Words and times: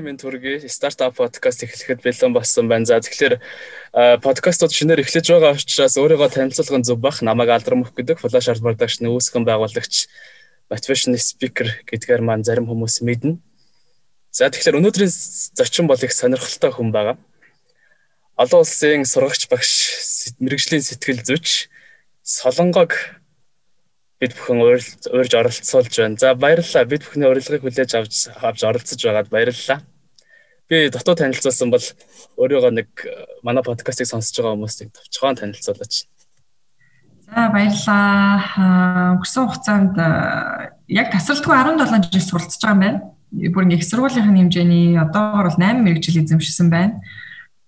минь 0.00 0.18
төргий 0.20 0.60
стартап 0.68 1.16
подкаст 1.16 1.64
эхлэхэд 1.64 2.02
бэлэн 2.04 2.32
болсон 2.32 2.68
байна. 2.68 2.84
За 2.84 3.00
тэгэхээр 3.00 3.40
подкастууд 4.20 4.72
шинээр 4.72 5.02
эхлэж 5.04 5.26
байгаа 5.32 5.56
учраас 5.56 5.96
өөрийгөө 5.96 6.30
танилцуулгын 6.32 6.84
зөв 6.84 6.98
бах 7.00 7.22
намайг 7.22 7.52
алдрам 7.52 7.84
өгөх 7.84 7.96
гэдэг 7.96 8.20
Flash 8.20 8.48
Art 8.52 8.60
Production-ы 8.60 9.12
үүсгэн 9.12 9.44
байгуулагч 9.48 10.08
motivation 10.68 11.16
speaker 11.16 11.68
гэдгээр 11.86 12.22
маань 12.22 12.44
зарим 12.44 12.66
хүмүүс 12.66 13.00
мэднэ. 13.06 13.38
За 14.34 14.50
тэгэхээр 14.52 14.78
өнөөдрийн 14.82 15.12
зочин 15.56 15.86
бол 15.88 16.00
их 16.00 16.12
сонирхолтой 16.12 16.72
хүн 16.74 16.90
байгаа. 16.92 17.16
Олон 18.36 18.66
улсын 18.66 19.08
сургагч 19.08 19.48
багш 19.48 20.36
мэрэгжлийн 20.42 20.84
сэтгэл 20.84 21.24
зүйч 21.24 21.72
Солонгог 22.20 22.92
бид 24.20 24.32
бүхэн 24.32 24.60
уурж 24.64 25.32
оролцуулж 25.36 25.92
байна. 25.92 26.16
За 26.16 26.32
баярлалаа. 26.34 26.88
Бид 26.88 27.04
бүхний 27.04 27.28
урилгыг 27.28 27.60
хүлээж 27.60 27.92
авч 28.00 28.32
авч 28.32 28.60
оролцож 28.64 29.00
байгаад 29.00 29.28
баярлалаа. 29.28 29.84
Би 30.68 30.88
дотоод 30.88 31.20
танилцуулсан 31.20 31.70
бол 31.70 31.84
өөрийгөө 32.40 32.72
нэг 32.72 32.88
э, 33.04 33.12
манай 33.44 33.62
подкастыг 33.62 34.08
сонсож 34.08 34.34
байгаа 34.40 34.56
хүмүүстийг 34.56 34.90
товчхон 34.96 35.36
танилцуулаач. 35.36 36.08
За 37.28 37.42
баярлалаа. 37.52 39.20
Өнгөрсөн 39.20 39.46
хугацаанд 39.46 39.94
э, 40.00 40.08
яг 40.96 41.12
тасралтгүй 41.12 41.54
17 41.54 42.08
жил 42.08 42.24
суралцж 42.24 42.56
байгаа 42.64 42.72
юм 42.72 42.82
байна. 42.82 43.00
Бүр 43.52 43.68
ингээ 43.68 43.78
их 43.78 43.86
сургуулийн 43.86 44.32
хэмжээний 44.32 44.96
одоогоор 44.96 45.52
бол 45.52 45.60
8 45.60 45.84
мэрэгжил 45.84 46.24
эзэмшсэн 46.24 46.72
байна. 46.72 47.04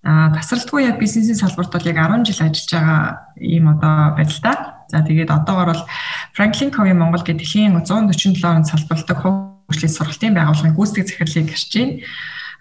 А 0.02 0.32
тасралтгүй 0.32 0.88
яг 0.88 0.96
бизнесийн 0.96 1.36
салбарт 1.36 1.76
бол 1.76 1.86
яг 1.86 2.00
10 2.00 2.24
жил 2.24 2.40
ажиллаж 2.40 2.72
байгаа 2.72 3.02
ийм 3.36 3.68
одоо 3.68 4.16
байдалтай. 4.16 4.77
За 4.88 5.04
тэгээд 5.04 5.30
одоогоор 5.30 5.76
бол 5.76 5.84
Franklin 6.32 6.72
Covey 6.72 6.96
Монгол 6.96 7.22
гэдэг 7.22 7.44
дэлхийн 7.44 7.76
147 7.76 8.40
он 8.44 8.64
салбарладаг 8.64 9.18
хөгжлийн 9.20 9.92
сургалтын 9.92 10.34
байгууллагын 10.34 10.76
гүйцэтгэх 10.76 11.28
захирлыг 11.28 11.52
гэрч 11.52 11.72
байна. 11.76 11.94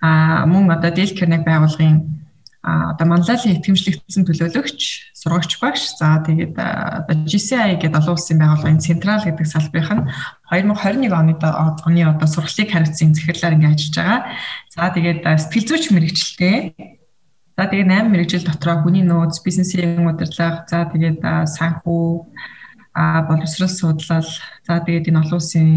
А 0.02 0.46
мөн 0.46 0.72
одоо 0.72 0.92
Dale 0.92 1.16
Carnegie 1.16 1.48
байгууллагын 1.48 2.18
одоо 2.68 3.08
манлайлалын 3.08 3.56
итгэмжлэгдсэн 3.64 4.28
төлөөлөгч, 4.28 5.16
сургагч 5.16 5.56
багш. 5.64 5.96
За 5.96 6.20
тэгээд 6.20 6.60
одоо 6.60 7.16
GCI 7.24 7.80
гэдэг 7.80 7.96
олон 7.96 8.20
улсын 8.20 8.44
байгууллагын 8.44 8.84
Централ 8.84 9.23
гэдэг 9.23 9.48
салбарынх 9.48 9.92
нь 9.96 10.04
2021 10.52 11.08
оны 11.08 11.34
оны 11.40 12.02
одоо 12.04 12.28
сургалтыг 12.28 12.68
хариуцсан 12.76 13.16
захирлаар 13.16 13.56
ингэ 13.56 13.72
ажиллаж 13.72 13.96
байгаа. 13.96 14.22
За 14.68 14.92
тэгээд 14.92 15.23
сэтгэл 15.23 15.68
зүйч 15.72 15.84
мэрэгчлээ 15.96 16.58
За 17.58 17.66
тэгээ 17.66 17.90
8 17.90 18.14
мэрэгжил 18.14 18.46
дотроо 18.46 18.86
хүний 18.86 19.02
нөөц, 19.02 19.42
бизнесийн 19.42 20.06
удирдлага, 20.06 20.70
за 20.70 20.86
тэгээд 20.94 21.26
санхүү, 21.50 22.06
а 22.94 23.26
боловсрол 23.26 23.66
судлал, 23.66 24.30
за 24.62 24.78
тэгээд 24.86 25.10
энэ 25.10 25.26
олон 25.26 25.42
улсын 25.42 25.70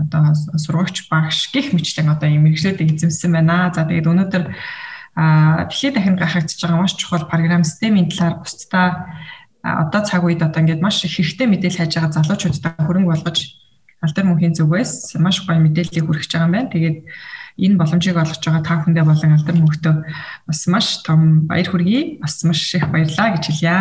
одоо 0.00 0.32
сургагч 0.32 1.12
багш 1.12 1.52
гих 1.52 1.76
мэтлэн 1.76 2.08
одоо 2.08 2.32
юм 2.32 2.48
мэрэгчлүүдийг 2.48 2.96
эзэмсэн 2.96 3.36
байна. 3.36 3.68
За 3.68 3.84
тэгээд 3.84 4.08
өнөөдөр 4.08 4.44
а 5.16 5.68
дэлхийд 5.68 6.00
дахин 6.00 6.16
гахагдж 6.16 6.56
байгаа 6.56 6.80
маш 6.80 6.96
чухал 6.96 7.28
програм 7.28 7.64
системийн 7.68 8.08
талаар 8.08 8.40
бусдаа 8.40 8.88
одоо 9.60 10.00
цаг 10.08 10.24
үед 10.24 10.40
одоо 10.40 10.64
ингээд 10.64 10.80
маш 10.80 11.04
их 11.04 11.20
хэрэгтэй 11.20 11.52
мэдээлэл 11.52 11.84
хайж 11.84 11.92
байгаа 12.00 12.16
залуучуудаа 12.16 12.80
хөрөнгө 12.80 13.12
болгож 13.12 13.38
алдар 14.00 14.24
мөнхийн 14.24 14.56
зүгээс 14.56 15.20
маш 15.20 15.44
гоё 15.44 15.60
мэдээллийг 15.60 16.04
хүргэж 16.04 16.32
байгаа 16.32 16.48
юм 16.48 16.54
байна. 16.56 16.72
Тэгээд 16.72 16.98
энэ 17.56 17.80
боломжийг 17.80 18.16
олгож 18.20 18.40
байгаа 18.44 18.64
та 18.64 18.76
бүхэндээ 18.80 19.04
болон 19.08 19.32
алдар 19.32 19.56
мөнхтөө 19.56 19.94
бас 20.46 20.60
маш 20.68 21.00
том 21.02 21.48
баяр 21.48 21.68
хүргэе. 21.68 22.20
Бас 22.20 22.44
маш 22.44 22.60
их 22.76 22.84
баярлалаа 22.92 23.36
гэж 23.36 23.44
хэлье. 23.48 23.76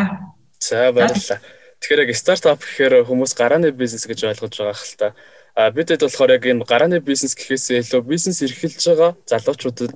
За 0.63 0.91
баярлалаа. 0.95 1.39
Тэгэхээр 1.83 2.03
яг 2.07 2.11
стартап 2.15 2.63
гэхээр 2.63 3.03
хүмүүс 3.03 3.35
гарааны 3.35 3.75
бизнес 3.75 4.07
гэж 4.07 4.31
ойлгож 4.31 4.55
байгаа 4.55 4.75
хэл 4.79 4.95
та. 4.95 5.07
А 5.55 5.71
бидэд 5.71 6.07
болохоор 6.07 6.31
яг 6.39 6.43
энэ 6.47 6.63
гарааны 6.63 6.99
бизнес 7.03 7.35
гэхээсээ 7.35 7.83
илүү 7.83 8.01
бизнес 8.07 8.39
эрхэлж 8.43 8.79
байгаа 8.79 9.11
залуучуудад 9.27 9.93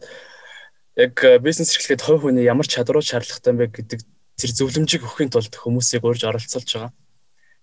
яг 1.00 1.16
бизнес 1.40 1.72
эрхлэхэд 1.72 2.04
хувь 2.04 2.28
хүний 2.28 2.44
ямар 2.44 2.68
чадруу 2.68 3.00
шаардлагатай 3.00 3.54
бэ 3.56 3.66
гэдэг 3.72 4.00
тэр 4.40 4.52
зөвлөмжийг 4.56 5.04
өгөхийн 5.08 5.32
тулд 5.32 5.56
хүмүүсийг 5.56 6.04
урьж 6.04 6.28
оролцуулж 6.28 6.68
байгаа. 6.68 6.92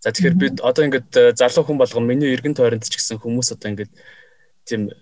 За 0.01 0.13
тэгэхээр 0.13 0.37
бид 0.37 0.57
одоо 0.61 0.85
ингээд 0.89 1.37
залуу 1.37 1.65
хүн 1.65 1.81
болгон 1.81 2.05
миний 2.05 2.33
эргэн 2.33 2.57
тойронд 2.57 2.85
ч 2.85 3.01
гэсэн 3.01 3.21
хүмүүс 3.21 3.57
одоо 3.57 3.69
ингээд 3.73 3.93
тийм 4.69 4.93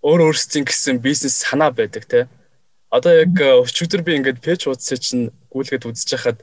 өөр 0.00 0.32
өөрсдийн 0.32 0.64
гэсэн 0.64 0.98
бизнес 1.04 1.44
санаа 1.44 1.70
байдаг 1.70 2.04
те. 2.08 2.28
Одоо 2.88 3.12
яг 3.20 3.36
э, 3.36 3.60
өчигдөр 3.60 4.02
би 4.02 4.16
ингээд 4.16 4.40
пэйж 4.40 4.64
хуудсаа 4.64 4.96
чинь 4.96 5.28
гүйлгээд 5.52 5.84
үзэж 5.84 6.08
хахад 6.16 6.38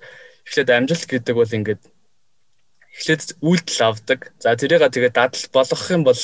эхлээд 0.46 0.70
амжилт 0.70 1.10
гэдэг 1.10 1.36
бол 1.36 1.50
ингээд 1.50 1.82
эхлээд 2.94 3.42
үйлдэл 3.42 3.82
авдаг. 3.82 4.32
За 4.38 4.54
тэрийг 4.54 4.86
тэгээд 4.86 5.18
дадал 5.18 5.46
болгох 5.52 5.90
юм 5.90 6.06
бол 6.06 6.22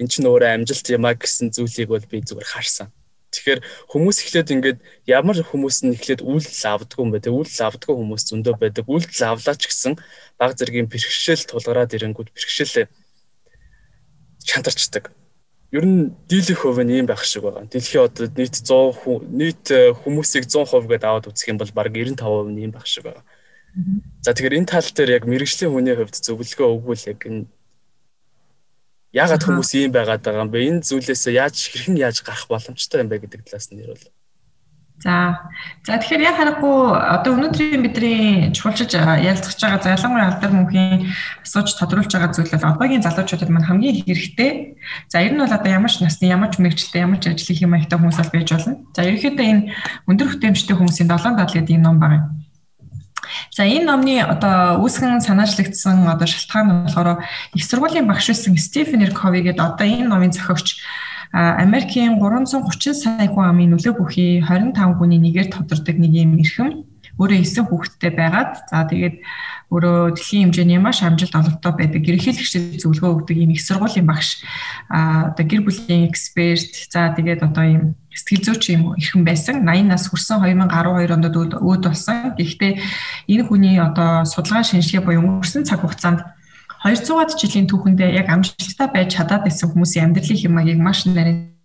эн 0.00 0.08
чинь 0.08 0.24
өөрөө 0.24 0.50
амжилт 0.56 0.86
юм 0.88 1.04
а 1.04 1.12
гэсэн 1.12 1.52
зүйлийг 1.52 1.92
бол 1.92 2.02
би 2.08 2.24
зүгээр 2.24 2.48
харсан. 2.48 2.88
Тэгэхээр 3.28 3.60
хүмүүс 3.92 4.18
эхлээд 4.24 4.48
ингээд 4.56 4.78
ямар 5.04 5.36
хүмүүс 5.36 5.84
нь 5.84 5.92
эхлээд 6.00 6.24
үйлдэл 6.24 6.64
авдаггүй 6.80 7.04
юм 7.04 7.12
бэ? 7.12 7.28
Тэг 7.28 7.36
үйлдэл 7.36 7.66
авдаггүй 7.68 7.96
хүмүүс 8.00 8.22
зөндөө 8.24 8.54
байдаг. 8.56 8.88
Үйлдэл 8.88 9.36
авлаа 9.36 9.52
ч 9.52 9.68
гэсэн 9.68 10.00
баг 10.40 10.56
зэргийн 10.56 10.88
бэрхшээл 10.88 11.44
тулгараад 11.44 11.92
ирэнгүүт 11.92 12.32
бэрхшээлээ 12.32 12.88
чандарчдаг 14.48 15.12
ер 15.70 15.84
нь 15.84 16.16
дийлэх 16.28 16.64
хувь 16.64 16.80
нь 16.80 16.96
ийм 16.96 17.06
байх 17.06 17.24
шиг 17.24 17.44
байгаа. 17.44 17.68
Дэлхийн 17.68 18.04
одоо 18.08 18.26
нийт 18.32 18.56
100 18.56 19.28
нийт 19.28 19.64
э, 19.68 19.92
хүмүүсийг 19.92 20.48
100% 20.48 20.88
гэдээ 20.88 21.08
аваад 21.08 21.28
үзэх 21.28 21.48
юм 21.52 21.60
бол 21.60 21.72
баг 21.76 21.92
95% 21.92 22.48
нь 22.48 22.62
ийм 22.64 22.72
байх 22.72 22.88
шиг 22.88 23.04
байгаа. 23.04 23.24
За 24.24 24.32
тэгэхээр 24.32 24.64
энэ 24.64 24.70
тал 24.72 24.88
дээр 24.88 25.10
яг 25.20 25.24
мэрэгжлийн 25.28 25.72
хүний 25.72 25.92
хувьд 25.92 26.16
зөвлөгөө 26.24 26.68
өгвөл 26.72 27.04
яг 27.12 27.20
энэ 27.28 27.44
яагаад 29.12 29.44
хүмүүс 29.44 29.70
ийм 29.76 29.92
байгаад 29.92 30.24
байгаа 30.24 30.44
юм 30.48 30.52
бэ? 30.52 30.66
Энэ 30.72 30.84
зүйлээс 30.88 31.28
яаж 31.36 31.56
хэрхэн 31.68 32.00
яаж 32.00 32.24
гарах 32.24 32.48
боломжтой 32.48 33.04
юм 33.04 33.12
бэ 33.12 33.28
гэдэг 33.28 33.44
талаас 33.44 33.68
нь 33.68 33.84
ярил. 33.84 34.08
За. 34.98 35.46
За 35.86 35.94
тэгэхээр 35.94 36.26
яг 36.26 36.36
харахгүй 36.42 36.90
одоо 36.90 37.38
өнөөдрийн 37.38 37.82
бидний 37.86 38.50
чухалчиж 38.50 38.98
ярилцах 38.98 39.54
байгаа 39.54 39.94
залангуй 39.94 40.26
алдар 40.26 40.50
мөнхийн 40.50 41.14
асууж 41.46 41.78
тодруулж 41.78 42.10
байгаа 42.10 42.34
зүйл 42.34 42.50
бол 42.50 42.66
одоогийн 42.74 43.06
залуучуудад 43.06 43.46
маань 43.46 43.68
хамгийн 43.70 44.02
хэрэгтэй. 44.02 44.74
За 45.06 45.22
ер 45.22 45.38
нь 45.38 45.38
бол 45.38 45.54
одоо 45.54 45.70
ямар 45.70 45.86
ч 45.86 46.02
насны 46.02 46.26
ямар 46.26 46.50
ч 46.50 46.58
мэрэгчлээ 46.58 47.06
ямар 47.06 47.22
ч 47.22 47.30
ажлын 47.30 47.58
хэм 47.62 47.70
маягтай 47.70 47.94
хүмүүс 47.94 48.18
бол 48.18 48.34
байж 48.34 48.48
болно. 48.50 48.74
За 48.90 49.06
ерөнхийдөө 49.06 49.46
энэ 49.46 49.62
өндөр 50.10 50.28
хүртээмжтэй 50.34 50.74
хүмүүсийн 50.74 51.06
7 51.06 51.38
дал 51.38 51.46
гэдэг 51.46 51.78
энэ 51.78 51.86
ном 51.86 52.02
байна. 52.02 52.34
За 53.54 53.62
энэ 53.62 53.86
номны 53.86 54.18
одоо 54.18 54.82
үүсгэн 54.82 55.22
санаачлагдсан 55.22 56.10
одоо 56.10 56.26
шалтгаан 56.26 56.66
нь 56.66 56.82
болохоор 56.90 57.22
их 57.54 57.62
сургуулийн 57.62 58.10
багш 58.10 58.34
байсан 58.34 58.58
Стефен 58.58 59.06
Кови 59.14 59.46
гэдэг 59.46 59.62
одоо 59.62 59.86
энэ 59.86 60.10
номын 60.10 60.34
зохиогч 60.34 60.82
Америкийн 61.32 62.16
330 62.16 62.94
сая 62.96 63.28
хүн 63.28 63.44
амын 63.52 63.76
нөлөө 63.76 63.94
бүхий 64.00 64.40
25 64.40 64.96
хүний 64.96 65.20
нэгээр 65.20 65.52
тодордог 65.52 65.96
нэг 66.00 66.12
юм 66.16 66.40
эрхэм. 66.40 66.88
Өөрөө 67.18 67.42
9 67.44 67.68
хүүхэдтэй 67.68 68.12
байгаад 68.14 68.52
за 68.70 68.86
тэгээд 68.88 69.16
өөрөө 69.68 70.16
дэлхийн 70.16 70.48
хэмжээний 70.48 70.80
маш 70.80 71.04
амжилт 71.04 71.34
олготой 71.36 71.72
байдаг. 71.76 72.00
Ерөнхийлөгчдөд 72.06 72.80
зөвлөгөө 72.80 73.28
өгдөг 73.28 73.36
ийм 73.36 73.52
их 73.52 73.60
сургуулийн 73.60 74.08
багш. 74.08 74.40
А 74.88 75.28
одоо 75.34 75.44
гэр 75.44 75.66
бүлийн 75.66 76.08
эксперт 76.08 76.88
за 76.88 77.12
тэгээд 77.12 77.44
одоо 77.44 77.64
ийм 77.66 77.82
сэтгэл 78.14 78.54
зүйч 78.54 78.64
юм 78.72 78.96
эрхэм 78.96 79.22
байсан. 79.28 79.66
80 79.66 79.92
нас 79.92 80.08
хүрсэн 80.08 80.40
2012 80.40 81.12
онд 81.12 81.26
өөд 81.28 81.82
болсон. 81.84 82.32
Гэхдээ 82.38 82.72
энэ 83.28 83.44
хүний 83.44 83.76
одоо 83.76 84.24
судалгаа 84.24 84.64
шинжилгээ 84.64 85.04
буюу 85.04 85.20
өнгөрсөн 85.20 85.68
цаг 85.68 85.84
хугацаанд 85.84 86.24
200-аад 86.84 87.34
жилийн 87.34 87.66
түүхэндээ 87.66 88.22
яг 88.22 88.30
амжилттай 88.30 88.88
байж 88.94 89.10
чадаад 89.18 89.42
байсан 89.42 89.66
хүмүүсийн 89.74 90.14
амьдралын 90.14 90.38
хэмжээг 90.38 90.78
маш 90.78 91.06
нарийн 91.10 91.58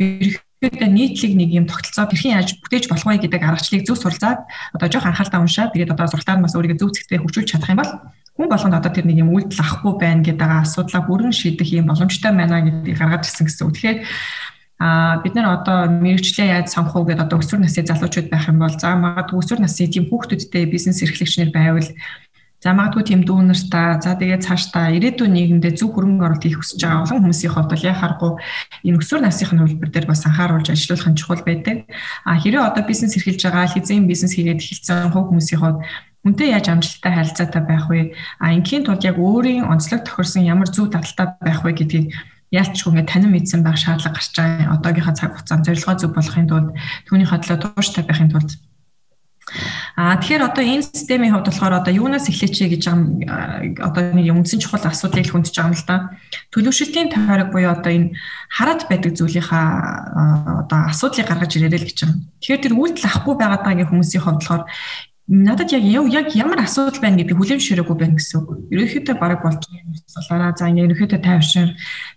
ерөөхдөө 0.00 0.88
нийтлэг 0.88 1.32
нэг 1.36 1.50
юм 1.52 1.66
тогтолцоо 1.68 2.08
хэрхэн 2.08 2.40
яаж 2.40 2.56
бүтээж 2.64 2.88
болох 2.88 3.04
вэ 3.04 3.20
гэдэг 3.20 3.42
аргачлалыг 3.44 3.84
зөв 3.84 4.00
суралцаад 4.00 4.48
одоо 4.72 4.88
жоох 4.88 5.08
анхаалтаа 5.08 5.44
уншаад 5.44 5.72
тэгээд 5.76 5.92
одоо 5.92 6.08
сурталаар 6.08 6.40
бас 6.40 6.56
өөрийгөө 6.56 6.80
зөв 6.80 6.90
зэгтээ 6.96 7.20
хөгжүүлж 7.20 7.48
чадах 7.52 7.72
юм 7.72 7.80
бол 7.84 7.92
хүн 8.40 8.48
болгонд 8.48 8.76
одоо 8.80 8.92
тэр 8.92 9.04
нэг 9.04 9.20
юм 9.20 9.32
үйлдэл 9.36 9.60
авахгүй 9.60 9.94
байна 10.00 10.24
гэдэг 10.24 10.48
асуудлаа 10.48 11.04
бүрэн 11.04 11.36
шийдэх 11.36 11.68
юм 11.76 11.92
боломжтой 11.92 12.32
байна 12.32 12.64
гэдгийг 12.64 12.96
гаргаж 12.96 13.28
ирсэн 13.28 13.44
гэсэн 13.44 13.64
үг. 13.68 13.74
Тэгэхээр 13.76 13.98
А 14.80 15.20
бид 15.20 15.36
нар 15.36 15.60
одоо 15.60 15.92
мэрэгчлээ 15.92 16.56
яаж 16.56 16.72
сонгох 16.72 16.96
уу 16.96 17.04
гэдээ 17.04 17.28
одоо 17.28 17.44
өсвөр 17.44 17.60
насны 17.60 17.84
залуучууд 17.84 18.32
байх 18.32 18.48
юм 18.48 18.64
бол 18.64 18.72
за 18.72 18.96
магадгүй 18.96 19.36
өсвөр 19.36 19.60
насны 19.60 19.92
тийм 19.92 20.08
хүүхдүүдтэй 20.08 20.64
бизнес 20.72 21.04
эрхлэгчнэр 21.04 21.52
байвал 21.52 21.84
за 22.64 22.72
магадгүй 22.72 23.04
тийм 23.04 23.20
дүүнер 23.28 23.60
та 23.68 24.00
за 24.00 24.16
тэгээд 24.16 24.44
цааш 24.44 24.72
та 24.72 24.88
ирээдүйн 24.88 25.36
нийгэмдээ 25.36 25.76
зөв 25.76 25.92
хөрөнгө 25.92 26.24
оруулалт 26.24 26.44
хийх 26.48 26.60
хүсэж 26.64 26.80
байгаа 26.80 27.04
олон 27.04 27.20
хүмүүсийн 27.28 27.52
хувьд 27.52 27.72
бол 27.72 27.88
яхааргүй 27.92 28.32
энэ 28.88 28.98
өсвөр 29.04 29.20
насны 29.20 29.44
хөлбөр 29.48 29.90
дээр 29.92 30.06
бас 30.08 30.24
анхааруулж 30.24 30.68
ажиллах 30.72 31.08
нь 31.08 31.18
чухал 31.20 31.44
байдаг. 31.44 31.88
А 32.24 32.40
хэрэв 32.40 32.64
одоо 32.64 32.84
бизнес 32.84 33.16
эрхэлж 33.20 33.40
байгаа 33.44 33.68
хизээний 33.68 34.08
бизнес 34.08 34.32
хийгээд 34.32 34.60
эхэлсэн 34.64 35.12
хувь 35.12 35.28
хүмүүсийн 35.28 35.60
хувьд 35.60 35.80
Үнтэй 36.20 36.52
яаж 36.52 36.68
амжилттай 36.68 37.12
харилцаатай 37.16 37.62
байх 37.64 37.88
вэ? 37.88 38.12
А 38.44 38.52
ингийн 38.52 38.84
тулд 38.84 39.00
яг 39.08 39.16
өөрийн 39.16 39.64
онцлог 39.64 40.04
тохирсон 40.04 40.44
ямар 40.44 40.68
зөв 40.68 40.92
дадалтай 40.92 41.32
байх 41.40 41.64
вэ 41.64 41.72
гэдгийг 41.80 42.12
яалтчгүй 42.50 42.90
ингээд 42.90 43.10
танин 43.10 43.30
мэдсэн 43.34 43.62
байх 43.62 43.78
шаардлага 43.78 44.16
гарч 44.18 44.34
байгаа 44.34 44.74
одоогийнхаа 44.74 45.14
цаг 45.14 45.30
хугацаанд 45.34 45.66
зорилгоо 45.66 45.94
зөв 45.98 46.10
болохын 46.14 46.50
тулд 46.50 46.68
түүнийхээ 47.06 47.40
төлөө 47.46 47.58
тууштай 47.62 48.04
байхын 48.06 48.30
тулд 48.34 48.50
Аа 49.96 50.16
тэгэхээр 50.22 50.46
одоо 50.46 50.62
энэ 50.62 50.86
системийн 50.86 51.34
хувьд 51.34 51.50
болохоор 51.50 51.82
одоо 51.82 51.92
юунаас 51.92 52.30
эхлэч 52.30 52.54
гэж 52.70 52.82
байгаа 52.86 53.82
одоо 53.82 54.02
нэг 54.14 54.30
үндсэн 54.30 54.62
чухал 54.62 54.86
асуудлыг 54.86 55.26
хүндэж 55.26 55.54
байгаа 55.58 55.70
юм 55.74 55.76
л 55.76 55.86
да. 55.90 55.96
Төлөвшөлтийн 56.54 57.10
тойрог 57.10 57.50
буюу 57.50 57.74
одоо 57.74 57.90
энэ 57.90 58.14
хараад 58.46 58.86
байдаг 58.86 59.12
зүйлийнхаа 59.18 59.66
одоо 60.62 60.78
асуудлыг 60.94 61.26
гаргаж 61.26 61.52
ирээрэй 61.58 61.80
л 61.82 61.88
гэж 61.90 61.98
байгаа. 62.06 62.18
Тэгэхээр 62.38 62.62
тэр 62.62 62.74
үйлдэл 62.78 63.08
авахгүй 63.10 63.34
байгаа 63.36 63.86
хүмүүсийн 63.90 64.22
хувьд 64.22 64.38
болохоор 64.38 64.62
надад 65.30 65.70
яг 65.70 65.82
яг 66.10 66.34
ямар 66.34 66.58
асуудал 66.66 66.98
байна 66.98 67.22
гэдэг 67.22 67.38
хүлэмжшэрээгүй 67.38 67.94
байна 67.94 68.18
гэсэн 68.18 68.42
үг. 68.42 68.66
Ерөнхийдөө 68.74 69.14
бараг 69.14 69.46
болж 69.46 69.62
байгаа 69.62 69.86
юм 69.86 69.94
болоораа 69.94 70.52
за 70.58 70.66
ингэ 70.66 70.84
ерөнхийдөө 70.90 71.20
тайвшир 71.22 71.68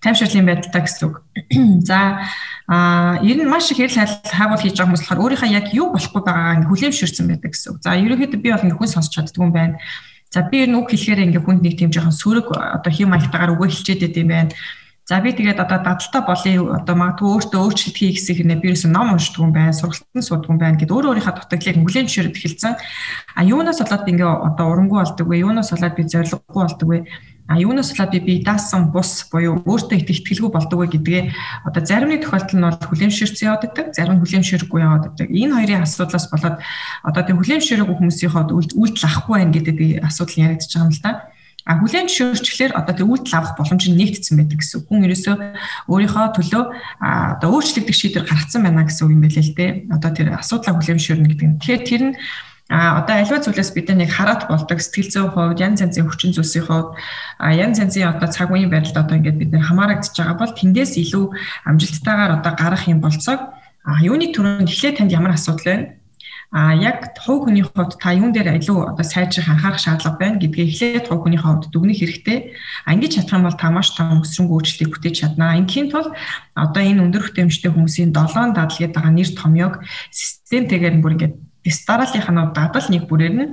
тайвширлын 0.01 0.49
байдалтай 0.49 0.81
гэсэн 0.81 1.05
үг. 1.05 1.15
За 1.85 2.25
а 2.65 3.21
ер 3.21 3.37
нь 3.37 3.45
маш 3.45 3.69
их 3.69 3.77
хэрэл 3.77 4.09
хайгуул 4.25 4.57
хийж 4.57 4.73
байгаа 4.73 4.89
хүмүүс 4.89 5.05
болохоор 5.05 5.23
өөрийнхөө 5.29 5.53
яг 5.53 5.69
юу 5.77 5.93
болохгүй 5.93 6.21
байгаагаа 6.25 6.57
ингэ 6.57 6.69
хүлэмжшэрсэн 6.73 7.25
байдаг 7.29 7.51
гэсэн 7.53 7.69
үг. 7.69 7.77
За 7.85 7.93
ерөнхийдөө 8.01 8.39
би 8.41 8.49
бол 8.49 8.65
ингэ 8.65 8.77
хүн 8.81 8.89
сонсч 8.89 9.13
чаддгүй 9.13 9.45
юм 9.45 9.53
байна. 9.53 9.77
За 10.33 10.41
би 10.49 10.65
ер 10.65 10.73
нь 10.73 10.77
үг 10.81 10.89
хэлэхээр 10.89 11.29
ингэ 11.29 11.45
хүнд 11.45 11.61
нэг 11.61 11.77
тийм 11.77 11.93
жоохон 11.93 12.17
сөрөг 12.17 12.49
одоо 12.49 12.89
хим 12.89 13.13
маягтайгаар 13.13 13.53
өгөө 13.53 13.69
хэлчихэд 13.69 14.01
байт 14.09 14.17
юм 14.17 14.29
байна 14.33 14.49
За 15.03 15.19
би 15.19 15.35
тэгээд 15.35 15.59
одоо 15.59 15.83
дадалтай 15.83 16.23
болъё 16.23 16.79
одоо 16.79 16.95
магадгүй 16.95 17.27
өөртөө 17.27 17.59
өөрчлөлт 17.59 17.97
хий 17.99 18.15
гэсэн 18.15 18.39
хэрнээ 18.39 18.59
би 18.63 18.71
ерөөсөн 18.71 18.95
ном 18.95 19.11
уншдаг 19.11 19.43
юм 19.43 19.51
байна, 19.51 19.75
сургалтын 19.75 20.23
суудаг 20.23 20.47
юм 20.47 20.59
байна 20.63 20.79
гэд 20.79 20.95
өөр 20.95 21.19
өөрийнхөө 21.19 21.43
дутагдлыг 21.43 21.75
хүлээн 21.75 22.07
зөвшөөрөд 22.07 22.39
эхэлсэн. 22.39 22.73
А 23.35 23.41
юунаас 23.43 23.83
болоод 23.83 24.07
ингээ 24.07 24.31
одоо 24.47 24.65
урамгүй 24.71 24.99
болдог 25.03 25.27
вэ? 25.27 25.43
Юунаас 25.43 25.75
болоод 25.75 25.95
би 25.99 26.03
зориггүй 26.07 26.55
болдог 26.55 26.87
вэ? 26.87 26.99
А 27.51 27.59
юунаас 27.59 27.91
болоод 27.91 28.11
би 28.15 28.19
би 28.23 28.33
даасан 28.47 28.95
бус 28.95 29.27
буюу 29.27 29.59
өөртөө 29.67 29.99
их 29.99 30.07
ихтгэлгүй 30.07 30.51
болдог 30.55 30.79
вэ 30.79 30.87
гэдгээ 30.95 31.21
одоо 31.67 31.83
зарим 31.83 32.15
нэг 32.15 32.23
тохиолдолд 32.23 32.55
нь 32.55 32.63
бол 32.63 32.79
хүлээмжшэрсэн 32.87 33.43
яваад 33.43 33.63
байдаг, 33.67 33.85
зарим 33.91 34.15
нь 34.15 34.23
хүлээмжшэргүй 34.23 34.79
яваад 34.79 35.03
байдаг. 35.11 35.27
Энэ 35.27 35.51
хоёрын 35.51 35.83
асуудлаас 35.83 36.31
болоод 36.31 36.63
одоо 37.03 37.21
тийм 37.27 37.43
хүлээмжшэрэггүй 37.43 37.95
хүмүүсийн 37.99 38.31
ход 38.31 38.55
үйлдэл 38.55 39.03
авахгүй 39.03 39.35
байх 39.35 39.51
гэдэг 39.51 39.75
би 39.75 39.87
асуудал 39.99 40.47
яригдчихэж 40.47 40.71
байгаа 40.79 40.87
юм 40.87 40.95
л 40.95 41.03
да. 41.03 41.11
А 41.63 41.79
хүлэн 41.79 42.11
зөвшөөрчлөөр 42.11 42.75
одоо 42.75 42.93
тэр 42.93 43.07
үйлдэл 43.07 43.37
авах 43.39 43.55
боломж 43.55 43.87
нь 43.87 43.95
нэгдсэн 43.95 44.35
байдаг 44.35 44.59
гэсэн. 44.59 44.83
Хүн 44.83 45.07
ерөөсөө 45.07 45.35
өөрийнхөө 45.87 46.27
төлөө 46.35 46.63
одоо 46.99 47.49
өөрчлөгдөх 47.55 47.95
шийдвэр 47.95 48.27
гаргацсан 48.27 48.61
байна 48.67 48.83
гэсэн 48.83 49.03
үг 49.07 49.15
юм 49.15 49.23
байлээ 49.23 49.45
л 49.47 49.55
дээ. 49.55 49.71
Одоо 49.95 50.11
тэр 50.11 50.27
асуудлаа 50.35 50.75
хүлэн 50.75 50.99
зөвшөөрнө 50.99 51.29
гэдэг 51.31 51.47
нь. 51.47 51.57
Тэгэхээр 51.63 51.83
тэр 51.87 52.03
нь 52.11 52.15
А 52.71 53.03
одоо 53.03 53.19
альва 53.19 53.43
зүйлээс 53.43 53.75
бид 53.75 53.91
нэг 53.91 54.07
хараат 54.07 54.47
болдог 54.47 54.79
сэтгэл 54.79 55.11
зүйн 55.11 55.29
хувьд 55.35 55.59
янз 55.59 55.83
янзын 55.83 56.07
хүчин 56.07 56.31
зүйлсийн 56.31 56.63
хувьд 56.63 56.95
янз 57.43 57.77
янзын 57.83 58.15
одоо 58.15 58.31
цаг 58.31 58.55
үеийн 58.55 58.71
байдалд 58.71 59.03
одоо 59.03 59.19
ингээд 59.19 59.37
бид 59.37 59.51
нэр 59.51 59.67
хамаарагдж 59.67 60.15
байгаа 60.15 60.39
бол 60.39 60.55
тэндээс 60.55 60.95
илүү 60.95 61.25
амжилттайгаар 61.67 62.39
одоо 62.39 62.53
гарах 62.55 62.87
юм 62.87 63.03
болцоог 63.03 63.51
юуны 63.99 64.31
төрөнд 64.31 64.71
эхлээд 64.71 64.95
танд 64.95 65.11
ямар 65.11 65.35
асуудал 65.35 65.67
байна 65.67 65.85
А 66.53 66.75
яг 66.77 67.17
хувь 67.17 67.49
хүний 67.49 67.65
хувьд 67.65 67.97
та 67.97 68.13
юун 68.13 68.29
дээр 68.29 68.61
илүү 68.61 68.93
одоо 68.93 69.01
сайжрах 69.01 69.49
анхаарах 69.49 69.81
шаардлага 69.81 70.21
байна 70.21 70.37
гэдгийг 70.37 70.69
эхлээд 70.69 71.09
хувь 71.09 71.25
хүний 71.25 71.41
хувьд 71.41 71.73
дүгнэх 71.73 71.97
хэрэгтэй. 71.97 72.53
А 72.85 72.93
ингэж 72.93 73.25
чадах 73.25 73.41
юм 73.41 73.49
бол 73.49 73.57
та 73.57 73.73
маш 73.73 73.89
том 73.97 74.21
өсрөнгөө 74.21 74.61
өөрчлөлтийг 74.61 74.93
бүтээж 74.93 75.15
чаднаа. 75.17 75.57
Ингийн 75.57 75.89
тул 75.89 76.13
одоо 76.53 76.81
энэ 76.85 77.09
өндөр 77.09 77.25
хүтэмжтэй 77.25 77.73
хүмүүсийн 77.73 78.13
7 78.13 78.53
дадлгээд 78.53 78.93
байгаа 78.93 79.13
нэр 79.17 79.29
томьёог 79.33 79.73
системтэйгээр 80.13 81.01
бүр 81.01 81.13
ингээд 81.17 81.35
дистаралынхаа 81.65 82.53
дадал 82.53 82.85
нэг 82.85 83.09
бүрээр 83.09 83.33
нь 83.33 83.49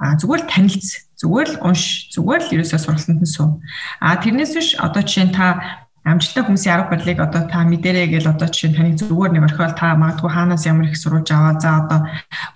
а 0.00 0.16
зүгээр 0.18 0.42
л 0.42 0.50
танилц 0.50 1.06
зүгээр 1.20 1.48
л 1.54 1.56
унш 1.70 2.10
зүгээр 2.16 2.42
л 2.50 2.54
ерөөсөө 2.56 2.80
сургалтанд 2.82 3.20
нь 3.20 3.30
суув. 3.30 3.60
А 4.00 4.16
тэрнээс 4.16 4.52
биш 4.56 4.68
одоо 4.80 5.04
жишээ 5.04 5.28
нь 5.28 5.36
та 5.36 5.86
амжилттай 6.04 6.42
хүмүүсийн 6.44 6.74
арга 6.74 6.90
барилыг 6.96 7.20
одоо 7.20 7.42
та 7.44 7.60
мэдэрэй 7.68 8.08
гэж 8.08 8.24
одоо 8.32 8.48
жишээ 8.48 8.70
нь 8.72 8.76
таныг 8.76 8.96
зүгээр 8.96 9.32
нэг 9.36 9.44
орхиол 9.52 9.76
та 9.76 9.92
магадгүй 10.00 10.30
хаанаас 10.32 10.64
ямар 10.64 10.88
их 10.88 10.96
сурвалж 10.96 11.28
аваа 11.28 11.60
за 11.60 11.70
одоо 11.84 12.00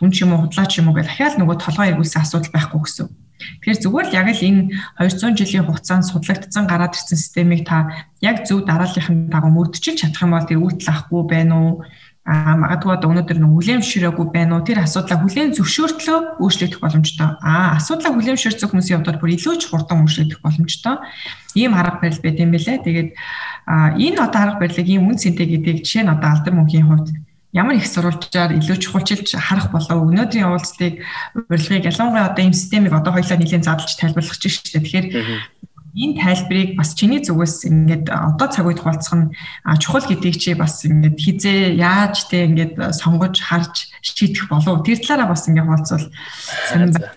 үн 0.01 0.11
ч 0.11 0.25
юм 0.25 0.33
уу 0.33 0.49
худлаа 0.49 0.65
ч 0.65 0.81
юм 0.81 0.89
уу 0.89 0.97
гэж 0.97 1.07
дахиад 1.13 1.37
нөгөө 1.37 1.57
толгой 1.61 1.93
эргүүлсэн 1.93 2.25
асуудал 2.25 2.55
байхгүй 2.57 2.81
гэсэн. 2.81 3.09
Тэгэхээр 3.61 3.83
зүгээр 3.85 4.07
л 4.09 4.17
яг 4.17 4.29
л 4.33 4.47
энэ 4.49 4.61
200 4.97 5.37
жилийн 5.37 5.67
хугацаанд 5.69 6.09
судлагдсан 6.09 6.65
гараад 6.65 6.97
ирсэн 6.97 7.19
системийг 7.21 7.69
та 7.69 7.93
яг 8.25 8.49
зөв 8.49 8.65
дарааллын 8.65 9.29
дагуу 9.29 9.53
мөрдөж 9.53 9.85
чадах 10.01 10.25
юм 10.25 10.33
бол 10.33 10.49
тэр 10.49 10.65
үйлдэл 10.65 10.89
авахгүй 10.89 11.23
байна 11.29 11.55
уу? 11.61 11.73
А 12.25 12.57
магадгүй 12.57 12.97
одоо 12.97 13.13
өнөөдөр 13.13 13.37
нэг 13.37 13.53
хүлээмжширээгүй 13.53 14.27
байна 14.33 14.57
уу? 14.57 14.65
Тэр 14.65 14.81
асуудлаа 14.81 15.21
хүлээн 15.21 15.53
зөвшөөртлөө 15.61 16.41
өөрчлөгдөх 16.41 16.81
боломжтой. 16.81 17.37
А 17.45 17.77
асуудлаа 17.77 18.17
хүлээмжширсэн 18.17 18.73
хүмүүсийн 18.73 19.05
хувьд 19.05 19.21
бүр 19.21 19.37
илүү 19.37 19.55
ч 19.61 19.69
хурдан 19.69 20.09
өөрчлөгдөх 20.09 20.41
боломжтой. 20.41 21.05
Ийм 21.53 21.77
арга 21.77 22.01
барил 22.01 22.25
байт 22.25 22.41
юм 22.41 22.57
бэлээ 22.57 22.81
тэгээд 22.81 23.11
энэ 24.01 24.19
одоо 24.25 24.41
арга 24.41 24.65
барилыг 24.65 24.89
ийм 24.89 25.05
үн 25.05 25.21
цэнтэй 25.21 25.53
гэдэг 25.53 25.85
жишээ 25.85 26.09
нь 26.09 26.13
одоо 26.17 26.33
алдар 26.33 26.57
мөнхийн 26.57 26.89
хувьд 26.89 27.13
ямар 27.53 27.77
их 27.77 27.85
сурвалжаар 27.93 28.57
илүү 28.57 28.77
чухалчилж 28.81 29.37
харах 29.37 29.69
болов? 29.69 30.09
Өнөөдрийн 30.09 30.49
уулзтыг 30.49 31.05
урилгыг 31.37 31.85
ялангуяа 31.93 32.33
одоо 32.33 32.41
ийм 32.41 32.57
системийг 32.57 32.97
одоо 32.97 33.13
хоёлаа 33.13 33.37
нэлийн 33.37 33.63
задлж 33.63 34.01
тайлбарлах 34.01 34.41
чинь 34.41 34.49
шүү 34.49 34.81
дээ 34.81 34.81
тэгэхээр 34.81 35.07
энэ 35.95 36.19
тайлбарыг 36.19 36.75
бас 36.75 36.91
чиний 36.99 37.23
зүгээс 37.23 37.71
ингээд 37.71 38.11
одоо 38.11 38.49
цаг 38.51 38.67
үед 38.67 38.83
хуваалцах 38.83 39.15
нь 39.15 39.31
чухал 39.79 40.03
гэдгийг 40.03 40.37
чи 40.43 40.59
бас 40.59 40.83
ингээд 40.83 41.15
хизээ 41.15 41.79
яаж 41.79 42.27
те 42.27 42.51
ингээд 42.51 42.75
сонгож 42.99 43.39
харж 43.39 43.95
шийдэх 44.03 44.51
болов 44.51 44.83
тэр 44.83 44.99
талаараа 44.99 45.31
бас 45.31 45.47
ингээд 45.47 45.67
хуваалцвал 45.71 46.07
сонирн 46.67 46.93
байна. 46.99 47.15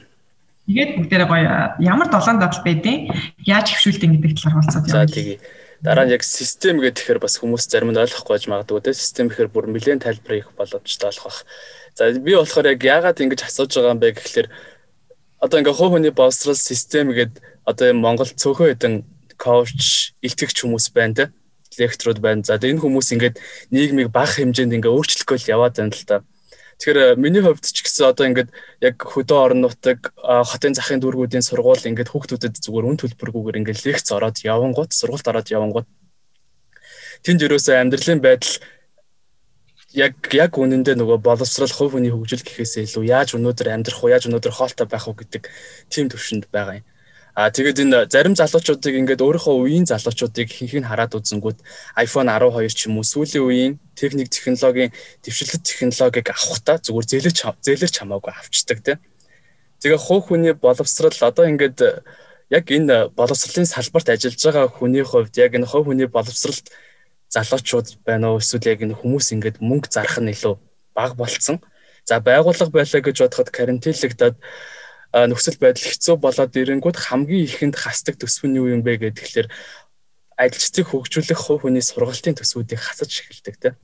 Тэгээд 0.70 0.92
бүгдээрээ 0.94 1.30
гоё 1.32 1.50
ямар 1.82 2.08
долоон 2.14 2.38
дадал 2.38 2.62
байдیں۔ 2.62 3.10
Яаж 3.50 3.74
хөвшүүлдэг 3.74 4.10
гэдэг 4.14 4.32
талаар 4.38 4.54
хуваалцаад 4.62 4.86
байна. 4.86 5.08
За 5.08 5.10
тэгье. 5.10 5.40
Дараа 5.82 6.06
нь 6.06 6.14
яг 6.14 6.22
систем 6.22 6.78
гэхээр 6.78 7.18
бас 7.18 7.42
хүмүүс 7.42 7.66
зарим 7.66 7.94
нь 7.94 8.02
ойлгохгүй 8.02 8.34
байж 8.34 8.46
магадгүй 8.46 8.82
те 8.86 8.94
систем 8.94 9.30
гэхээр 9.30 9.50
бүр 9.50 9.66
нэлээд 9.74 10.06
тайлбар 10.06 10.42
их 10.42 10.54
боломжтой 10.54 11.10
болох 11.10 11.26
бах. 11.26 11.40
За 11.98 12.14
би 12.14 12.34
болохоор 12.34 12.74
яг 12.74 12.82
яагаад 12.82 13.22
ингэж 13.22 13.42
асууж 13.46 13.74
байгаа 13.74 13.94
юм 13.94 14.02
бэ 14.02 14.18
гэхэлэр 14.18 14.48
одоо 15.38 15.58
ингээ 15.62 15.78
хувь 15.78 15.94
хүний 15.94 16.14
боловсрал 16.14 16.58
систем 16.58 17.14
гэдэг 17.14 17.56
одоо 17.68 17.92
энэ 17.92 18.00
Монгол 18.00 18.31
цөөхөн 18.31 18.72
хэдэн 18.72 18.96
коуч, 19.36 20.16
илтгэгч 20.24 20.64
хүмүүс 20.64 20.96
байна 20.96 21.14
те. 21.14 21.25
Лекторууд 21.78 22.24
байна. 22.24 22.42
За 22.48 22.56
энэ 22.56 22.80
хүмүүс 22.80 23.12
ингээд 23.14 23.36
нийгмийг 23.75 24.10
бага 24.10 24.40
хэмжээнд 24.40 24.80
ингээ 24.80 24.96
өөрчлөхөөл 24.96 25.52
яваад 25.52 25.75
байна 25.78 25.92
л 25.92 26.08
та. 26.08 26.24
Тэгэхээр 26.78 27.18
миний 27.18 27.42
хувьд 27.42 27.66
ч 27.66 27.81
гэсэн 27.81 28.14
одоо 28.14 28.25
ингээд 28.30 28.50
яг 28.86 29.02
хөдөө 29.02 29.38
орон 29.38 29.66
нутаг 29.66 30.14
хотын 30.22 30.78
захын 30.78 31.02
дүүргүүдийн 31.02 31.42
сургууль 31.42 31.81
ингээд 31.90 32.14
хүүхдүүдэд 32.14 32.62
зүгээр 32.62 32.86
үн 32.86 32.98
төлбөргүйгээр 33.02 33.60
ингээд 33.66 33.81
лекц 33.81 34.14
ороод 34.14 34.38
явангууд 34.46 34.94
сургуульд 34.94 35.25
ороод 35.25 35.50
явангууд 35.50 35.88
тэнд 37.25 37.42
ерөөсөө 37.50 37.81
амьдралын 37.81 38.22
байдал 38.22 38.62
яг 39.98 40.14
яг 40.38 40.54
үнэндээ 40.54 41.02
нөгөө 41.02 41.18
боловсрал 41.18 41.74
хувь 41.74 41.98
хүний 41.98 42.14
хөгжил 42.14 42.46
гэхээсээ 42.46 42.86
илүү 42.86 43.04
яаж 43.09 43.33
өнөөдөр 43.33 43.74
амьдрах 43.74 43.97
уу 44.06 44.14
яаж 44.14 44.30
өнөөдөр 44.30 44.54
хоолтой 44.54 44.86
байх 44.86 45.09
уу 45.09 45.18
гэдэг 45.18 45.50
тийм 45.90 46.14
төвшөнд 46.14 46.45
байгаа 46.54 46.78
юм. 46.78 46.86
А 47.38 47.54
тэгээд 47.54 47.86
энэ 47.86 48.10
зарим 48.10 48.34
залуучуудыг 48.34 48.98
ингээд 48.98 49.22
өөрийнхөө 49.22 49.56
үеийн 49.62 49.86
залуучуудыг 49.86 50.50
хинхийг 50.50 50.90
хараад 50.90 51.14
үзэнгүүт 51.22 51.62
iPhone 51.94 52.34
12 52.34 52.74
ч 52.74 52.90
юм 52.90 52.98
уу 52.98 53.06
сүүлийн 53.06 53.46
үеийн 53.46 53.74
техник 53.94 54.34
технологийн 54.34 54.90
дэвшилт 55.22 55.62
технологиг 55.62 56.34
авахта 56.34 56.82
зүгээр 56.82 57.06
зээлэрч 57.06 57.40
зээлэрч 57.62 57.96
хамаагүй 58.02 58.34
авчдаг 58.34 58.78
тийм. 58.82 58.98
Тэгээ 59.86 60.02
хувь 60.02 60.26
хүний 60.34 60.58
боловсрал 60.58 61.14
одоо 61.14 61.46
ингээд 61.46 62.02
яг 62.50 62.66
энэ 62.74 63.14
боловсролын 63.14 63.70
салбарт 63.70 64.10
ажиллаж 64.10 64.42
байгаа 64.42 64.66
хүний 64.74 65.06
хувьд 65.06 65.38
яг 65.38 65.54
энэ 65.54 65.70
хувь 65.70 65.94
хүний 65.94 66.10
боловсралд 66.10 66.74
залуучууд 67.30 68.02
байна 68.02 68.34
уу 68.34 68.42
эсвэл 68.42 68.66
яг 68.66 68.82
энэ 68.82 68.98
хүмүүс 68.98 69.38
ингээд 69.38 69.62
мөнгө 69.62 69.94
зарах 69.94 70.18
нь 70.18 70.34
илүү 70.34 70.58
бага 70.98 71.14
болцсон. 71.14 71.62
За 72.02 72.18
байгууллага 72.18 72.74
байлаа 72.74 73.02
гэж 73.06 73.18
бодоход 73.22 73.54
карантинлэгдээд 73.54 74.36
нөхцөл 75.26 75.57
байдал 75.57 75.90
хэцүү 75.90 76.16
болоод 76.21 76.54
ирэнгүүт 76.54 76.97
хамгийн 77.09 77.50
ихэнд 77.50 77.76
хасдаг 77.81 78.21
төсвөө 78.21 78.50
нь 78.52 78.57
юу 78.62 78.68
юм 78.69 78.81
бэ 78.86 79.02
гэхээр 79.02 79.50
ажилчдыг 80.38 80.86
хөгжүүлэх 80.94 81.40
хувь 81.42 81.66
хүний 81.66 81.81
сургалтын 81.81 82.38
төсвүүдийг 82.38 82.78
хасаж 82.78 83.09
эхэлдэг 83.26 83.56
тийм. 83.57 83.76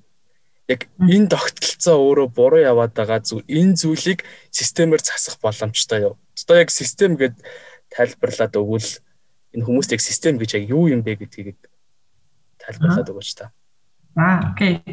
Яг 0.70 0.86
энэ 1.02 1.34
тогтолцоо 1.34 1.98
өөрөө 1.98 2.28
буруу 2.30 2.62
яваад 2.62 2.94
байгаа 2.94 3.25
зүйл 3.25 3.44
энэ 3.50 3.74
зүйлийг 3.74 4.22
системээр 4.54 5.02
засах 5.02 5.42
боломжтой 5.42 6.13
юу. 6.13 6.16
Одоо 6.38 6.62
яг 6.62 6.70
систем 6.70 7.18
гэд 7.18 7.36
тайлбарлаад 7.90 8.54
өгвөл 8.54 8.90
энэ 9.58 9.66
хүмүүст 9.66 9.92
яг 9.98 10.02
систем 10.06 10.38
гэж 10.38 10.62
яг 10.62 10.63
юу 10.70 10.88
юм 10.94 11.02
бэ 11.02 11.25
гэдгийг 11.25 11.58
тайлбарлаад 12.62 13.10
өгөөч 13.10 13.32
та. 13.34 13.52
Аа, 14.15 14.53
окей. 14.53 14.86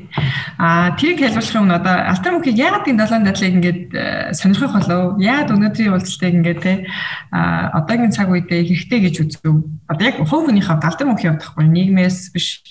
Аа, 0.56 0.96
тэрийг 0.96 1.20
хэлбэлэх 1.20 1.52
юм 1.52 1.68
одоо 1.68 1.92
альтер 2.08 2.32
мөнхийг 2.32 2.56
яагаад 2.56 2.88
энэ 2.88 3.04
7 3.04 3.28
дадлыг 3.28 3.52
ингээд 3.52 3.82
э, 3.92 4.32
сонирхох 4.32 4.72
болов? 4.80 5.20
Яагаад 5.20 5.52
өнөөдрийн 5.52 5.92
уулзалтыг 5.92 6.34
ингээд 6.40 6.60
те 6.64 6.88
а 7.28 7.68
одоогийн 7.84 8.16
цаг 8.16 8.32
үедээ 8.32 8.64
хэрэгтэй 8.64 9.00
гэж 9.04 9.14
үзв. 9.20 9.44
Одоо 9.92 10.04
яг 10.08 10.24
хувь 10.24 10.48
хүнийхээ 10.48 10.80
альтер 10.80 11.04
мөнхийн 11.04 11.36
хувьд 11.36 11.44
тахгүй 11.44 11.68
нийгмээс 11.68 12.32
биш 12.32 12.64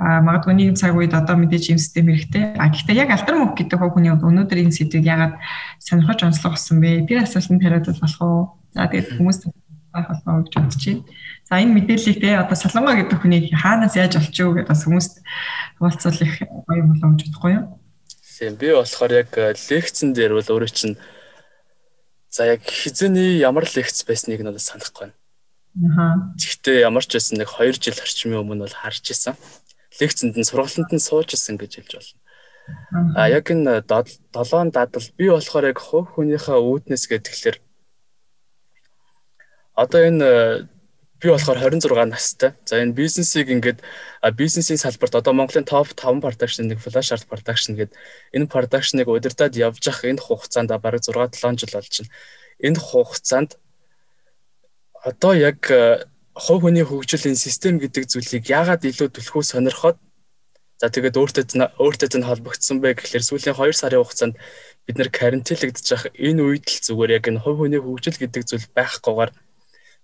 а 0.00 0.24
магадгүй 0.24 0.56
нийгэм 0.56 0.80
цаг 0.80 0.96
үед 0.96 1.12
одоо 1.12 1.36
мэдээж 1.36 1.76
юм 1.76 1.78
систем 1.78 2.08
хэрэгтэй. 2.08 2.56
А 2.56 2.72
гэхдээ 2.72 2.96
яг 2.96 3.12
альтер 3.12 3.36
мөнх 3.36 3.52
гэдэг 3.52 3.76
хувь 3.76 3.92
хүний 3.92 4.16
өнөөдөр 4.16 4.64
энэ 4.64 4.72
сэдвийг 4.72 5.04
яагаад 5.04 5.36
сонирхож 5.76 6.24
онцлог 6.24 6.56
болсон 6.56 6.80
бэ? 6.80 7.04
Тэр 7.04 7.28
асуултанд 7.28 7.60
хариулт 7.60 8.00
болох 8.00 8.20
уу? 8.24 8.40
За 8.72 8.88
тэгээд 8.88 9.20
хүмүүс 9.20 9.44
байх 9.92 10.08
болов 10.08 10.26
уу 10.26 10.42
гэж 10.42 10.54
бодож 10.56 10.82
байна. 10.82 11.04
За 11.48 11.60
энэ 11.60 11.76
мэдээллийг 11.76 12.18
те 12.18 12.30
одоо 12.40 12.56
Солонгоо 12.56 12.94
гэдэг 12.96 13.18
хүний 13.20 13.40
хаанаас 13.52 13.94
яаж 13.94 14.16
олчих 14.16 14.46
вэ 14.48 14.64
гэдээ 14.64 14.72
бас 14.72 14.82
хүмүүст 14.88 15.14
хуваалцвал 15.78 16.20
их 16.24 16.34
гоё 16.66 16.82
болоо 16.88 17.08
гэж 17.12 17.20
бодохгүй 17.28 17.52
юу? 17.54 17.64
Тийм 18.32 18.56
би 18.58 18.68
болохоор 18.74 19.12
яг 19.12 19.30
э, 19.38 19.54
лекцэн 19.54 20.16
дээр 20.16 20.34
бол 20.34 20.48
өөрөө 20.50 20.72
чинь 20.72 20.96
За 22.32 22.46
яг 22.48 22.64
хизээний 22.64 23.36
ямар 23.44 23.68
лекц 23.68 24.08
байсныг 24.08 24.40
надад 24.40 24.64
санахгүй 24.64 25.12
байна. 25.12 25.16
Аа. 26.00 26.32
Гэхдээ 26.40 26.80
ямар 26.80 27.04
ч 27.04 27.20
байсан 27.20 27.36
нэг 27.36 27.52
2 27.52 27.76
жил 27.76 28.00
орчмын 28.00 28.40
өмнө 28.40 28.64
бол 28.64 28.72
харж 28.72 29.04
исэн. 29.12 29.36
Лекцэнд 30.00 30.40
нь 30.40 30.48
сургалтанд 30.48 30.96
нь 30.96 31.04
сууж 31.04 31.36
исэн 31.36 31.60
гэж 31.60 31.84
хэлж 31.84 31.92
болно. 31.92 32.16
А 33.20 33.28
яг 33.28 33.52
энэ 33.52 33.84
долоон 34.32 34.72
дадал 34.72 35.04
би 35.20 35.28
болохоор 35.28 35.68
яг 35.68 35.76
хувь 35.76 36.08
хүнийхээ 36.16 36.56
үүднээс 36.56 37.04
гэдгээр 37.12 37.56
одоо 39.74 40.00
энэ 40.04 40.68
би 41.22 41.28
болохоор 41.30 41.58
26 41.58 42.10
настай. 42.10 42.52
За 42.66 42.82
энэ 42.82 42.92
бизнесийг 42.98 43.48
ингээд 43.48 43.78
бизнесийн 44.34 44.78
салбарт 44.78 45.14
одоо 45.14 45.32
Монголын 45.32 45.64
топ 45.64 45.94
5 45.94 46.18
production 46.18 46.66
нэг 46.66 46.82
flash 46.82 47.14
art 47.14 47.30
production 47.30 47.78
гэдэг 47.78 47.94
энэ 48.34 48.50
production-ыг 48.50 49.06
удирдах 49.06 49.54
явж 49.54 49.86
ах 49.86 50.02
энэ 50.02 50.18
хугацаанд 50.18 50.74
бараг 50.82 51.02
6 51.06 51.14
7 51.38 51.62
жил 51.62 51.70
болж 51.78 51.94
байна. 51.94 52.10
Энэ 52.58 52.78
хугацаанд 52.82 53.50
одоо 55.04 55.32
яг 55.34 55.70
хувь 56.34 56.62
хүний 56.66 56.82
хөгжлийн 56.82 57.38
систем 57.38 57.78
гэдэг 57.78 58.10
зүйлийг 58.10 58.50
яагаад 58.50 58.82
илүү 58.82 59.08
түлхүү 59.14 59.42
сонирхоод 59.46 59.98
за 60.80 60.90
тэгээд 60.90 61.20
өөртөө 61.20 61.44
өөртөө 61.78 62.18
нь 62.18 62.26
холбогдсон 62.26 62.82
бэ 62.82 62.98
гэхлээр 62.98 63.22
сүүлийн 63.22 63.54
2 63.54 63.78
сарын 63.78 64.02
хугацаанд 64.02 64.34
бид 64.86 64.96
нэр 64.98 65.10
карантинлэгдэж 65.14 65.86
ах 65.94 66.04
энэ 66.18 66.42
үед 66.42 66.66
л 66.66 66.82
зүгээр 66.82 67.14
яг 67.20 67.24
энэ 67.30 67.42
хувь 67.44 67.62
хүний 67.62 67.78
хөгжил 67.78 68.18
гэдэг 68.18 68.42
зүйл 68.42 68.66
байхгүйгээр 68.74 69.30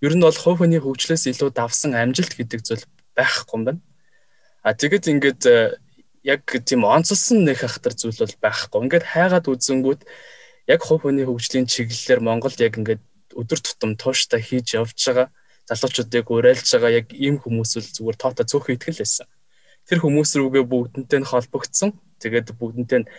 ер 0.01 0.13
нь 0.15 0.23
бол 0.23 0.35
хувь 0.35 0.59
хүний 0.63 0.79
хөгжлөөс 0.79 1.27
илүү 1.31 1.49
давсан 1.51 1.95
амжилт 1.95 2.33
гэдэг 2.39 2.61
зүйл 2.63 2.85
байхгүй 3.15 3.55
юм 3.59 3.63
байна. 3.67 3.81
А 4.63 4.75
тэгэд 4.75 5.11
ингээд 5.11 5.43
яг 6.23 6.43
тийм 6.45 6.83
онцлсон 6.83 7.43
нэг 7.43 7.63
хахтар 7.63 7.95
зүйл 7.95 8.15
бол 8.19 8.35
байхгүй. 8.43 8.79
Ингээд 8.85 9.05
хайгаад 9.07 9.47
үзэнгүүт 9.47 10.01
яг 10.67 10.81
хувь 10.83 11.03
хүний 11.03 11.25
хөгжлийн 11.27 11.67
чиглэлээр 11.67 12.21
Монголд 12.23 12.59
яг 12.59 12.79
ингээд 12.79 13.03
өдөр 13.35 13.59
тутам 13.59 13.95
тууштай 13.99 14.41
хийж 14.43 14.75
явж 14.79 14.95
байгаа 14.95 15.27
залуучуудыг 15.69 16.27
уриалж 16.31 16.65
байгаа 16.65 16.91
яг 17.03 17.07
ийм 17.13 17.37
хүмүүс 17.37 17.77
л 17.77 17.89
зүгээр 17.93 18.17
тоото 18.17 18.43
цөөхөн 18.43 18.75
итгэл 18.75 19.01
байсан. 19.05 19.27
Тэр 19.85 19.99
хүмүүс 20.01 20.31
рүүгээ 20.37 20.65
бүгдэнтэй 20.65 21.19
нь 21.21 21.29
холбогдсон. 21.29 21.93
Тэгээд 22.17 22.57
бүгдэнтэй 22.57 22.99
нь 23.05 23.09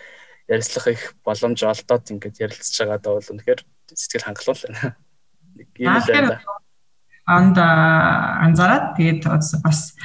ярилцлах 0.51 0.87
их 0.91 1.03
боломж 1.23 1.59
олдоод 1.63 2.05
ингээд 2.11 2.43
ярилцж 2.43 2.75
байгаадаа 2.75 3.11
бол 3.17 3.31
үнэхээр 3.31 3.61
сэтгэл 3.95 4.27
хангалуул 4.27 4.61
байна. 4.67 4.95
Нэг 5.57 5.67
юм 5.79 5.95
л 5.95 6.07
байна. 6.11 6.35
Анд 7.31 7.57
анзаараад 7.57 8.99
тэгээд 8.99 9.23
бас 9.63 9.95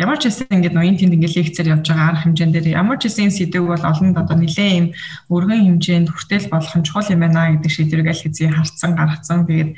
ямар 0.00 0.16
ч 0.16 0.32
хэсэг 0.32 0.48
ингээд 0.48 0.72
ноён 0.72 0.96
тэнд 0.96 1.14
ингээд 1.20 1.36
лекцээр 1.36 1.72
явж 1.76 1.84
байгаа 1.92 2.16
арга 2.16 2.24
хэмжээнд 2.24 2.54
дээр 2.56 2.80
ямар 2.80 2.96
ч 2.96 3.12
хэсэг 3.12 3.28
сэдвэг 3.28 3.68
бол 3.68 3.84
олонд 3.84 4.16
одоо 4.16 4.36
нэлээд 4.40 4.72
юм 4.80 4.86
өргөн 5.28 5.78
хэмжээнд 5.78 6.08
хүртэл 6.08 6.48
болох 6.48 6.72
нь 6.72 6.86
чухал 6.88 7.12
юм 7.12 7.20
байна 7.20 7.52
гэдэг 7.52 7.68
шийдвэрийг 7.68 8.08
аль 8.08 8.24
хэзээ 8.24 8.50
харцсан 8.56 8.90
гаргацсан. 8.96 9.44
Тэгээд 9.44 9.70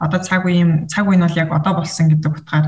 одоо 0.00 0.20
цаг 0.24 0.48
үеийн 0.48 0.88
цаг 0.88 1.04
үе 1.04 1.20
нь 1.20 1.24
бол 1.28 1.36
яг 1.36 1.52
одоо 1.52 1.72
болсон 1.76 2.08
гэдэг 2.08 2.32
утгаар 2.32 2.66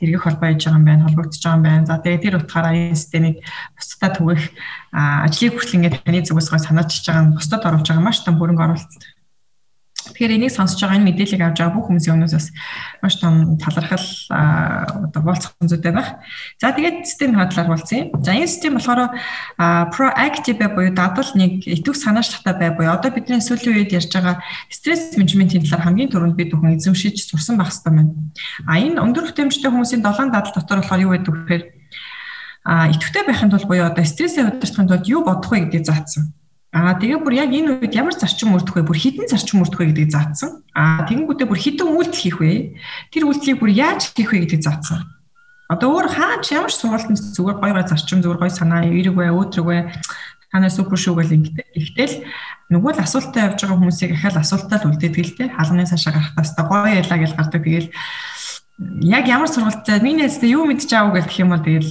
эргэх 0.00 0.24
холбоо 0.24 0.48
хийж 0.48 0.64
байгаа 0.64 0.80
юм 0.80 0.86
байна, 0.88 1.04
холбогдож 1.04 1.42
байгаа 1.44 1.58
юм 1.60 1.64
байна. 1.68 1.84
За 1.84 2.00
тэгээд 2.00 2.24
тэр 2.24 2.36
утгаараа 2.40 2.72
энэ 2.72 2.96
системийг 2.96 3.36
бусдад 3.76 4.12
түгэх 4.16 4.42
ажлыг 4.96 5.52
хүртэл 5.60 5.76
ингээд 5.76 5.96
таны 6.08 6.24
зүгээс 6.24 6.48
гой 6.48 6.60
санаачиж 6.64 7.04
байгаа 7.04 7.24
нь 7.28 7.34
бусдад 7.36 7.68
оруулж 7.68 7.84
байгаа 7.84 8.00
маш 8.08 8.24
том 8.24 8.40
хөрөнгө 8.40 8.64
оруулалт 8.64 9.19
Тэгэхээр 10.08 10.36
энийг 10.40 10.52
сонсож 10.54 10.80
байгаа 10.80 10.96
энэ 10.96 11.08
мэдээллийг 11.12 11.42
авч 11.44 11.58
байгаа 11.60 11.76
бүх 11.76 11.86
хүмүүсийн 11.92 12.14
өмнөөс 12.16 12.34
бас 12.34 12.48
маш 13.04 13.14
том 13.20 13.60
талархал 13.60 14.06
одоо 14.30 15.22
болцох 15.22 15.52
зүйтэй 15.60 15.92
байх. 15.92 16.16
За 16.56 16.72
тэгээд 16.72 17.04
системийн 17.04 17.44
хадлаар 17.44 17.68
болцсон 17.68 17.98
юм. 17.98 18.08
За 18.24 18.32
энэ 18.32 18.48
систем 18.48 18.80
болохоор 18.80 19.12
proactive 19.92 20.66
буюу 20.72 20.92
дадал 20.96 21.30
нэг 21.36 21.66
итвэх 21.68 21.96
санаачлахтай 22.00 22.54
бай 22.56 22.70
буюу 22.72 22.92
одоо 22.96 23.12
бидний 23.12 23.44
сүүлийн 23.44 23.84
үед 23.84 23.92
ярьж 23.92 24.08
байгаа 24.08 24.40
стресс 24.72 25.16
менежментийн 25.20 25.64
талаар 25.68 25.84
хамгийн 25.92 26.08
түрүүнд 26.08 26.36
бид 26.40 26.50
бүхэн 26.56 26.80
эзэмшиж 26.80 27.28
сурсан 27.28 27.60
байх 27.60 27.68
хэрэгтэй 27.68 27.92
байна. 27.92 28.12
А 28.64 28.80
энэ 28.80 29.00
өндөр 29.04 29.30
хүтэмжтэй 29.30 29.68
хүмүүсийн 29.68 30.00
долоон 30.00 30.32
дадал 30.32 30.54
дотор 30.56 30.80
болохоор 30.80 31.04
юу 31.04 31.12
байдаг 31.12 31.34
вэ 31.34 31.40
гэхээр 31.44 31.64
а 32.64 32.88
итвэхтэй 32.92 33.24
байхын 33.24 33.50
тулд 33.50 33.66
буюу 33.68 33.88
одоо 33.88 34.04
стрессээ 34.04 34.44
удирдахын 34.48 34.88
тулд 34.88 35.08
юу 35.08 35.24
бодох 35.24 35.50
вэ 35.50 35.64
гэдгийг 35.64 35.84
заасан. 35.88 36.32
Аа 36.70 36.94
тэгээ 36.94 37.18
бүр 37.18 37.34
яг 37.34 37.50
энэ 37.50 37.82
үед 37.82 37.98
ямар 37.98 38.14
зарчим 38.14 38.54
өрдөх 38.54 38.78
вэ? 38.78 38.86
Бүр 38.86 38.94
хідэн 38.94 39.26
зарчим 39.26 39.66
өрдөх 39.66 39.82
вэ 39.82 39.90
гэдгийг 39.90 40.14
заасан. 40.14 40.62
Аа 40.70 41.02
тэгэнгүүтээ 41.10 41.50
бүр 41.50 41.58
хідэн 41.58 41.90
үйлдэл 41.90 42.22
хийх 42.22 42.38
вэ? 42.38 42.78
Тэр 43.10 43.26
үйлдэлийг 43.26 43.58
бүр 43.58 43.74
яаж 43.74 44.14
хийх 44.14 44.30
вэ 44.30 44.46
гэдгийг 44.46 44.62
заасан. 44.62 45.02
Одоо 45.66 45.98
өөр 45.98 46.14
хаач 46.14 46.46
ямар 46.54 46.70
сургалтанд 46.70 47.18
зүгээр 47.34 47.58
гоё 47.58 47.74
гой 47.74 47.86
зарчим 47.90 48.22
зүгээр 48.22 48.38
гоё 48.38 48.54
санаа 48.54 48.86
эерэг 48.86 49.14
бай, 49.18 49.34
өөдрөг 49.34 49.66
бай. 49.66 49.80
Танаа 50.54 50.70
супер 50.70 50.98
шүү 50.98 51.14
гэл 51.18 51.34
ингэдэг. 51.42 51.66
Ихтэл 51.74 52.14
нөгөө 52.70 52.90
л 52.98 53.02
асуултаа 53.02 53.50
явж 53.50 53.58
байгаа 53.66 53.78
хүмүүсийг 53.78 54.14
ахаал 54.14 54.38
асуултаа 54.38 54.78
л 54.82 54.90
үлдээдэг 54.94 55.26
л 55.26 55.34
дээ. 55.42 55.54
Хаалганы 55.58 55.90
цаашаа 55.90 56.14
гарахтаа 56.14 56.66
хэвээр 56.70 56.70
гоё 56.70 56.98
ялаа 57.02 57.18
гэж 57.18 57.32
гардаг. 57.34 57.62
Тэгэл 57.66 57.88
яг 59.10 59.24
ямар 59.26 59.50
сургалттай 59.50 60.02
миний 60.02 60.26
нэстэ 60.26 60.50
юу 60.50 60.66
мэдчих 60.66 60.94
аав 60.94 61.14
гэх 61.14 61.38
юм 61.38 61.54
бол 61.54 61.62
тэгэл 61.62 61.90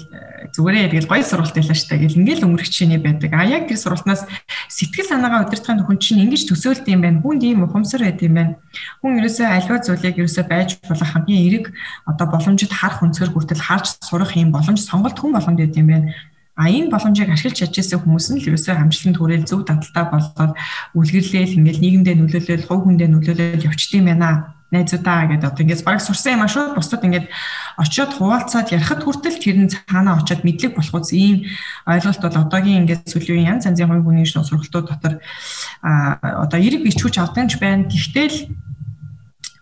зүгээрээ 0.60 0.92
тэгэл 0.92 1.08
гоё 1.08 1.24
сургалт 1.24 1.56
байлаа 1.56 1.78
штэ 1.80 1.96
гэл 2.04 2.20
ингээл 2.20 2.44
өнгөрөх 2.44 2.68
чиний 2.68 3.00
байдаг. 3.00 3.32
А 3.32 3.48
яг 3.48 3.72
тэр 3.72 3.80
сургалтнаас 3.80 4.28
сэтгэл 4.68 5.08
санаагаа 5.08 5.48
удирдахын 5.48 5.88
хүн 5.88 6.04
чинь 6.04 6.28
ингэж 6.28 6.52
төсөөлт 6.52 6.84
юм 6.92 7.00
байна. 7.00 7.24
Хүнд 7.24 7.48
ийм 7.48 7.64
ухамсар 7.64 8.04
байд 8.04 8.20
юм 8.20 8.36
байна. 8.36 8.54
Хүн 9.00 9.24
ерөөсөө 9.24 9.48
альва 9.48 9.80
зүйлийг 9.80 10.20
ерөөсөө 10.20 10.46
байж 10.52 10.70
болох 10.84 11.08
хамгийн 11.08 11.40
эерэг 11.48 11.66
одоо 12.04 12.28
боломжит 12.28 12.76
харах 12.76 13.00
өнцгөр 13.00 13.32
хүртэл 13.32 13.64
харж 13.64 14.04
сурах 14.04 14.36
юм 14.36 14.52
боломж 14.52 14.84
сонголт 14.84 15.16
хүн 15.16 15.32
болгонд 15.32 15.64
байд 15.64 15.80
юм 15.80 15.88
байна. 15.88 16.12
А 16.60 16.68
энэ 16.68 16.92
боломжийг 16.92 17.32
ашиглаж 17.32 17.56
чадчихсан 17.56 18.04
хүмүүс 18.04 18.36
нь 18.36 18.44
л 18.44 18.48
ерөөсөө 18.52 18.76
хамжлан 18.76 19.16
түрээл 19.16 19.48
зөв 19.48 19.64
дадалтай 19.64 20.06
болоод 20.12 20.54
үлгэрлээл 20.92 21.56
ингээл 21.56 21.84
нийгэмдээ 22.04 22.16
нөлөөлөл, 22.20 22.68
хувь 22.68 22.84
хүндээ 22.84 23.08
нөлөөлөл 23.08 23.64
юм 23.64 24.06
байна 24.12 24.59
найзуудаа 24.70 25.26
гэдэг 25.30 25.50
одоо 25.50 25.64
ингээс 25.66 25.82
баг 25.82 25.98
сурсан 26.02 26.38
юм 26.38 26.46
а 26.46 26.50
шүү 26.50 26.78
бусдад 26.78 27.02
ингээд 27.02 27.28
очиод 27.82 28.12
хуваалцаад 28.14 28.70
ярихад 28.70 29.02
хүртэл 29.02 29.42
тэр 29.42 29.58
нь 29.66 29.72
цаанаа 29.74 30.22
очиод 30.22 30.46
мэдлэг 30.46 30.78
болох 30.78 30.96
үс 31.02 31.12
ийм 31.14 31.50
ойлголт 31.90 32.22
бол 32.22 32.42
одоогийн 32.46 32.86
ингээд 32.86 33.10
сүлийн 33.10 33.50
янз 33.50 33.66
янзын 33.66 33.90
хувийн 33.90 34.06
хүний 34.06 34.30
сургалтууд 34.30 34.88
дотор 34.94 35.14
а 35.82 36.46
одоо 36.46 36.60
эрэг 36.62 36.86
бичвч 36.86 37.18
авдаг 37.18 37.50
ч 37.50 37.58
байна. 37.58 37.90
Гэхдээ 37.90 38.28
л 38.30 38.38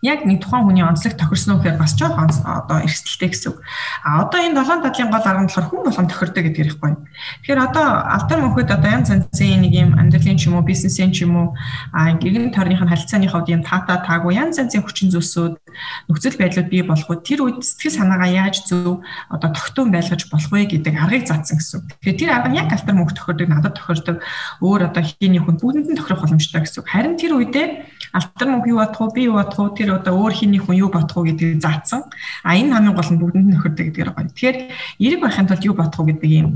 яг 0.02 0.22
нэг 0.22 0.42
тухайн 0.42 0.64
хүний 0.66 0.86
онцлог 0.86 1.18
тохирсон 1.18 1.56
уу 1.56 1.60
гэхээр 1.62 1.78
бас 1.78 1.98
жоохон 1.98 2.30
одоо 2.30 2.78
эрсдэлтэй 2.86 3.28
гэсэн 3.34 3.50
үг. 3.50 3.58
А 4.06 4.22
одоо 4.22 4.38
энэ 4.38 4.54
долоон 4.54 4.82
дадлын 4.82 5.10
гол 5.10 5.26
арга 5.26 5.42
нь 5.42 5.48
болохоор 5.50 5.66
хүн 5.66 5.82
болгон 5.90 6.06
тохирдог 6.06 6.42
гэдэг 6.46 6.62
ярихгүй. 6.62 6.92
Тэгэхээр 7.42 7.60
одоо 7.66 7.86
алдар 8.06 8.38
мөнхөд 8.38 8.70
одоо 8.70 8.90
янз 8.94 9.10
янзын 9.10 9.58
нэг 9.66 9.74
юм 9.74 9.90
амьдралын 9.98 10.38
ч 10.38 10.46
юм 10.46 10.54
уу, 10.54 10.62
бизнесийн 10.62 11.10
ч 11.10 11.26
юм 11.26 11.34
уу, 11.34 11.48
а 11.90 12.14
гэрийн 12.14 12.54
тойрных 12.54 12.78
нь 12.78 12.90
харилцааны 12.90 13.26
хувьд 13.26 13.50
юм 13.50 13.66
таата 13.66 13.98
таагүй 14.06 14.38
янз 14.38 14.62
янзын 14.62 14.86
хүчин 14.86 15.10
зүйлсүүд 15.10 15.58
нөхцөл 16.06 16.38
байдлууд 16.38 16.70
бий 16.70 16.86
болоход 16.86 17.26
тэр 17.26 17.42
үед 17.42 17.66
сэтгэл 17.66 17.98
санаагаа 17.98 18.30
яаж 18.30 18.70
зөв 18.70 19.02
одоо 19.28 19.50
тогтун 19.50 19.90
байлгаж 19.90 20.30
болох 20.30 20.50
вэ 20.54 20.78
гэдэг 20.78 20.94
аргыг 20.94 21.26
заасан 21.26 21.58
гэсэн 21.58 21.74
үг. 21.82 21.86
Тэгэхээр 21.98 22.18
тэр 22.22 22.30
арга 22.30 22.48
нь 22.54 22.58
яг 22.58 22.70
алдар 22.70 22.94
мөнх 22.94 23.14
тохирдог, 23.18 23.48
надад 23.50 23.74
тохирдог, 23.74 24.22
өөр 24.62 24.94
одоо 24.94 25.02
хийний 25.02 25.42
хүн 25.42 25.58
бүгдэнд 25.58 25.90
нь 25.90 25.98
тохирох 25.98 26.22
боломжтой 26.22 26.62
гэсэн 26.62 26.80
үг. 26.82 26.88
Харин 26.88 27.18
тэр 27.18 27.34
үедээ 27.34 27.66
алдар 28.12 28.48
мөнх 28.48 28.66
юу 28.68 28.78
бодох 28.80 29.00
вэ, 29.00 29.14
би 29.14 29.22
юу 29.28 29.36
бодох 29.36 29.58
вэ, 29.58 29.76
тэр 29.76 29.90
одоо 29.98 30.14
өөр 30.16 30.32
хийний 30.32 30.62
хүн 30.62 30.76
юу 30.76 30.90
бодох 30.92 31.16
вэ 31.16 31.32
гэдгийг 31.32 31.60
заасан. 31.60 32.08
А 32.44 32.56
энэ 32.56 32.72
хамгийн 32.72 32.96
гол 32.96 33.10
нь 33.12 33.20
бүгдэнд 33.20 33.46
нь 33.46 33.52
нөхөрдөг 33.56 33.84
гэдгээр 33.92 34.10
гоё. 34.14 34.28
Тэгэхээр 34.32 34.56
эрэг 35.04 35.20
байхын 35.20 35.48
тулд 35.48 35.64
юу 35.64 35.74
бодох 35.76 36.00
вэ 36.04 36.16
гэдэг 36.16 36.32
юм 36.32 36.48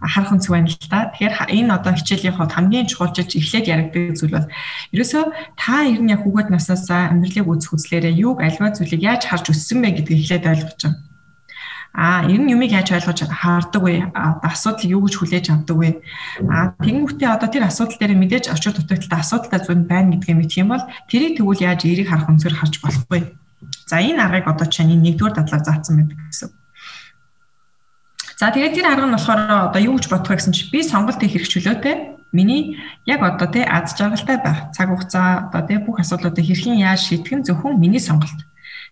харах 0.00 0.32
үнц 0.32 0.48
байна 0.48 0.68
л 0.68 0.76
та. 0.88 1.12
Тэгэхээр 1.12 1.34
энэ 1.60 1.74
одоо 1.76 1.92
хичээлийн 1.92 2.36
хувьд 2.36 2.56
хамгийн 2.56 2.88
чухалчилж 2.88 3.36
эхлээд 3.36 3.68
яригддаг 3.68 4.16
зүйл 4.16 4.32
бол 4.32 4.48
ерөөсөө 4.96 5.24
та 5.60 5.84
ер 5.84 6.00
нь 6.00 6.12
яг 6.12 6.24
хүүхэд 6.24 6.48
наснаасаа 6.48 7.12
амьдралыг 7.12 7.48
үзэх 7.48 7.76
үзлээрээ 7.76 8.16
юуг 8.16 8.40
альва 8.40 8.72
зүйлийг 8.72 9.04
яаж 9.04 9.28
харж 9.28 9.52
өссөн 9.52 9.84
бэ 9.84 10.00
гэдгийг 10.00 10.20
эхлээд 10.24 10.48
ойлгож 10.48 10.80
байгаа. 10.80 11.09
А 11.92 12.22
нь 12.22 12.50
юмыг 12.54 12.70
яаж 12.70 12.94
ойлгож 12.94 13.26
хаардаг 13.26 13.82
вэ? 13.82 14.14
Асуудал 14.46 14.86
юу 14.86 15.02
гэж 15.04 15.14
хүлээж 15.18 15.46
авдаг 15.50 15.76
вэ? 15.76 15.90
А 16.46 16.70
тэгэнгүүтээ 16.78 17.28
одоо 17.34 17.48
тэр 17.50 17.66
асуудал 17.66 17.98
дээр 17.98 18.14
мэдээж 18.14 18.46
очир 18.46 18.78
дутагдaltaй 18.78 19.18
асуудалтай 19.18 19.60
зүйл 19.66 19.84
байна 19.90 20.14
гэдгийг 20.14 20.38
мэдх 20.38 20.54
юм 20.62 20.70
бол 20.70 20.84
тэрийг 21.10 21.42
тэгвэл 21.42 21.66
яаж 21.66 21.82
эерэг 21.90 22.06
харах 22.06 22.30
өнцгөр 22.30 22.54
харж 22.54 22.74
болох 22.78 23.04
вэ? 23.10 23.34
За 23.90 23.98
энэ 23.98 24.22
аргыг 24.22 24.46
одоо 24.46 24.70
чинь 24.70 24.94
нэгдүгээр 25.02 25.34
дадлаар 25.34 25.66
заасан 25.66 25.98
байдаг 25.98 26.18
гэсэн. 26.30 26.50
За 28.38 28.54
тэгээд 28.54 28.74
тэр 28.78 28.86
арга 28.86 29.06
нь 29.10 29.16
болохоор 29.18 29.40
одоо 29.74 29.80
юу 29.82 29.98
гэж 29.98 30.06
бодох 30.08 30.32
гэсэн 30.38 30.54
чинь 30.54 30.70
би 30.70 30.86
сонголт 30.86 31.18
хийх 31.20 31.34
хэрэгчлөөтэй 31.42 32.16
миний 32.32 32.78
яг 33.04 33.20
одоо 33.20 33.50
тий 33.50 33.66
аз 33.66 33.92
жаргалтай 33.98 34.38
байх 34.38 34.70
цаг 34.72 34.88
хугацаа 34.88 35.50
одоо 35.50 35.62
тий 35.66 35.78
бүх 35.82 36.00
асуудлуудыг 36.00 36.46
хэрхэн 36.46 36.78
яаж 36.78 37.04
шийдэх 37.04 37.34
нь 37.34 37.44
зөвхөн 37.44 37.76
миний 37.76 38.00
сонголт. 38.00 38.46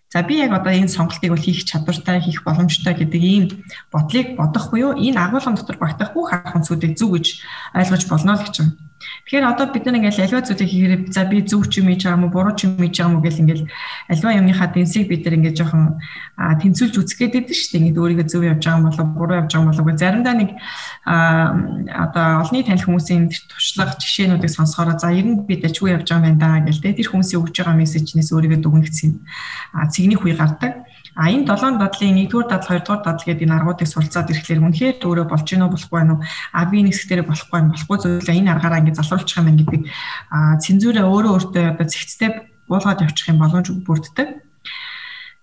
За 0.09 0.23
би 0.23 0.41
яг 0.41 0.51
одоо 0.57 0.73
энэ 0.73 0.89
сонголтыг 0.89 1.29
бол 1.29 1.37
хийх 1.37 1.69
чадвартай, 1.69 2.17
хийх 2.17 2.41
боломжтой 2.41 2.97
гэдэг 2.97 3.21
ийм 3.21 3.45
бодлыг 3.93 4.33
бодох 4.33 4.73
буюу 4.73 4.97
энэ 4.97 5.21
агуулгын 5.21 5.53
дотор 5.53 5.77
багтах 5.77 6.17
бүх 6.17 6.33
арга 6.33 6.57
хүнсүүдийг 6.57 6.97
зүг 6.97 7.11
гэж 7.13 7.27
ойлгож 7.77 8.03
болно 8.09 8.33
л 8.33 8.41
гэж 8.41 8.55
байна. 8.57 8.88
Тэгэхээр 8.99 9.47
одоо 9.47 9.71
бид 9.71 9.85
нар 9.87 9.95
ингээл 9.95 10.27
альва 10.27 10.43
зүйлийг 10.43 10.69
хийхээр 10.69 10.93
за 11.07 11.23
би 11.23 11.39
зөв 11.47 11.71
ч 11.71 11.79
юм 11.79 11.87
хийж 11.87 12.03
байгаа 12.03 12.19
мó 12.19 12.27
буруу 12.27 12.51
ч 12.51 12.67
юм 12.67 12.75
хийж 12.83 12.99
байгаа 12.99 13.13
мó 13.15 13.23
гэл 13.23 13.41
ингээл 13.47 13.63
альва 14.11 14.35
юмныхаа 14.35 14.67
дэнсийг 14.75 15.07
бид 15.07 15.23
нар 15.23 15.35
ингээд 15.39 15.55
жоохон 15.55 16.03
тэнцүүлж 16.35 16.95
үзэх 16.99 17.17
гээд 17.23 17.33
байдаг 17.39 17.55
шүү 17.55 17.69
дээ. 17.71 17.79
Ингээд 17.79 18.01
өөрийгөө 18.03 18.27
зөв 18.27 18.43
явж 18.43 18.63
байгаа 18.67 18.83
болов 18.91 19.07
буруу 19.15 19.39
явж 19.39 19.51
байгаа 19.55 19.69
болов 19.71 19.85
гэ 19.87 19.95
заримдаа 20.03 20.35
нэг 20.35 20.49
одоо 21.07 22.25
олонний 22.43 22.63
танил 22.67 22.83
хүмүүсийн 22.83 23.23
туршлага 23.31 23.95
жишээнүүдийг 23.95 24.51
сонсохоор 24.51 24.99
за 24.99 25.15
ер 25.15 25.23
нь 25.23 25.47
би 25.47 25.55
дажгүй 25.55 25.95
явж 25.95 26.11
байгаа 26.11 26.19
юм 26.19 26.35
байна 26.35 26.59
да 26.59 26.67
гэл 26.67 26.83
тэ 26.83 26.99
тэр 26.99 27.07
хүмүүсийн 27.07 27.39
өгж 27.39 27.55
байгаа 27.55 27.79
мессежнээс 27.79 28.35
өөрийгөө 28.35 28.59
дүгнэх 28.59 28.91
цэгнийх 28.91 30.23
үе 30.27 30.35
гардаг. 30.35 30.88
А 31.19 31.27
энэ 31.27 31.43
долоон 31.43 31.75
дадлын 31.75 32.15
1-р 32.15 32.47
дадал 32.47 32.79
2-р 32.79 33.03
дадал 33.03 33.19
гэдэг 33.27 33.43
энэ 33.43 33.55
аргуудыг 33.59 33.91
суралцаад 33.91 34.31
ирэхлээр 34.31 34.63
үнэхээр 34.63 35.03
өөрөө 35.03 35.27
болж 35.27 35.43
гинөө 35.51 35.67
болохгүй 35.75 35.97
байна 35.99 36.15
уу? 36.15 36.23
А 36.55 36.63
би 36.71 36.79
нэг 36.79 36.95
хэсгээр 36.95 37.27
болохгүй 37.27 37.59
юм 37.59 37.69
болохгүй 37.75 37.97
зүйлээ 37.99 38.39
энэ 38.39 38.51
аргаараа 38.55 38.79
ингэ 38.79 38.95
залруулчих 38.95 39.35
юм 39.43 39.51
гэдэг 39.59 39.81
а 40.31 40.55
цензураа 40.63 41.11
өөрөө 41.11 41.31
өөртөө 41.35 41.63
одоо 41.75 41.87
зэгцтэй 41.91 42.29
буулгаад 42.71 43.03
явчих 43.03 43.27
юм 43.27 43.43
боломж 43.43 43.67
бүрддэг. 43.83 44.47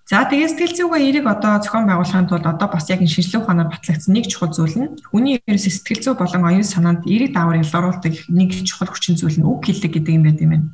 За 0.08 0.22
тэгээ 0.24 0.48
сэтгэл 0.48 0.76
зүйн 0.80 0.96
эерэг 0.96 1.26
одоо 1.28 1.58
зохион 1.58 1.90
байгуулахын 1.90 2.30
тулд 2.30 2.46
одоо 2.46 2.68
бас 2.72 2.86
яг 2.88 3.02
шинжилгээ 3.04 3.42
ухаанаар 3.42 3.68
батлагдсан 3.74 4.14
нэг 4.14 4.30
чухал 4.30 4.54
зүйл 4.54 4.78
нь 4.78 4.94
хүний 5.10 5.42
ерөөс 5.44 5.66
сэтгэл 5.66 6.02
зүй 6.08 6.14
болон 6.14 6.46
оюун 6.46 6.62
санаанд 6.62 7.04
эерэг 7.10 7.34
даавар 7.34 7.58
ялгаруулдаг 7.58 8.14
нэг 8.30 8.54
чухал 8.64 8.86
хүчин 8.94 9.18
зүйл 9.18 9.34
нь 9.34 9.44
үг 9.44 9.66
хэллэг 9.66 9.92
гэдэг 9.98 10.14
юм 10.14 10.22
байт 10.22 10.38
юм 10.38 10.50
байна. 10.54 10.66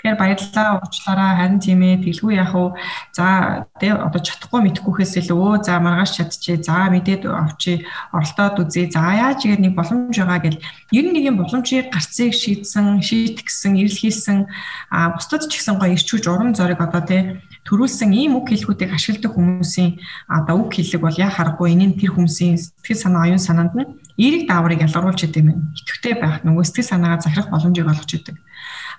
Тэгэхээр 0.00 0.16
баярлалаа 0.16 0.80
уучлаарай 0.80 1.32
харин 1.36 1.60
тийм 1.60 1.84
ээ 1.84 2.00
тэлгүй 2.00 2.40
яах 2.40 2.56
вэ? 2.56 2.72
За 3.12 3.68
тэ 3.76 3.92
одоо 3.92 4.16
чадахгүй 4.16 4.60
мэдхгүйхээс 4.64 5.28
илүү 5.28 5.36
өө 5.36 5.60
за 5.60 5.76
маргааш 5.76 6.16
чадчихъя. 6.16 6.56
За 6.64 6.88
мэдээд 6.88 7.28
авчи 7.28 7.84
оролдоод 8.08 8.64
үзье. 8.64 8.88
За 8.88 9.12
яаж 9.12 9.44
игээд 9.44 9.60
нэг 9.60 9.76
боломж 9.76 10.16
байгаа 10.16 10.40
гэл 10.40 10.64
ер 10.96 11.04
нь 11.04 11.12
нэг 11.12 11.24
юм 11.28 11.36
боломжийг 11.36 11.92
гарцыг 11.92 12.32
шийдсэн, 12.32 13.04
шийтгсэн, 13.04 13.76
эрэлхийлсэн 13.76 14.48
а 14.88 15.12
бусдад 15.12 15.44
ч 15.52 15.60
ихсэн 15.60 15.76
гоё 15.76 15.92
ирчүүж 15.92 16.24
уран 16.32 16.56
зориг 16.56 16.80
одоо 16.80 17.04
тэ 17.04 17.44
төрүүлсэн 17.68 18.16
ийм 18.16 18.40
үг 18.40 18.56
хэлхүүдийг 18.56 18.96
ашигладаг 18.96 19.36
хүмүүсийн 19.36 20.00
одоо 20.32 20.64
үг 20.64 20.80
хэллэг 20.80 21.04
бол 21.04 21.12
яа 21.12 21.28
харахгүй 21.28 21.76
энэ 21.76 21.92
нь 21.92 21.98
тэр 22.00 22.16
хүмүүсийн 22.16 22.56
сэтгэл 22.56 23.04
санаа 23.04 23.28
оюун 23.28 23.42
санаанд 23.42 23.76
нь 23.76 23.84
эерэг 24.16 24.48
дааврыг 24.48 24.80
ялгаруулж 24.80 25.28
идэв 25.28 25.44
юм. 25.44 25.76
Итгэвтэй 25.76 26.14
байх 26.16 26.40
нөгөө 26.40 26.64
сэтгэл 26.64 26.88
санаагаа 26.88 27.20
захирах 27.20 27.52
боломжийг 27.52 27.84
олгож 27.84 28.10
идэг. 28.16 28.36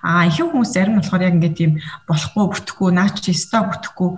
А 0.01 0.25
ихэнх 0.25 0.57
хүмүүс 0.57 0.73
зарим 0.73 0.97
болохоор 0.97 1.21
яг 1.21 1.35
ингээд 1.37 1.57
тийм 1.57 1.71
болохгүй 2.09 2.45
бүтэхгүй 2.49 2.89
наа 2.89 3.09
чи 3.13 3.31
өстой 3.31 3.61
бүтэхгүй 3.69 4.09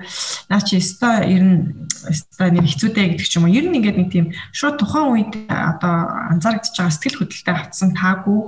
наа 0.48 0.62
чи 0.64 0.80
өстой 0.80 1.16
ер 1.28 1.44
нь 1.44 1.60
өстой 2.08 2.50
нэг 2.56 2.66
хэцүүдэй 2.72 3.06
гэдэг 3.14 3.28
ч 3.28 3.36
юм 3.36 3.46
уу. 3.46 3.56
Ер 3.56 3.68
нь 3.68 3.76
ингээд 3.84 4.00
нэг 4.00 4.10
тийм 4.12 4.26
шууд 4.56 4.80
тухайн 4.80 5.12
үед 5.12 5.32
одоо 5.52 5.96
анзаарэгдэж 6.32 6.72
байгаа 6.72 6.96
сэтгэл 6.96 7.20
хөдлөлтөд 7.20 7.58
хатсан 7.60 7.92
таагүй 7.92 8.40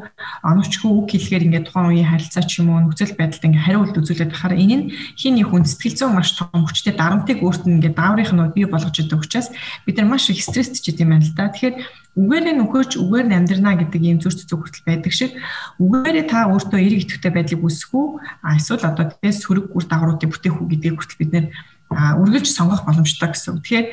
оновчгүй 0.47 0.91
үг 0.95 1.07
хэлгээр 1.11 1.45
ингээд 1.51 1.67
тухайн 1.67 1.91
үеийн 1.91 2.09
харилцаа 2.11 2.43
ч 2.47 2.63
юм 2.63 2.71
уу 2.71 2.79
нөхцөл 2.87 3.19
байдалд 3.19 3.43
ингээд 3.43 3.65
хариулт 3.67 3.99
үзүүлээд 3.99 4.31
байхаар 4.31 4.55
энэ 4.55 4.75
нь 4.79 4.85
хин 5.19 5.35
нэг 5.35 5.47
хүн 5.51 5.67
сэтгэл 5.67 5.99
зүйн 5.99 6.15
маш 6.15 6.39
том 6.39 6.49
хүчтэй 6.55 6.95
дарамтыг 6.95 7.43
өөрт 7.43 7.67
нь 7.67 7.83
ингээд 7.83 7.99
дааврынх 7.99 8.31
нь 8.31 8.55
бий 8.55 8.63
болгож 8.63 8.95
идэг 8.95 9.19
учраас 9.19 9.51
бид 9.83 9.99
нар 9.99 10.07
маш 10.07 10.31
их 10.31 10.39
стресстэй 10.39 10.79
ч 10.79 10.95
юм 10.95 11.11
байна 11.11 11.27
л 11.27 11.35
да. 11.35 11.51
Тэгэхээр 11.51 12.04
үгээрээ 12.15 12.55
нөхөөч 12.55 12.91
үгээр 12.95 13.27
нь 13.27 13.37
амьдрнаа 13.37 13.75
гэдэг 13.75 14.01
ийм 14.01 14.19
зүрх 14.23 14.39
цэцэг 14.39 14.55
хүртэл 14.55 14.87
байдаг 14.87 15.11
шиг 15.11 15.35
үгээрээ 15.83 16.25
та 16.31 16.47
өөртөө 16.47 16.79
эерэг 16.79 17.03
идэвхтэй 17.03 17.31
байдлыг 17.35 17.61
үүсэх 17.63 17.91
үү 17.91 18.07
эсвэл 18.55 18.87
одоо 18.87 19.05
тэгээс 19.11 19.37
сөрөг 19.43 19.65
үр 19.75 19.83
дагавруудыг 19.83 20.31
бүтээх 20.31 20.55
үү 20.55 20.67
гэдгийг 20.71 20.95
хүртэл 20.95 21.19
бид 21.19 21.31
нэр 21.35 21.45
үргэлж 21.91 22.49
сонгох 22.49 22.87
боломжтой 22.87 23.29
гэсэн. 23.29 23.61
Тэгэхээр 23.61 23.87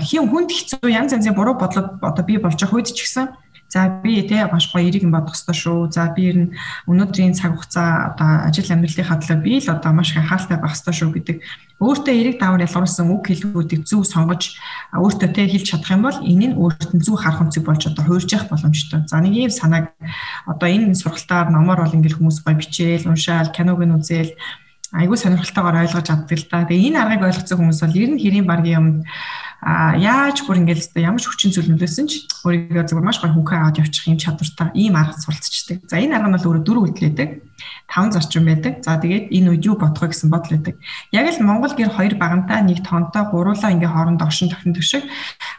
хин 0.00 0.24
хүнд 0.30 0.50
хэцүү 0.54 0.88
янз 0.88 1.12
янзын 1.12 1.36
буруу 1.36 1.58
бодлого 1.58 2.00
одоо 2.00 2.24
бий 2.24 2.38
болж 2.38 2.56
байгаа 2.56 2.78
үед 2.78 2.94
ч 2.94 3.04
гэсэн 3.04 3.26
За 3.72 3.88
би 3.88 4.20
тэ 4.28 4.52
маш 4.52 4.68
гоё 4.68 4.84
эриг 4.84 5.00
юм 5.00 5.16
бодох 5.16 5.32
ёстой 5.32 5.56
шүү. 5.56 5.88
За 5.96 6.12
би 6.12 6.28
ер 6.28 6.36
нь 6.36 6.52
өнөөдрийн 6.84 7.32
цаг 7.32 7.56
хугацаа 7.56 8.12
одоо 8.12 8.44
ажил 8.44 8.68
амьдралынхаа 8.68 9.16
төлөө 9.16 9.40
би 9.40 9.64
л 9.64 9.72
одоо 9.72 9.92
маш 9.96 10.12
их 10.12 10.20
анхааралтай 10.20 10.60
байх 10.60 10.76
ёстой 10.76 10.92
шүү 10.92 11.08
гэдэг 11.16 11.36
өөртөө 11.80 12.14
эриг 12.20 12.36
давар 12.36 12.68
ялгаруулсан 12.68 13.08
үг 13.08 13.32
хэлбэрүүдийг 13.32 13.88
зөв 13.88 14.04
сонгож 14.04 14.60
өөртөө 14.92 15.28
тэ 15.32 15.48
хэлж 15.48 15.66
чадах 15.72 15.88
юм 15.88 16.04
бол 16.04 16.20
энэ 16.20 16.46
нь 16.52 16.58
өөртөө 16.60 17.00
зөв 17.00 17.16
харах 17.16 17.48
үнцэг 17.48 17.64
болж 17.64 17.82
одоо 17.88 18.04
хуурж 18.04 18.28
явах 18.28 18.52
боломжтой. 18.52 19.08
За 19.08 19.16
нэг 19.24 19.32
ийм 19.40 19.48
санааг 19.48 19.96
одоо 20.44 20.68
энэ 20.68 20.92
сургалтаар 20.92 21.48
номоор 21.48 21.88
бол 21.88 21.96
ингээл 21.96 22.20
хүмүүс 22.20 22.44
гоё 22.44 22.60
бичээл, 22.60 23.08
уншаал, 23.08 23.56
киног 23.56 23.80
нь 23.80 23.96
үзээл 23.96 24.36
айгүй 24.92 25.16
сонирхолтойгоор 25.16 25.80
ойлгож 25.88 26.08
авдаг 26.12 26.38
л 26.38 26.46
да. 26.52 26.68
Тэгээ 26.68 26.88
энэ 26.92 27.00
аргыг 27.00 27.24
ойлгоцсон 27.24 27.58
хүмүүс 27.58 27.80
бол 27.80 27.96
ер 27.96 28.10
нь 28.12 28.20
хэрийн 28.20 28.46
баргийн 28.46 28.76
юм 28.76 28.86
а 29.62 29.94
яаж 29.94 30.42
бүр 30.42 30.58
ингээл 30.58 30.82
өстой 30.82 31.06
ямар 31.06 31.22
ч 31.22 31.30
хүчин 31.30 31.54
зүйл 31.54 31.70
нөлөөсөн 31.70 32.06
ч 32.10 32.26
өөрийгөө 32.42 32.82
зөвхөн 32.82 33.06
маш 33.06 33.22
гоё 33.22 33.30
хүүхэн 33.30 33.62
аваад 33.62 33.78
явчих 33.78 34.10
юм 34.10 34.18
чадвартай 34.18 34.74
ийм 34.74 34.98
арга 34.98 35.16
суралцчихдаг. 35.22 35.86
За 35.86 36.02
энэ 36.02 36.18
арга 36.18 36.28
нь 36.28 36.34
бол 36.34 36.46
өөрөө 36.50 36.64
дөрөв 36.66 36.84
хөдлөдөг. 36.90 37.30
Таван 37.86 38.10
зарчим 38.10 38.44
байдаг. 38.50 38.82
За 38.82 38.98
тэгээд 38.98 39.30
энэ 39.30 39.48
үед 39.54 39.62
юу 39.62 39.78
бодох 39.78 40.02
вэ 40.02 40.10
гэсэн 40.10 40.34
бодол 40.34 40.58
байдаг. 40.58 40.76
Яг 41.14 41.26
л 41.30 41.46
Монгол 41.46 41.72
гэр 41.78 41.94
хоёр 41.94 42.14
багантай 42.18 42.58
нэг 42.66 42.82
тоонтой 42.82 43.22
гуруулаа 43.30 43.70
ингээ 43.70 43.86
хоорондоо 43.86 44.26
оршин 44.26 44.50
тогтнодог 44.50 44.82
шиг 44.82 45.06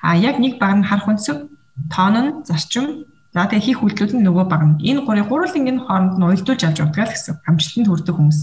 а 0.03 0.19
яг 0.19 0.35
нэг 0.35 0.59
баг 0.59 0.83
нь 0.83 0.83
харах 0.83 1.07
үнсэг 1.07 1.47
тоон 1.87 2.15
нь 2.19 2.31
зарчим 2.43 3.07
За 3.33 3.49
тэгээ 3.49 3.65
хийх 3.65 3.81
үйлдэл 3.81 4.13
нь 4.13 4.25
нөгөө 4.29 4.45
баг 4.45 4.61
нь. 4.61 4.77
Энэ 4.93 5.09
гурыг 5.09 5.25
гурван 5.25 5.57
ингэ 5.57 5.89
хооронд 5.89 6.21
нь 6.21 6.25
уйлдуулж 6.29 6.61
авч 6.69 6.77
явдаг 6.85 7.09
л 7.09 7.13
гэсэн. 7.17 7.41
Амжилтанд 7.49 7.89
хүрдэг 7.89 8.13
хүмүүс. 8.13 8.39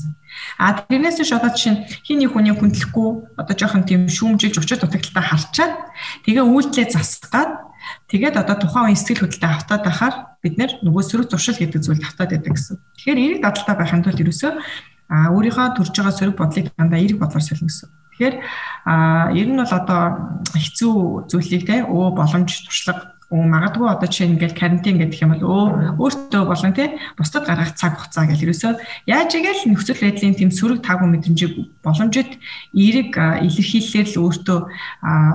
А 0.59 0.83
тэрнээс 0.83 1.23
ч 1.23 1.31
одоо 1.31 1.55
чинь 1.55 1.87
хин 2.03 2.19
нэг 2.19 2.35
хүний 2.35 2.51
хүндлэхгүй 2.51 3.39
одоо 3.39 3.55
жоохон 3.55 3.87
тийм 3.87 4.11
шүүмжилж 4.11 4.59
учир 4.59 4.83
дутагдaltaа 4.83 5.23
харчаад 5.23 5.75
тэгээ 6.27 6.43
үйлдэлээ 6.43 6.91
засгаад 6.91 7.71
тэгээд 8.11 8.35
одоо 8.35 8.57
тухайн 8.59 8.91
үеийн 8.91 8.99
сэтгэл 8.99 9.31
хөдлөлтөд 9.31 9.55
автаад 9.63 9.83
байхаар 9.87 10.15
бид 10.43 10.55
нөгөө 10.59 11.03
сөрөг 11.07 11.27
зуршил 11.31 11.55
гэдэг 11.55 11.81
зүйлд 11.87 12.07
автаад 12.11 12.31
байдаг 12.35 12.53
гэсэн. 12.59 12.77
Тэгэхээр 12.99 13.23
эерэг 13.23 13.41
дадалтай 13.47 13.77
байхын 13.79 14.03
тулд 14.03 14.23
ерөөсөө 14.27 14.53
а 15.11 15.31
өөрийнхөө 15.35 15.67
төрж 15.79 15.95
байгаа 15.95 16.15
сөрөг 16.19 16.37
бодлыг 16.39 16.67
дандаа 16.75 16.99
эерэг 16.99 17.19
бодлоор 17.19 17.43
солино 17.47 17.71
гэсэн. 17.71 17.89
Тэгэхээр 18.15 18.35
а 18.87 19.31
ер 19.35 19.49
нь 19.51 19.59
бол 19.59 19.75
одоо 19.75 20.03
хэцүү 20.55 21.31
зүйлийг 21.31 21.63
те 21.67 21.83
өө 21.87 22.15
боломж 22.15 22.51
туршлага 22.67 23.20
магадгүй 23.31 23.87
одоо 23.87 24.11
жишээ 24.11 24.27
нь 24.27 24.35
ингээл 24.35 24.59
карантин 24.59 24.99
гэдэг 24.99 25.23
юм 25.23 25.39
бол 25.39 25.47
өө 25.47 26.03
өөртөө 26.03 26.43
болон 26.51 26.75
тий 26.75 26.99
бусдад 27.15 27.47
гаргах 27.47 27.79
цаг 27.79 27.95
хугацаа 27.95 28.27
гэл 28.27 28.43
ерөөсөө 28.51 28.73
яаж 29.07 29.31
игээл 29.39 29.71
нөхцөл 29.71 30.03
байдлын 30.03 30.35
тийм 30.35 30.51
сөрөг 30.51 30.83
таагүй 30.83 31.07
мэдрэмжийг 31.15 31.55
боломжит 31.79 32.43
эерэг 32.75 33.15
илэрхийлэлээр 33.15 34.09
л 34.11 34.23
өөртөө 34.27 34.59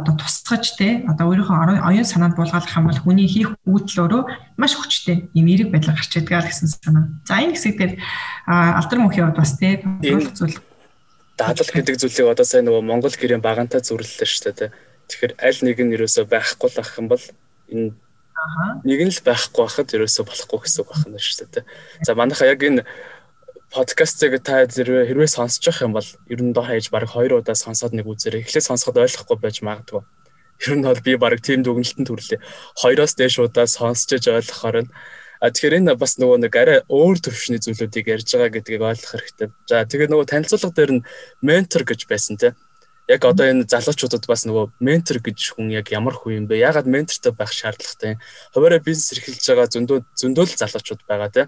одоо 0.04 0.14
тусгаж 0.20 0.76
тий 0.76 1.08
одоо 1.08 1.32
өөрийнхөө 1.32 1.88
оюун 1.88 2.04
санаанд 2.04 2.36
буулгах 2.36 2.68
юм 2.76 2.92
бол 2.92 3.00
хүний 3.00 3.32
хийх 3.32 3.56
үйлдэл 3.64 4.04
өөрөө 4.04 4.24
маш 4.60 4.76
хүчтэй 4.76 5.32
юм 5.32 5.48
эерэг 5.48 5.72
байдлаар 5.72 5.96
гарч 5.96 6.12
идэгэл 6.20 6.52
гэсэн 6.52 6.68
санаа. 6.68 7.16
За 7.24 7.40
энэ 7.40 7.56
хэсэг 7.56 7.80
дээр 7.80 7.94
алдар 8.44 9.00
мөнхийн 9.00 9.32
хувьд 9.32 9.40
бас 9.40 9.56
тий 9.56 9.80
бодлого 9.80 10.36
зүйл 10.36 10.60
дадлал 11.40 11.72
гэдэг 11.72 11.96
зүйлийг 11.96 12.28
одоо 12.28 12.44
сайн 12.44 12.68
нөгөө 12.68 12.84
Монгол 12.84 13.16
гэрийн 13.16 13.44
багантай 13.44 13.80
зүрлэлээ 13.84 14.28
шүү 14.28 14.52
дээ. 14.52 14.72
Тэгэхээр 15.08 15.34
аль 15.40 15.60
нэг 15.64 15.78
нь 15.80 15.96
юусоо 15.96 16.28
байхгүй 16.28 16.70
л 16.72 16.80
ах 16.80 16.96
юм 17.00 17.08
бол 17.12 17.24
энэ 17.72 17.94
нэг 18.86 19.00
нь 19.10 19.14
л 19.14 19.26
байхгүй 19.26 19.64
байхад 19.66 19.90
ерөөсөө 19.96 20.26
болохгүй 20.28 20.60
гэсэн 20.62 20.82
үг 20.86 20.90
байна 20.94 21.20
шүү 21.20 21.48
дээ. 21.50 21.66
За 22.06 22.14
манайха 22.14 22.46
яг 22.46 22.62
энэ 22.62 22.86
подкастыг 23.74 24.44
та 24.46 24.68
хэрвээ 24.70 25.10
хэрвээ 25.10 25.30
сонсож 25.32 25.64
явах 25.66 25.82
юм 25.82 25.94
бол 25.98 26.10
ер 26.30 26.42
нь 26.44 26.54
дор 26.54 26.70
хаяж 26.70 26.94
баг 26.94 27.10
2 27.10 27.42
удаа 27.42 27.58
сонсоод 27.58 27.98
нэг 27.98 28.06
үзээрэй. 28.06 28.46
Эхлээд 28.46 28.70
сонсоход 28.70 29.02
ойлгохгүй 29.02 29.38
байж 29.42 29.58
магадгүй. 29.66 30.04
Ер 30.68 30.74
нь 30.78 30.86
бол 30.86 31.02
би 31.02 31.18
баг 31.18 31.42
тийм 31.42 31.66
дүгнэлтэн 31.66 32.06
төрлөө. 32.06 32.40
Хоёроос 32.78 33.18
дээш 33.18 33.42
удаа 33.42 33.66
сонсчиж 33.66 34.30
ойлгохоор 34.30 34.86
нь 34.86 34.92
А 35.44 35.52
тэгэхээр 35.52 35.84
энэ 35.84 36.00
бас 36.00 36.16
нөгөө 36.16 36.48
нэг 36.48 36.54
арай 36.56 36.80
өөр 36.88 37.20
төвшний 37.20 37.60
зүйлүүдийг 37.60 38.08
ярьж 38.08 38.34
байгаа 38.34 38.56
гэдгийг 38.56 38.82
ойлгох 38.82 39.12
хэрэгтэй. 39.14 39.50
За 39.68 39.84
тэгээ 39.84 40.08
нөгөө 40.08 40.26
танилцуулга 40.32 40.72
дээр 40.72 40.92
нь 40.96 41.06
ментор 41.44 41.84
гэж 41.84 42.08
байсан 42.08 42.40
тийм 42.40 42.56
яг 43.08 43.22
одоо 43.26 43.46
энэ 43.46 43.70
залуучуудад 43.70 44.26
бас 44.26 44.46
нөгөө 44.50 44.82
ментор 44.82 45.22
гэж 45.22 45.54
хүн 45.54 45.70
яг 45.70 45.94
ямар 45.94 46.18
хүн 46.18 46.42
юм 46.42 46.46
бэ? 46.50 46.58
Ягаад 46.58 46.90
ментортой 46.90 47.34
байх 47.38 47.54
шаардлагатай? 47.54 48.18
Хуваараа 48.54 48.82
бизнес 48.82 49.14
эрхэлж 49.14 49.46
байгаа 49.46 49.70
зөндөө 49.70 50.00
зөндөө 50.18 50.46
л 50.50 50.58
залуучууд 50.58 51.02
байгаа 51.06 51.30
тийм. 51.30 51.48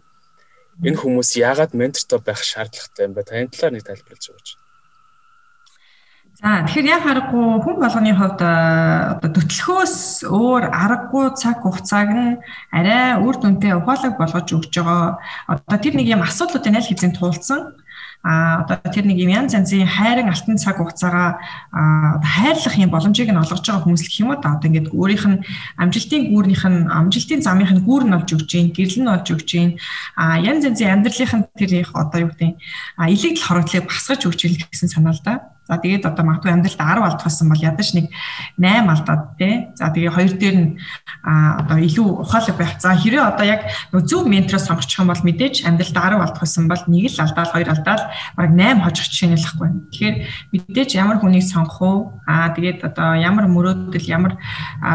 Энэ 0.85 1.01
хүмүүс 1.01 1.33
ягаад 1.41 1.73
ментортой 1.73 2.21
байх 2.21 2.45
шаардлагатай 2.45 3.09
юм 3.09 3.13
бэ? 3.17 3.25
Таны 3.25 3.49
талаар 3.49 3.73
нэг 3.73 3.83
тайлбарлаж 3.89 4.25
өгөөч. 4.29 4.49
За 6.37 6.61
тэгэхээр 6.69 6.93
яг 6.93 7.01
харахгүй 7.01 7.65
хүн 7.65 7.77
болгоны 7.81 8.13
хувьд 8.13 8.41
одоо 8.45 9.29
төтлөхөөс 9.33 10.29
өөр 10.29 10.69
аргагүй 10.69 11.33
цаг 11.33 11.65
хугацааг 11.65 12.09
нь 12.13 12.37
арай 12.69 13.17
үр 13.17 13.41
дүнтэй 13.41 13.73
ухаалаг 13.73 14.21
болгож 14.21 14.45
өгч 14.45 14.69
байгаа. 14.77 15.17
Одоо 15.49 15.77
тэр 15.81 15.97
нэг 15.97 16.05
юм 16.05 16.21
асуудлуудын 16.21 16.77
аль 16.77 16.85
хэзээ 16.85 17.17
туулсан 17.17 17.81
а 18.22 18.62
одоо 18.62 18.78
тэр 18.86 19.06
нэг 19.10 19.18
юм 19.18 19.34
янз 19.34 19.54
янзын 19.54 19.82
хайрын 19.86 20.30
алтан 20.30 20.54
цаг 20.54 20.78
хугацаагаа 20.78 21.42
хайрлах 22.22 22.76
юм 22.78 22.90
боломжийг 22.94 23.34
нь 23.34 23.42
олгож 23.42 23.66
байгаа 23.66 23.82
хүмүүс 23.82 24.02
л 24.06 24.10
гэх 24.10 24.22
юм 24.22 24.30
уу 24.30 24.38
да 24.38 24.54
одоо 24.54 24.70
ингээд 24.70 24.94
өөрийнх 24.94 25.26
нь 25.26 25.42
амжилтын 25.82 26.30
гүүрнийх 26.30 26.64
нь 26.70 26.86
амжилтын 26.86 27.42
замынх 27.42 27.74
нь 27.74 27.82
гүүр 27.82 28.04
нь 28.06 28.14
олж 28.14 28.30
өгч 28.30 28.46
जैन 28.46 28.70
гэрэл 28.70 29.02
нь 29.02 29.10
олж 29.10 29.26
өгч 29.34 29.48
जैन 29.50 29.70
а 30.14 30.38
янз 30.38 30.62
янзын 30.62 31.02
амьдралынх 31.02 31.34
нь 31.34 31.44
тэр 31.58 31.70
их 31.82 31.90
одоо 31.98 32.18
юу 32.22 32.30
гэдэг 32.30 32.54
а 32.94 33.10
илэгдэл 33.10 33.42
хороотлыг 33.42 33.90
басгаж 33.90 34.20
өгч 34.22 34.40
ил 34.46 34.56
гэсэн 34.70 34.86
санаа 34.86 35.18
л 35.18 35.22
да 35.26 35.34
За 35.67 35.75
тэгээд 35.75 36.07
одоо 36.07 36.23
магадгүй 36.23 36.51
амьдралд 36.55 36.79
10 36.79 37.03
алдчихсан 37.03 37.47
бол 37.51 37.59
ядаж 37.59 37.87
нэг 37.91 38.07
8 38.55 38.87
алдаад 38.87 39.23
тий. 39.35 39.67
За 39.75 39.91
тэгээ 39.91 40.15
хоёр 40.15 40.33
дээр 40.39 40.55
нь 40.55 40.69
одоо 41.03 41.77
илүү 41.83 42.07
ухаалаг 42.23 42.55
байх. 42.55 42.79
За 42.79 42.95
хэрэг 42.95 43.19
одоо 43.19 43.43
яг 43.43 43.61
зөв 43.91 44.23
ментор 44.31 44.63
сонгочих 44.63 45.03
юм 45.03 45.11
бол 45.11 45.19
мэдээж 45.27 45.67
амьдралд 45.67 45.91
10 45.91 46.23
алдчихсан 46.23 46.71
бол 46.71 46.83
нэг 46.87 47.11
л 47.11 47.19
алдаал 47.19 47.51
хоёр 47.51 47.67
алдаал 47.67 48.03
бараг 48.39 48.51
8 48.55 48.79
хожих 48.87 49.05
жишээ 49.11 49.27
нь 49.27 49.43
лахгүй. 49.43 49.69
Тэгэхээр 49.91 50.15
мэдээж 50.55 50.89
ямар 50.95 51.19
хүнийг 51.19 51.43
сонгох 51.43 51.83
уу? 51.83 51.97
Аа 52.23 52.55
тэгээд 52.55 52.87
одоо 52.87 53.19
ямар 53.19 53.51
мөрөөдөл 53.51 54.07
ямар 54.07 54.39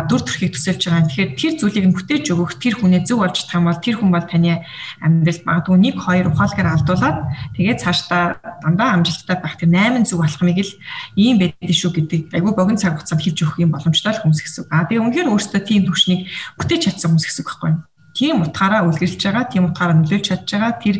дүр 0.09 0.25
төрхийг 0.25 0.57
төсөөлж 0.57 0.89
байгаа. 0.89 1.05
Тэгэхээр 1.05 1.31
тэр 1.37 1.53
зүйлийг 1.61 1.87
нь 1.93 1.97
бүтээж 2.01 2.25
өгөх 2.33 2.57
тэр 2.57 2.81
хүнээ 2.81 3.05
зөв 3.05 3.21
олж 3.21 3.45
чадах 3.45 3.61
юм 3.61 3.69
бол 3.69 3.77
тэр 3.77 3.97
хүн 4.01 4.09
бол 4.09 4.25
таны 4.25 4.65
амьдралд 5.05 5.45
магадгүй 5.45 5.77
нэг 5.77 5.97
хоёр 6.01 6.33
ухаалгаар 6.33 6.81
алдуулаад 6.81 7.19
тэгээд 7.61 7.83
цаашдаа 7.85 8.41
дандаа 8.65 8.97
амжилттай 8.97 9.37
байх 9.37 9.61
тэр 9.61 9.69
8 9.69 10.09
зүг 10.09 10.23
болохыг 10.23 10.62
л 10.62 10.72
ийм 11.18 11.37
байдаг 11.42 11.75
шүү 11.75 11.90
гэдэг 11.92 12.20
айгүй 12.33 12.53
богино 12.55 12.79
цаг 12.79 12.96
хугацаанд 12.96 13.22
хэлж 13.22 13.38
өгөх 13.42 13.62
юм 13.62 13.75
боломжтой 13.75 14.14
л 14.14 14.22
хүмүүс 14.22 14.40
гэсэн. 14.42 14.64
Аа 14.70 14.87
тэгээ 14.87 15.03
үнэхээр 15.03 15.33
өөртөө 15.35 15.62
тийм 15.66 15.83
төвшнийг 15.87 16.31
бүтээж 16.57 16.83
чадсан 16.88 17.12
хүмүүс 17.12 17.27
гэсэн 17.27 17.44
байхгүй 17.44 17.70
юу? 17.75 17.81
тийм 18.14 18.44
утгаараа 18.44 18.85
үлгэрч 18.87 19.20
байгаа, 19.25 19.48
тийм 19.48 19.72
утгаараа 19.72 19.96
нөлөөлж 19.96 20.27
чадж 20.29 20.48
байгаа. 20.53 20.72
Тэр 20.81 20.96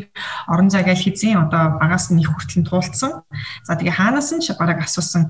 орон 0.49 0.73
зайг 0.73 0.89
аль 0.89 1.05
хэзээ 1.05 1.37
одоо 1.37 1.77
багаас 1.77 2.09
нь 2.09 2.21
их 2.21 2.33
хүртэл 2.33 2.65
туулсан. 2.65 3.23
За 3.63 3.77
тэгээ 3.77 3.93
хаанаас 3.93 4.33
нь 4.33 4.43
бараг 4.57 4.81
асуусан 4.81 5.29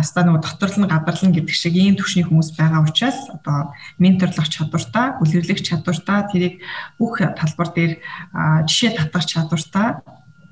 ста 0.00 0.24
нөгөө 0.24 0.40
доторлон 0.40 0.88
гадарлан 0.88 1.32
гэдэг 1.36 1.54
шиг 1.54 1.76
ийм 1.76 1.96
төвшний 1.96 2.24
хүмүүс 2.24 2.56
байгаа 2.56 2.84
учраас 2.88 3.20
одоо 3.28 3.76
менторлох 4.00 4.48
чадвартай, 4.48 5.20
үлгэрлэх 5.20 5.60
чадвартай, 5.60 6.18
тэрийг 6.32 6.54
бүх 6.96 7.20
талбар 7.20 7.68
дээр 7.76 7.92
жишээ 8.64 8.96
татах 8.96 9.28
чадвартай. 9.28 10.00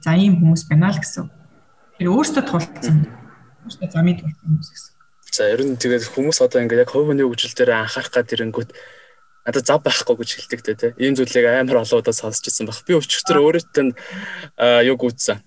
За 0.05 0.15
ийм 0.15 0.37
хүмүүс 0.39 0.69
байна 0.69 0.93
л 0.93 1.01
гэсэн. 1.01 1.38
Тэр 1.99 2.15
өөртөө 2.15 2.45
тулцсан 2.47 2.97
өөртөө 3.67 3.91
замын 3.91 4.17
тулсан 4.23 4.39
хүмүүс 4.47 4.69
гэсэн. 4.71 4.95
За 5.35 5.51
ер 5.51 5.61
нь 5.67 5.75
тэгээд 5.75 6.15
хүмүүс 6.15 6.39
одоо 6.47 6.63
ингээд 6.63 6.87
яг 6.87 6.91
хувийн 6.95 7.27
хөгжил 7.27 7.59
дээр 7.59 7.75
анхаарах 7.75 8.15
гад 8.15 8.31
ирэнгүүт 8.31 8.71
надад 9.43 9.67
зав 9.67 9.83
байхгүй 9.83 10.15
гэж 10.15 10.31
хэлдэг 10.39 10.61
те. 10.63 10.95
Ийм 11.03 11.19
зүйлийг 11.19 11.47
амар 11.51 11.83
олон 11.83 11.99
удаа 11.99 12.15
сонсч 12.15 12.47
ирсэн 12.47 12.71
баг. 12.71 12.87
Би 12.87 12.95
өчигдөр 12.95 13.43
өөрөөтөө 13.43 13.87
юу 14.87 14.97
гүйтсэн. 15.01 15.43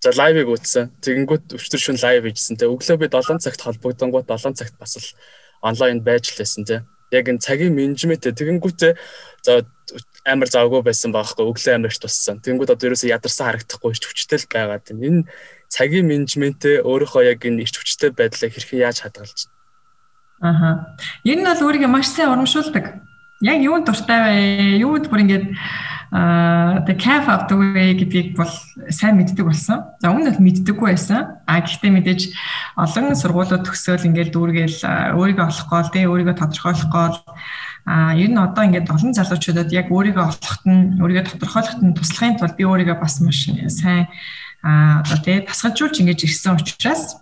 За 0.00 0.10
лайвыг 0.16 0.48
үзсэн. 0.48 0.90
Тэгэнгүүт 1.04 1.54
өчтөр 1.60 1.80
шүн 1.80 1.98
лайв 2.00 2.24
хийжсэн 2.24 2.56
те. 2.56 2.66
Өглөө 2.66 2.96
би 2.96 3.06
7 3.12 3.38
цагт 3.38 3.60
холбогдонгууд 3.60 4.24
7 4.26 4.56
цагт 4.56 4.74
бас 4.80 4.96
л 4.96 5.06
онлайн 5.60 6.00
байж 6.00 6.32
лээсэн 6.34 6.64
те. 6.64 6.82
Яг 7.12 7.28
энэ 7.28 7.44
цагийн 7.44 7.76
менежмент 7.76 8.24
тэгэнгүүтээ 8.24 8.96
за 9.44 9.68
амар 10.24 10.48
завгүй 10.48 10.80
байсан 10.80 11.12
байхгүй 11.12 11.44
өглөө 11.44 11.74
амар 11.76 11.92
их 11.92 12.00
туссан. 12.00 12.40
Тэгэнгүүт 12.40 12.72
одоо 12.72 12.86
ерөөсөө 12.88 13.12
ядарсан 13.12 13.46
харагдахгүй 13.50 13.92
ч 13.92 14.04
хүчтэй 14.08 14.38
л 14.40 14.48
байгаад 14.48 14.84
байна. 14.88 15.04
Энэ 15.04 15.22
цагийн 15.70 16.06
менежментээ 16.10 16.82
өөрийнхөө 16.82 17.22
яг 17.30 17.40
энэ 17.46 17.62
ирч 17.62 17.78
хүчтэй 17.78 18.10
байдлаа 18.10 18.50
хэрхэн 18.50 18.82
яаж 18.84 19.06
хадгалж 19.06 19.38
байна? 19.46 19.56
Аха. 20.42 20.70
Энэ 21.24 21.46
бол 21.46 21.64
өөрийгөө 21.70 21.90
маш 21.90 22.10
сайн 22.10 22.34
урамшуулдаг. 22.34 23.00
Яг 23.40 23.58
юунд 23.62 23.86
дуртай 23.86 24.18
вэ? 24.20 24.34
Юунд 24.82 25.06
бүр 25.06 25.22
ингэж 25.24 25.44
аа 26.10 26.82
the 26.84 26.94
calf 26.98 27.30
of 27.30 27.46
the 27.46 27.54
way 27.54 27.94
гэдгийг 27.94 28.34
бол 28.34 28.50
сайн 28.90 29.16
мэддэг 29.16 29.46
болсон. 29.46 29.94
За 30.02 30.10
өмнө 30.10 30.34
нь 30.34 30.42
мэддэггүй 30.42 30.90
байсан. 30.90 31.38
А 31.46 31.62
гэхдээ 31.62 31.90
мэдээж 31.94 32.20
олон 32.74 33.14
сургуулиуд 33.14 33.62
төгсөөл 33.62 34.10
ингээд 34.10 34.34
дүүргээл 34.34 35.14
өөрийгөө 35.14 35.46
олох 35.46 35.66
гол, 35.70 35.88
тэ 35.94 36.10
өөрийгөө 36.10 36.36
тодорхойлох 36.36 36.90
гол 36.90 37.16
А 37.86 38.14
ер 38.14 38.28
нь 38.28 38.36
одоо 38.36 38.64
ингээд 38.64 38.92
олон 38.92 39.12
залуучуудад 39.16 39.72
яг 39.72 39.88
өөрийгөө 39.88 40.24
олоход 40.30 40.62
нь 40.68 41.00
өөрийгөө 41.00 41.24
тодорхойлоход 41.32 41.80
нь 41.80 41.96
туслахын 41.96 42.36
тулд 42.36 42.56
би 42.56 42.64
өөрийгөө 42.68 42.96
бас 43.00 43.18
маш 43.24 43.48
сайн 43.72 44.04
а 44.62 45.00
одоо 45.00 45.18
тий 45.24 45.40
тасгалжуулж 45.40 46.00
ингэж 46.00 46.24
ирсэн 46.24 46.56
учраас 46.56 47.16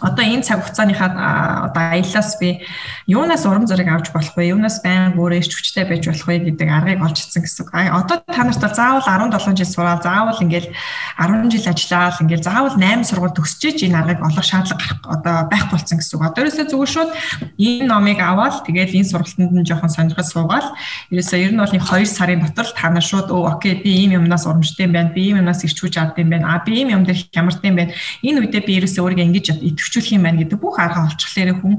одоо 0.00 0.24
энэ 0.24 0.42
цаг 0.42 0.60
хугацааныхаа 0.64 1.70
одоо 1.70 1.82
аяллаас 1.94 2.36
би 2.40 2.60
юунаас 3.06 3.46
урам 3.46 3.66
зориг 3.66 3.88
авч 3.88 4.10
болох 4.12 4.34
вэ? 4.36 4.52
Юунаас 4.52 4.82
байн 4.82 5.14
өөрөө 5.16 5.40
ич 5.40 5.54
хүчтэй 5.54 5.86
байж 5.86 6.04
болох 6.06 6.26
вэ 6.26 6.52
гэдэг 6.52 6.68
аргыг 6.68 7.00
олж 7.00 7.16
ирсэн 7.22 7.42
гэсэн. 7.42 7.70
А 7.72 8.02
одоо 8.02 8.20
та 8.26 8.42
нарт 8.44 8.60
бол 8.60 8.74
заавал 8.74 9.06
17 9.06 9.56
жил 9.56 9.70
сураад 9.70 10.02
заавал 10.02 10.38
ингээл 10.42 10.74
10 11.16 11.50
жил 11.50 11.66
ажиллаад 11.70 12.20
ингээл 12.20 12.44
заавал 12.44 12.76
8 12.76 13.04
сургууль 13.06 13.36
төгсчээж 13.36 13.78
энэ 13.86 13.96
аргыг 13.96 14.20
олох 14.20 14.44
шаардлага 14.44 14.82
гарах 14.82 15.00
одоо 15.06 15.36
байх 15.48 15.66
болсон 15.70 15.98
гэсэн. 15.98 16.20
Одоо 16.20 16.40
ерөөсөө 16.44 16.66
зүгээр 16.66 16.92
шууд 16.92 17.10
энэ 17.56 17.86
номыг 17.86 18.18
аваад 18.20 18.66
тэгээд 18.66 18.92
энэ 18.92 19.10
сургалтанд 19.10 19.52
нь 19.54 19.66
жоохон 19.66 19.90
сонирхол 19.90 20.26
суугаад 20.26 20.66
ерөөсөө 21.14 21.38
ер 21.40 21.52
нь 21.54 21.60
бол 21.62 21.72
нэг 21.72 21.84
2 21.86 22.04
сарын 22.10 22.42
дотор 22.42 22.68
та 22.74 22.90
нар 22.90 23.06
шууд 23.06 23.30
өө 23.30 23.56
окей 23.56 23.80
би 23.80 23.90
ийм 24.04 24.18
юмнаас 24.18 24.46
урамжтай 24.46 24.86
юм 24.86 24.92
байна. 24.92 25.14
Би 25.14 25.30
ийм 25.30 25.40
юмнаас 25.40 25.64
ирч 25.64 25.78
хүч 25.80 25.96
авдаг 25.96 26.20
юм 26.20 26.30
байна. 26.30 26.58
А 26.58 26.64
би 26.64 26.82
ийм 26.82 26.90
юм 26.90 27.04
дээр 27.06 27.22
хямартай 27.32 27.70
юм 27.70 27.76
байна. 27.76 27.92
Энэ 28.22 28.40
үедээ 28.44 28.62
би 28.66 28.72
ерөөсөө 28.82 29.02
өөрийгөө 29.02 29.26
ингэж 29.30 29.46
идэвхжүүлэх 29.86 30.16
юм 30.18 30.22
байна 30.26 30.42
гэдэг 30.42 30.58
бүх 30.58 30.76
арга 30.82 31.06
олцглоорэ 31.06 31.54
хүн 31.54 31.74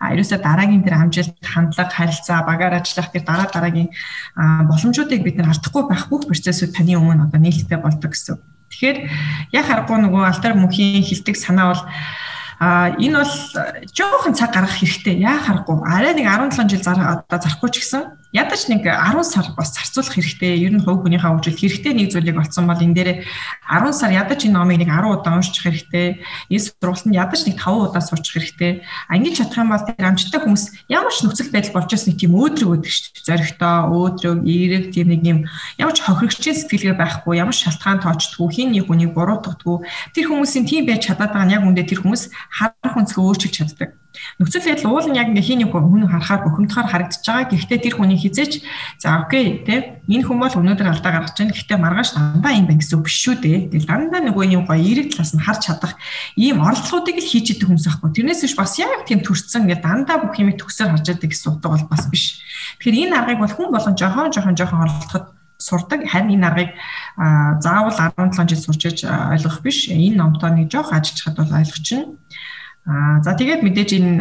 ерөөсөө 0.00 0.38
дараагийн 0.40 0.82
тэр 0.84 0.96
амжилт, 0.96 1.36
хандлага, 1.44 1.92
харилцаа, 1.92 2.40
багаар 2.48 2.80
ажиллах 2.80 3.12
тэр 3.12 3.24
дараа 3.28 3.48
дараагийн 3.52 3.92
боломжуудыг 4.66 5.20
бид 5.20 5.36
нар 5.36 5.52
алдахгүй 5.52 5.84
байх 5.84 6.08
бүх 6.08 6.24
процессыг 6.24 6.72
таны 6.72 6.96
өмнө 6.96 7.28
одоо 7.28 7.40
нээлттэй 7.40 7.78
болдог 7.78 8.10
гэсэн. 8.16 8.40
Тэгэхээр 8.72 8.98
яг 9.52 9.64
харахгүй 9.68 9.98
нөгөө 10.00 10.22
алтар 10.24 10.56
мөнхийн 10.56 11.04
хилдэг 11.04 11.36
санаа 11.36 11.76
бол 11.76 11.84
А 12.60 12.92
энэ 13.00 13.24
бол 13.24 13.34
жоохон 13.88 14.36
цаг 14.36 14.52
гаргах 14.52 14.76
хэрэгтэй. 14.76 15.16
Яа 15.16 15.40
харахгүй. 15.40 15.80
Арай 15.80 16.12
нэг 16.12 16.28
17 16.28 16.68
жил 16.68 16.84
зарах 16.84 17.24
одоо 17.24 17.40
зарахгүй 17.40 17.72
ч 17.72 17.80
гэсэн 17.80 18.19
ядаж 18.32 18.70
нэг 18.70 18.86
10 18.86 19.24
сар 19.26 19.46
бас 19.58 19.74
зарцуулах 19.74 20.14
хэрэгтэй. 20.14 20.62
Ер 20.62 20.78
нь 20.78 20.82
хувь 20.82 21.02
хүнийхээ 21.02 21.30
хөгжилд 21.34 21.58
хэрэгтэй 21.58 21.92
нэг 21.98 22.14
зүйлийг 22.14 22.38
олцсон 22.38 22.70
бол 22.70 22.78
энэ 22.78 22.94
дээр 22.94 23.10
10 23.66 23.90
сар 23.90 24.10
ядаж 24.14 24.46
энэ 24.46 24.54
номыг 24.54 24.78
нэг 24.86 24.90
10 24.90 25.18
удаа 25.18 25.34
уншчих 25.34 25.66
хэрэгтэй. 25.66 26.22
Энэ 26.46 26.62
сургалтанд 26.62 27.18
ядаж 27.18 27.40
нэг 27.42 27.56
5 27.58 27.90
удаа 27.90 28.02
суучих 28.02 28.34
хэрэгтэй. 28.38 28.72
А 29.10 29.18
ингэж 29.18 29.34
чадах 29.42 29.58
юм 29.58 29.70
бол 29.74 29.82
тэр 29.82 30.06
амжилттай 30.06 30.40
хүмүүс 30.46 30.64
ямар 30.86 31.10
ч 31.10 31.18
нөхцөл 31.26 31.50
байдал 31.50 31.74
болж 31.74 31.90
ирсэн 31.90 32.14
тийм 32.14 32.38
өөдрөг 32.38 32.70
өдөг 32.78 32.92
шүү 32.94 33.10
дээ. 33.18 33.26
Зоригтой, 33.26 33.76
өөдрөг, 33.90 34.38
эерэг 34.46 34.84
тийм 34.94 35.06
нэг 35.10 35.22
юм 35.26 35.38
ямар 35.74 35.94
ч 35.94 35.98
хохирогчийн 36.06 36.54
сэтгэлгээ 36.54 36.94
байхгүй, 36.94 37.34
ямар 37.42 37.54
ч 37.54 37.66
шалтгаан 37.66 37.98
тоочдгүй, 37.98 38.48
хин 38.54 38.70
нэг 38.70 38.86
хүнийг 38.86 39.10
буруутгадгүй. 39.10 39.76
Тэр 40.14 40.26
хүмүүсийн 40.30 40.70
тийм 40.70 40.86
байж 40.86 41.10
чадаад 41.10 41.34
байгаа 41.34 41.46
нь 41.50 41.54
яг 41.58 41.66
үндэ 41.66 41.82
тэр 41.82 42.06
хүмүүс 42.06 42.30
харах 42.54 42.94
өнцгөө 42.94 43.26
өөрчилж 43.26 43.54
чаддаг. 43.58 43.98
Нөхцөл 44.38 44.66
байдал 44.66 44.90
уул 44.90 45.06
нь 45.06 45.18
яг 45.18 45.30
ингээ 45.30 45.46
хин 45.46 45.58
нэг 45.62 45.70
хүн 45.70 46.10
харахаар 46.10 46.42
бухимдахаар 46.42 46.88
харагдаж 46.90 47.22
байгаа. 47.22 47.50
Гэхдээ 47.54 47.78
тэр 47.78 47.94
хүний 47.94 48.18
хизээч 48.18 48.52
за 48.98 49.22
окей 49.22 49.62
те 49.62 50.02
энэ 50.10 50.26
хүн 50.26 50.38
бол 50.42 50.50
өнөөдөр 50.50 50.88
алдаа 50.90 51.12
гаргаж 51.14 51.36
байна. 51.38 51.54
Гэхдээ 51.54 51.78
маргааш 51.78 52.10
дандаа 52.18 52.52
юм 52.58 52.66
байна 52.66 52.82
гэсэн 52.82 52.98
үг 52.98 53.06
биш 53.06 53.16
шүү 53.22 53.36
дээ. 53.38 53.58
Тэгэл 53.70 53.86
дандаа 53.86 54.20
нөгөө 54.26 54.44
юм 54.50 54.66
гоё 54.66 54.82
эерэг 54.82 55.14
талаас 55.14 55.30
нь 55.30 55.44
харж 55.44 55.60
чадах 55.62 55.94
ийм 56.34 56.58
оролдлогуудыг 56.58 57.16
л 57.22 57.30
хийж 57.30 57.46
идэх 57.54 57.70
хүмүүс 57.70 57.86
байхгүй. 57.86 58.10
Тэрнээс 58.18 58.42
биш 58.42 58.54
бас 58.58 58.74
яг 58.82 59.06
тийм 59.06 59.22
төрцөн 59.22 59.70
ингээ 59.70 59.78
дандаа 59.78 60.18
бүх 60.26 60.34
юмыг 60.42 60.58
төгсөөр 60.58 60.90
харж 60.90 61.06
яадаг 61.06 61.30
гэсэн 61.30 61.48
утга 61.54 61.68
бол 61.70 61.86
бас 61.86 62.04
биш. 62.10 62.42
Тэгэхээр 62.82 63.14
энэ 63.14 63.14
аргыг 63.14 63.38
бол 63.38 63.54
хүн 63.54 63.70
болгон 63.70 63.94
жохон 63.94 64.34
жохон 64.34 64.58
жохон 64.58 64.82
оролдоход 64.90 65.24
сурдаг. 65.60 66.02
Харин 66.08 66.34
энэ 66.34 66.46
аргыг 66.50 66.70
заавал 67.62 67.94
17 67.94 68.48
жил 68.48 68.58
сурч 68.58 68.82
иж 68.90 68.98
ойлгох 69.06 69.62
биш. 69.62 69.86
Энэ 69.86 70.16
номтоо 70.16 70.50
нэг 70.50 70.72
жоох 70.72 70.90
ажиллахад 70.92 71.36
бол 71.36 71.52
ойлгочихно. 71.60 72.16
Аа 72.90 73.22
за 73.22 73.38
тэгээд 73.38 73.62
мэдээж 73.62 73.90
энэ 74.02 74.18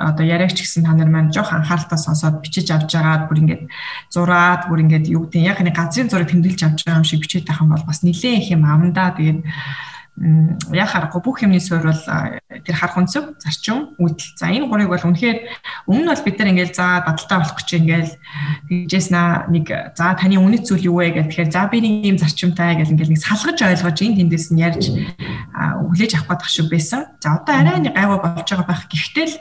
одоо 0.00 0.24
яриагч 0.24 0.64
гэсэн 0.64 0.88
та 0.88 0.96
нар 0.96 1.12
маань 1.12 1.28
жоох 1.36 1.52
анхааралтай 1.52 2.00
сонсоод 2.00 2.40
бичиж 2.40 2.72
авч 2.72 2.88
байгаад 2.96 3.28
бүр 3.28 3.44
ингээд 3.44 3.62
зураад 4.08 4.72
бүр 4.72 4.88
ингээд 4.88 5.12
юу 5.12 5.28
гэдэг 5.28 5.44
яг 5.44 5.60
нэг 5.60 5.76
газрын 5.76 6.08
зураг 6.08 6.32
тэмдэглэж 6.32 6.60
авч 6.64 6.80
байгаа 6.88 7.04
юм 7.04 7.08
шиг 7.08 7.20
бичиж 7.20 7.44
тахын 7.44 7.68
бол 7.68 7.84
бас 7.84 8.00
нэлээд 8.00 8.40
их 8.40 8.48
юм 8.56 8.64
авандаа 8.64 9.12
тэгээд 9.20 9.44
яа 10.16 10.88
харахгүй 10.88 11.20
бүх 11.20 11.44
юмны 11.44 11.60
суурь 11.60 11.92
бол 11.92 12.02
тэр 12.48 12.76
харах 12.76 12.96
өнцөг 12.96 13.36
зарчим 13.36 13.92
үдэл. 14.00 14.32
За 14.40 14.48
энэ 14.48 14.64
гурыг 14.64 14.88
бол 14.88 15.04
үнэхээр 15.12 15.38
өмнө 15.84 16.02
нь 16.02 16.08
бол 16.08 16.24
бид 16.24 16.36
нар 16.40 16.50
ингээл 16.56 16.72
за 16.72 17.04
дадалтай 17.04 17.36
болох 17.36 17.56
гэж 17.60 17.68
ингээл 17.76 18.12
тэгжээс 18.64 19.08
нэг 19.12 19.66
за 19.92 20.16
таны 20.16 20.40
үнэт 20.40 20.64
зүйл 20.64 20.88
юу 20.88 21.04
вэ 21.04 21.20
гэх 21.20 21.28
тэгэхээр 21.28 21.52
за 21.52 21.68
би 21.68 21.84
нэг 21.84 22.16
юм 22.16 22.16
зарчимтай 22.16 22.80
гэл 22.80 22.96
ингээл 22.96 23.12
нэг 23.12 23.20
салгаж 23.20 23.58
ойлгож 23.60 23.98
энэ 24.00 24.18
тэндээс 24.24 24.46
нь 24.56 24.62
ярьж 24.64 24.84
өглөөж 25.52 26.12
авах 26.16 26.40
гэдэг 26.40 26.48
шиг 26.48 26.66
байсан. 26.72 27.00
За 27.20 27.36
одоо 27.36 27.52
арай 27.52 27.76
нэг 27.84 27.92
гайваа 27.92 28.16
болж 28.16 28.48
байгаа 28.48 28.64
байх. 28.64 28.88
Гэхдээ 28.88 29.26
л 29.28 29.36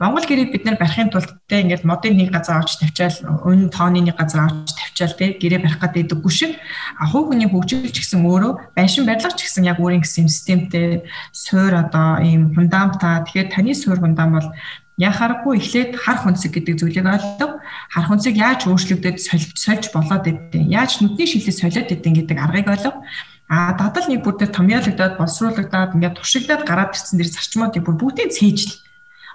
Монгол 0.00 0.24
гэрээ 0.24 0.48
бид 0.48 0.64
нар 0.64 0.80
барихын 0.80 1.12
тулд 1.12 1.28
тэ 1.44 1.60
ингээд 1.60 1.84
модын 1.84 2.16
нэг 2.16 2.32
газар 2.32 2.64
авч 2.64 2.80
тавьчаал, 2.80 3.20
өн 3.44 3.68
тооны 3.68 4.00
нэг 4.00 4.16
газар 4.16 4.48
авч 4.48 4.72
тавьчаал 4.72 5.12
тэ 5.12 5.36
гэрээ 5.36 5.60
барих 5.60 5.76
гэдэг 5.76 6.16
дэггүй 6.16 6.32
шиг 6.32 6.56
а 6.96 7.04
хувь 7.04 7.28
хүний 7.28 7.44
хөгжил 7.44 7.84
ч 7.84 8.00
гэсэн 8.00 8.24
өөрөө 8.24 8.80
байшин 8.80 9.04
барилга 9.04 9.36
ч 9.36 9.44
гэсэн 9.44 9.68
яг 9.68 9.76
өөрийн 9.76 10.00
гэсэн 10.00 10.24
системтэй 10.24 11.04
суур 11.36 11.84
одоо 11.84 12.16
ийм 12.24 12.56
фундаментаа 12.56 13.28
тэгэхээр 13.28 13.52
таны 13.52 13.76
суур 13.76 14.00
фундам 14.00 14.40
бол 14.40 14.48
яхааргүй 14.96 15.60
эхлээд 15.60 16.00
харах 16.00 16.24
үнцэг 16.32 16.48
гэдэг 16.56 16.80
зүйлийг 16.80 17.04
ойлгох, 17.04 17.60
харах 17.92 18.12
үнцэг 18.16 18.40
яаж 18.40 18.72
өөрчлөгдөд 18.72 19.20
сольж 19.20 19.84
болоод 19.92 20.24
идэв, 20.24 20.64
яаж 20.64 21.04
нүдний 21.04 21.28
шилээ 21.28 21.56
солиод 21.60 21.92
идэв 21.92 22.24
гэдэг 22.24 22.36
аргыг 22.40 22.72
ойлгох. 22.72 23.04
А 23.52 23.76
дадал 23.76 24.08
нэг 24.08 24.24
бүр 24.24 24.36
дээр 24.40 24.52
томьёологдоод 24.52 25.20
боловсруулагдаад 25.20 25.96
ингээд 25.96 26.16
туршигдаад 26.20 26.62
гараад 26.68 26.96
ирсэн 26.96 27.16
дэр 27.16 27.32
зарчмуудыг 27.32 27.82
бүр 27.82 27.96
бүгдийг 27.96 28.30
цээжл 28.30 28.89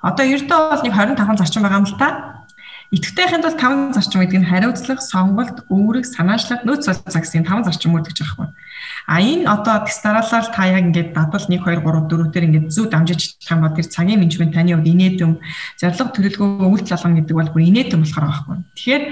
Одоо 0.05 0.25
ердөө 0.29 0.59
бол 0.69 0.83
нэг 0.85 0.93
25 0.93 1.41
зарчим 1.41 1.65
байгаа 1.65 1.81
юм 1.81 1.89
л 1.89 1.97
та. 1.97 2.09
Идэвхтэйхэнд 2.93 3.41
бол 3.41 3.57
5 3.57 3.97
зарчим 3.97 4.21
гэдэг 4.21 4.39
нь 4.45 4.49
хариуцлага, 4.53 5.01
сонголт, 5.01 5.65
үүрэг, 5.73 6.05
санаачлаг, 6.05 6.61
нөөц 6.61 6.85
солилцоо 6.85 7.21
гэсэн 7.25 7.41
5 7.41 7.65
зарчим 7.65 7.97
үүрдэг 7.97 8.13
гэж 8.13 8.21
юм. 8.37 8.53
А 9.09 9.17
энэ 9.17 9.49
одоо 9.49 9.81
тест 9.81 10.05
дараалал 10.05 10.49
та 10.53 10.69
яг 10.69 10.85
ингээд 10.93 11.09
дадал 11.17 11.41
1 11.41 11.57
2 11.57 11.81
3 11.81 11.81
4 11.81 12.29
дээр 12.29 12.45
ингээд 12.45 12.69
зүг 12.69 12.93
дамжиж 12.93 13.41
чадах 13.41 13.49
юм 13.57 13.61
бол 13.65 13.73
тэр 13.73 13.87
цагийн 13.89 14.21
менежмент 14.21 14.53
таны 14.53 14.77
хувьд 14.77 14.93
инээдэм 14.93 15.31
зорилго 15.81 16.13
төлөвлөгөө 16.13 16.65
өвөл 16.69 16.85
залгам 16.85 17.17
гэдэг 17.17 17.35
бол 17.37 17.53
бүр 17.53 17.63
инээдэм 17.65 18.01
болохоор 18.05 18.25
байхгүй. 18.29 18.57
Тэгэхээр 18.77 19.03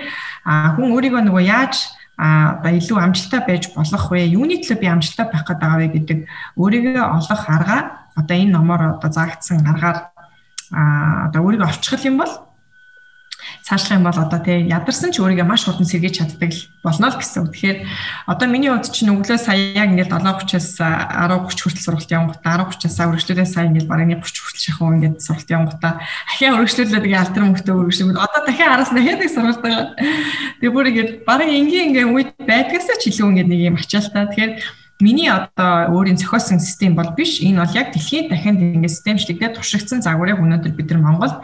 хүн 0.77 0.87
өөрийгөө 0.93 1.21
нөгөө 1.25 1.43
яаж 1.49 1.75
а 2.17 2.61
одоо 2.61 2.71
илүү 2.77 2.97
амжилттай 3.01 3.41
байж 3.41 3.73
болох 3.73 4.05
вэ? 4.13 4.29
Юуны 4.37 4.61
төлөө 4.61 4.77
би 4.77 4.87
амжилттай 4.89 5.25
байх 5.33 5.45
гэдэг 5.49 5.69
вэ 5.73 5.87
гэдэг 5.97 6.19
өөрийгөө 6.61 7.05
олох 7.09 7.43
арга 7.49 8.05
одоо 8.13 8.37
энэ 8.37 8.53
номоор 8.53 9.01
одоо 9.01 9.09
заагдсан 9.09 9.65
аргаар 9.65 10.12
а 10.73 11.29
одоо 11.29 11.45
өөрийгөө 11.45 11.69
олчихвол 11.69 12.09
юм 12.09 12.17
бол 12.17 12.33
цаашлах 13.63 13.97
юм 13.99 14.03
бол 14.03 14.19
одоо 14.19 14.39
тий 14.43 14.67
ядарсан 14.67 15.11
ч 15.11 15.23
өөрийгөө 15.23 15.47
маш 15.47 15.63
хурдан 15.63 15.87
сэргийж 15.87 16.19
чаддаг 16.19 16.51
болно 16.83 17.07
л 17.07 17.15
гэсэн 17.15 17.47
үг. 17.47 17.55
Тэгэхээр 17.55 17.79
одоо 18.27 18.47
миний 18.51 18.67
хувьд 18.67 18.91
чинь 18.91 19.11
өглөө 19.15 19.39
сая 19.39 19.55
яг 19.55 19.95
ингээд 19.95 20.11
7:30-аас 20.11 20.83
10:30 20.83 21.63
хүртэл 21.63 21.85
сургалт 21.87 22.11
явангуудаа 22.11 22.67
10:30-аас 22.67 22.99
өргөжлөлөө 23.07 23.47
сая 23.47 23.67
ингээд 23.71 23.87
бараг 23.87 24.07
1:30 24.19 24.19
хүртэл 24.19 24.65
шахуу 24.67 24.91
ингээд 24.99 25.15
сургалт 25.23 25.53
явангуудаа 25.55 25.93
ахиа 26.27 26.55
өргөжлөлөө 26.59 27.01
тэгээ 27.07 27.23
алтар 27.23 27.43
мөхтөө 27.47 27.75
өргөжлөв. 27.79 28.19
Одоо 28.19 28.41
дахин 28.43 28.67
араас 28.67 28.91
дахиад 28.91 29.19
нэг 29.23 29.31
сургалт 29.31 29.61
байгаа. 29.63 29.85
Тэгээ 30.59 30.75
бүр 30.75 30.89
ингээд 30.91 31.11
бараг 31.23 31.47
энгийн 31.47 31.87
ингээд 31.95 32.11
үед 32.11 32.29
байдгасаа 32.43 32.99
ч 32.99 33.15
илүү 33.15 33.27
ингээд 33.31 33.47
нэг 33.47 33.61
юм 33.63 33.75
ачаалтаа. 33.79 34.27
Тэгэхээр 34.27 34.82
Миний 35.01 35.27
одоо 35.27 35.89
өөрийн 35.89 36.17
зохиосон 36.17 36.59
систем 36.59 36.95
бол 36.95 37.11
биш. 37.17 37.41
Энэ 37.41 37.65
бол 37.65 37.75
яг 37.75 37.91
дэлхийн 37.91 38.29
дахинд 38.29 38.61
ингэ 38.61 38.87
системчлэгдээ 38.87 39.57
туршигдсан 39.57 40.05
загварыг 40.05 40.37
өнөөдөр 40.37 40.73
бид 40.77 40.93
нар 40.93 41.01
Монголд 41.01 41.41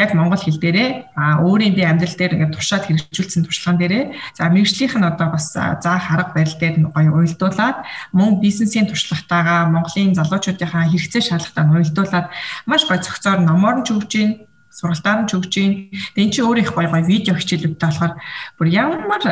яг 0.00 0.10
монгол 0.16 0.40
хэл 0.40 0.56
дээрээ 0.58 1.14
өөрийн 1.44 1.76
бие 1.76 1.86
амьдрал 1.86 2.16
дээр 2.16 2.34
ингээд 2.40 2.56
туршаад 2.56 2.88
хэрэгжүүлсэн 2.88 3.44
туршлаган 3.44 3.78
дээрээ 3.78 4.04
за 4.34 4.48
мэрэгжлийнх 4.48 4.96
нь 4.96 5.08
одоо 5.12 5.28
бас 5.28 5.52
заах 5.52 6.06
арга 6.08 6.32
барил 6.34 6.56
дээр 6.56 6.76
гоё 6.88 7.10
уялдуулаад 7.20 7.76
мөн 8.16 8.40
бизнесийн 8.40 8.88
туршлагатайгаа 8.88 9.68
Монголын 9.70 10.16
залуучуудынхаа 10.16 10.88
хэрэгцээ 10.88 11.22
шаардлагатайг 11.22 11.68
уялдуулаад 11.76 12.26
маш 12.64 12.82
гоё 12.88 13.00
зохицоор 13.04 13.44
номоор 13.44 13.76
нь 13.84 13.88
өгч 13.92 14.12
гин 14.12 14.30
сургалтаар 14.76 15.24
нь 15.24 15.30
чөгж 15.32 15.52
гин. 15.56 15.72
Энд 16.20 16.32
чи 16.36 16.44
өөр 16.44 16.60
их 16.60 16.76
гоё 16.76 16.92
гоё 16.92 17.04
видео 17.08 17.32
хичээлүүдтэй 17.36 17.88
болохоор 17.88 18.12
бүр 18.60 18.68
ямар 18.68 19.22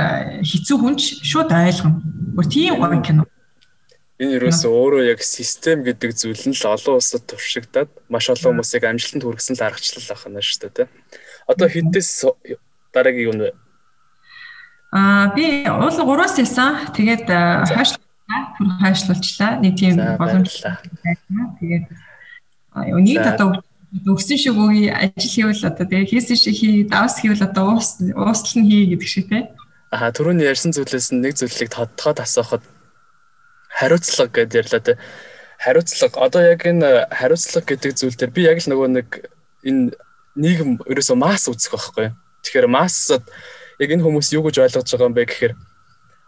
хэцүү 0.40 0.77
хүнч 0.81 1.20
шууд 1.20 1.53
ойлгоно. 1.53 2.00
Бүр 2.33 2.46
тийм 2.48 2.81
гоё 2.81 3.00
кино. 3.05 3.29
Энэ 4.14 4.38
юуроос 4.38 4.62
өөрөө 4.62 5.11
яг 5.11 5.27
систем 5.27 5.83
гэдэг 5.83 6.14
зүйл 6.14 6.38
нь 6.46 6.55
л 6.55 6.64
олон 6.70 7.03
улсад 7.03 7.27
туршигдаад 7.27 7.90
маш 8.07 8.31
олон 8.31 8.62
хүмүүсийг 8.62 8.87
амжилтанд 8.87 9.27
хүргэсэн 9.27 9.59
л 9.59 9.66
аргачлал 9.66 10.07
байна 10.07 10.38
шүү 10.38 10.70
дээ. 10.70 10.87
Одоо 11.50 11.66
хэдээс 11.66 12.11
дараагийн 12.94 13.27
юу 13.27 13.35
вэ? 13.42 13.50
Аа 14.94 15.35
би 15.35 15.66
уул 15.66 15.90
3-аас 15.90 16.38
ясан. 16.38 16.94
Тэгээд 16.94 17.27
хойшлууллаа. 17.27 18.38
Түр 18.55 18.70
хойшлуулчлаа. 18.79 19.59
Нэг 19.59 19.74
тийм 19.74 19.98
боломжтой. 19.98 20.79
Тэгээд 21.59 21.85
нийт 23.03 23.27
одоо 23.35 23.66
өгсөн 24.07 24.38
шиг 24.38 24.55
үгүй 24.55 24.94
ажил 24.94 25.50
хийвэл 25.50 25.66
одоо 25.70 25.87
тэгээ 25.90 26.11
хийсэн 26.11 26.38
шиг 26.38 26.55
хий, 26.55 26.87
давс 26.87 27.18
хийвэл 27.18 27.46
одоо 27.46 27.74
уус 27.79 27.98
ууслан 27.98 28.62
хий 28.66 28.94
гэдэг 28.94 29.11
шиг 29.11 29.27
те. 29.27 29.50
Аа 29.90 30.14
түрүүний 30.14 30.46
ярьсан 30.46 30.70
зүйлээс 30.70 31.14
нэг 31.14 31.38
зүйлийг 31.38 31.70
тодтоод 31.70 32.22
асуухад 32.22 32.62
хариуцлага 33.74 34.30
гэдээ 34.46 34.60
ярьлаа 34.62 34.82
те. 34.82 34.98
Хариуцлага 35.58 36.16
одоо 36.22 36.42
яг 36.42 36.62
энэ 36.62 37.10
хариуцлага 37.10 37.66
гэдэг 37.66 37.92
зүйл 37.98 38.16
дээр 38.16 38.30
би 38.30 38.42
яг 38.46 38.58
л 38.62 38.70
нөгөө 38.70 38.88
нэг 38.94 39.08
энэ 39.66 39.98
нийгэм 40.38 40.70
ерөөсөө 40.87 41.16
масс 41.18 41.50
үзэх 41.50 41.74
байхгүй. 41.74 42.14
Тэгэхээр 42.46 42.68
массад 42.70 43.22
яг 43.78 43.90
энэ 43.90 44.04
хүмүүс 44.06 44.30
юу 44.34 44.46
гэж 44.46 44.62
ойлгож 44.62 44.87
байгаа 44.87 45.08
юм 45.10 45.16
бэ 45.18 45.24
гэхээр 45.26 45.54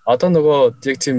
одоо 0.06 0.28
нөгөө 0.30 0.58
яг 0.90 0.98
тийм 0.98 1.18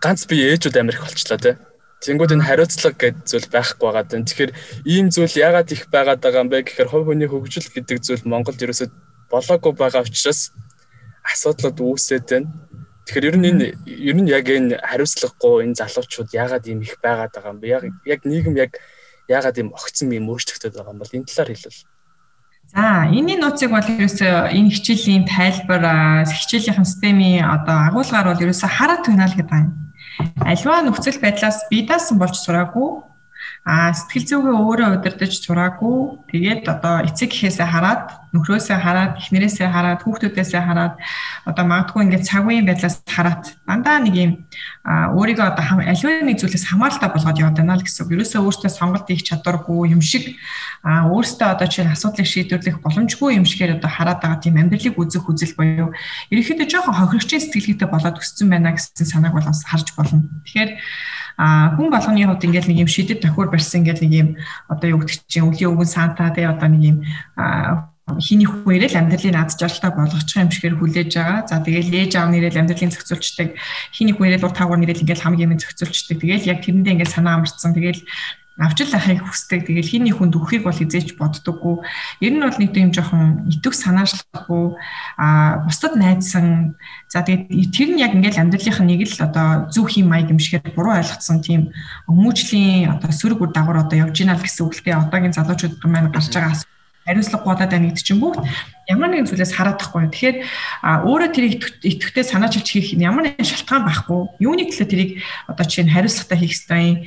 ганц 0.00 0.24
би 0.28 0.40
ээжүүд 0.44 0.76
Америк 0.80 1.04
болчлаа 1.04 1.40
те. 1.40 1.56
Тэнгүүд 2.04 2.36
энэ 2.36 2.44
хариуцлага 2.44 2.96
гэдэг 2.96 3.24
зүйл 3.24 3.48
байхгүй 3.48 3.84
байгаа 3.88 4.04
даа. 4.04 4.20
Тэгэхээр 4.20 4.52
ийм 4.84 5.08
зүйл 5.08 5.32
яагаад 5.32 5.72
их 5.72 5.88
байгаад 5.88 6.20
байгаа 6.20 6.44
юм 6.44 6.52
бэ 6.52 6.68
гэхээр 6.68 6.92
хувь 6.92 7.08
хүний 7.08 7.28
хөгжил 7.28 7.68
гэдэг 7.72 7.98
зүйл 8.04 8.28
Монголд 8.28 8.60
ерөөсөө 8.60 8.88
болоогүй 9.32 9.72
байгаа 9.72 10.04
учраас 10.04 10.52
асуудлууд 11.24 11.80
үүсээд 11.80 12.24
байна. 12.28 12.52
Тэгэхээр 13.06 13.28
ер 13.30 13.36
нь 13.38 13.46
энэ 13.46 13.66
ер 13.86 14.16
нь 14.18 14.26
яг 14.26 14.46
энэ 14.50 14.82
хариуцлагагүй 14.82 15.62
энэ 15.62 15.78
залуучууд 15.78 16.30
яагаад 16.34 16.66
ийм 16.66 16.82
их 16.82 16.98
байгаад 16.98 17.30
байгаа 17.30 17.54
юм 17.54 17.60
бэ? 17.62 17.66
Яг 17.70 17.84
яг 18.02 18.20
нийгэм 18.26 18.54
яг 18.58 18.82
яагаад 19.30 19.56
ийм 19.62 19.70
огцсон 19.70 20.10
юм 20.10 20.26
өөрчлөгдөд 20.26 20.74
байгаа 20.74 20.90
юм 20.90 21.00
бол 21.00 21.14
энэ 21.14 21.28
талаар 21.30 21.50
хэлвэл. 21.54 21.86
За 22.74 23.06
энэний 23.06 23.38
нууцыг 23.38 23.70
бол 23.70 23.86
ерөөсөө 23.86 24.50
энэ 24.58 24.74
хичээлийн 24.74 25.22
тайлбар 25.22 26.26
хичээлийн 26.26 26.82
системийн 26.82 27.46
одоо 27.46 27.78
агуулгаар 27.94 28.26
бол 28.34 28.42
ерөөсөө 28.42 28.70
хараа 28.74 28.98
тунаал 29.06 29.38
гэдэг 29.38 29.54
юм. 29.54 29.70
Альва 30.42 30.82
нөхцөл 30.82 31.22
байдлаас 31.22 31.70
бие 31.70 31.86
даасан 31.86 32.18
болж 32.18 32.34
сураагүй 32.34 33.06
А 33.66 33.90
сэтгэл 33.90 34.30
зүйгээ 34.30 34.56
өөрөө 34.62 34.88
удирдах 34.94 35.34
сураагүй. 35.34 36.22
Тэгээд 36.30 36.70
одоо 36.70 37.02
эцэг 37.02 37.34
гэхээсээ 37.34 37.66
хараад, 37.66 38.14
нөхрөөсөө 38.30 38.78
хараад, 38.78 39.18
эхнэрээсээ 39.18 39.66
хараад, 39.66 40.06
хүүхдүүдээсээ 40.06 40.62
хараад 40.62 40.94
одоо 41.50 41.64
магадгүй 41.66 42.06
ингээд 42.06 42.30
цагийн 42.30 42.62
байдлаас 42.62 43.02
хараад 43.10 43.58
дандаа 43.66 43.98
нэг 44.06 44.14
юм 44.14 44.32
өөрийгөө 44.86 45.46
одоо 45.50 45.82
аливаа 45.82 46.22
нэг 46.22 46.38
зүйлээс 46.38 46.70
хамааралтай 46.70 47.10
болгоод 47.10 47.40
яваад 47.42 47.58
байна 47.58 47.74
л 47.74 47.82
гэсэн. 47.82 48.06
Ерөөсөө 48.06 48.40
өөртөө 48.46 48.70
сонголт 48.70 49.10
хийх 49.10 49.26
чадваргүй 49.26 49.90
юм 49.90 49.98
шиг 49.98 50.38
өөртөө 50.86 51.48
одоо 51.50 51.66
чинь 51.66 51.90
асуудлыг 51.90 52.22
шийдвэрлэх 52.22 52.78
боломжгүй 52.86 53.34
юм 53.34 53.50
шигээр 53.50 53.82
одоо 53.82 53.90
хараад 53.90 54.22
байгаа 54.22 54.46
тийм 54.46 54.62
амьдралыг 54.62 54.94
үзэх 54.94 55.26
үзэл 55.26 55.58
буюу 55.58 55.90
ерөнхийдөө 56.30 56.70
жоохон 56.70 56.94
хохирогчийн 56.94 57.42
сэтгэлгээтэй 57.42 57.90
болоод 57.90 58.22
өссөн 58.22 58.46
байна 58.46 58.78
гэсэн 58.78 59.10
санааг 59.10 59.34
бол 59.34 59.50
бас 59.50 59.66
харж 59.66 59.90
болно. 59.98 60.22
Тэгэхээр 60.46 60.70
А 61.36 61.76
хүн 61.76 61.92
болгоны 61.92 62.24
хувьд 62.24 62.44
ингээд 62.48 62.68
нэг 62.68 62.78
юм 62.84 62.90
шидэт 62.90 63.20
тохиур 63.20 63.52
барьсан 63.52 63.84
ингээд 63.84 64.00
нэг 64.00 64.12
юм 64.12 64.28
одоо 64.72 64.88
юу 64.96 65.00
гэдэг 65.04 65.28
чинь 65.28 65.44
өвлийн 65.44 65.70
өвгөн 65.76 65.90
сантаа 65.92 66.32
тэгээ 66.32 66.52
одоо 66.56 66.68
нэг 66.72 66.82
юм 66.82 66.98
хиний 68.22 68.46
хүн 68.46 68.78
ирээл 68.78 69.02
амьдралын 69.02 69.34
над 69.34 69.50
жаргалтай 69.58 69.90
болгочих 69.90 70.38
юм 70.38 70.50
шигээр 70.54 70.78
хүлээж 70.78 71.10
байгаа. 71.10 71.42
За 71.50 71.58
тэгэл 71.58 71.90
ээж 71.90 72.12
аав 72.14 72.30
нэрэл 72.30 72.60
амьдралын 72.62 72.94
зохицуулчдаг 72.94 73.58
хиний 73.90 74.14
хүн 74.14 74.30
ирээл 74.30 74.46
ур 74.46 74.54
таагаар 74.54 74.78
нэрэл 74.78 75.02
ингээл 75.02 75.26
хамгийн 75.26 75.52
юм 75.52 75.60
зохицуулчдаг. 75.60 76.22
Тэгэл 76.22 76.46
яг 76.46 76.62
тэрэндээ 76.62 76.94
ингээд 76.94 77.10
санаа 77.10 77.42
амарцсан. 77.42 77.74
Тэгэл 78.56 78.68
авчил 78.72 78.94
ахыг 78.96 79.20
хүсдэг. 79.20 79.68
Тэгэл 79.68 79.84
хиний 79.84 80.12
хүнд 80.16 80.32
өхийг 80.32 80.64
бол 80.64 80.72
хизээч 80.72 81.20
боддоггүй. 81.20 81.84
Ер 82.24 82.32
нь 82.32 82.40
бол 82.40 82.56
нэг 82.56 82.72
юм 82.72 82.92
жоохон 82.92 83.52
итвэх 83.52 83.76
санаачлахгүй 83.76 84.80
а 85.20 85.60
бусдад 85.68 85.96
найдсан. 85.96 86.76
За 87.12 87.20
тэгээд 87.20 87.52
тэр 87.68 87.88
нь 87.92 88.00
яг 88.00 88.16
ингээл 88.16 88.40
амьдралынх 88.40 88.80
нь 88.80 88.88
нэг 88.96 89.00
л 89.12 89.20
одоо 89.20 89.68
зөв 89.68 89.92
хим 89.92 90.08
маяг 90.08 90.32
юм 90.32 90.40
шигээр 90.40 90.72
буруу 90.72 90.96
ойлгоцсон 90.96 91.44
тийм 91.44 91.68
хүмүүжлийн 92.08 92.96
одоо 92.96 93.12
сөрөг 93.12 93.44
үр 93.44 93.52
дагавар 93.52 93.84
одоо 93.84 94.08
явж 94.08 94.24
гинэ 94.24 94.32
л 94.32 94.40
гэсэн 94.40 94.72
үгтэй 94.72 94.96
одоогийн 94.96 95.36
залуучууд 95.36 95.76
маань 95.84 96.08
гарч 96.08 96.32
байгаа 96.32 96.75
хариуцлага 97.06 97.46
бодоод 97.46 97.70
байна 97.70 97.88
гэдэг 97.88 98.04
чинь 98.04 98.20
бүгд 98.20 98.42
ямар 98.86 99.10
нэгэн 99.10 99.26
зүйлээс 99.26 99.54
хараад 99.54 99.82
тахгүй. 99.82 100.06
Тэгэхээр 100.10 100.36
өөрөө 101.06 101.30
тэрийг 101.34 101.54
итгэвтэй 101.82 102.22
санаачилж 102.22 102.66
хийх 102.66 102.88
ямар 102.94 103.34
нэгэн 103.34 103.42
шалтгаан 103.42 103.82
байхгүй. 103.82 104.20
Юуны 104.38 104.70
төлөө 104.70 104.86
тэрийг 104.86 105.10
одоо 105.50 105.66
чинь 105.66 105.90
хариуцлагатай 105.90 106.38
хийх 106.38 106.54
юм. 106.54 107.02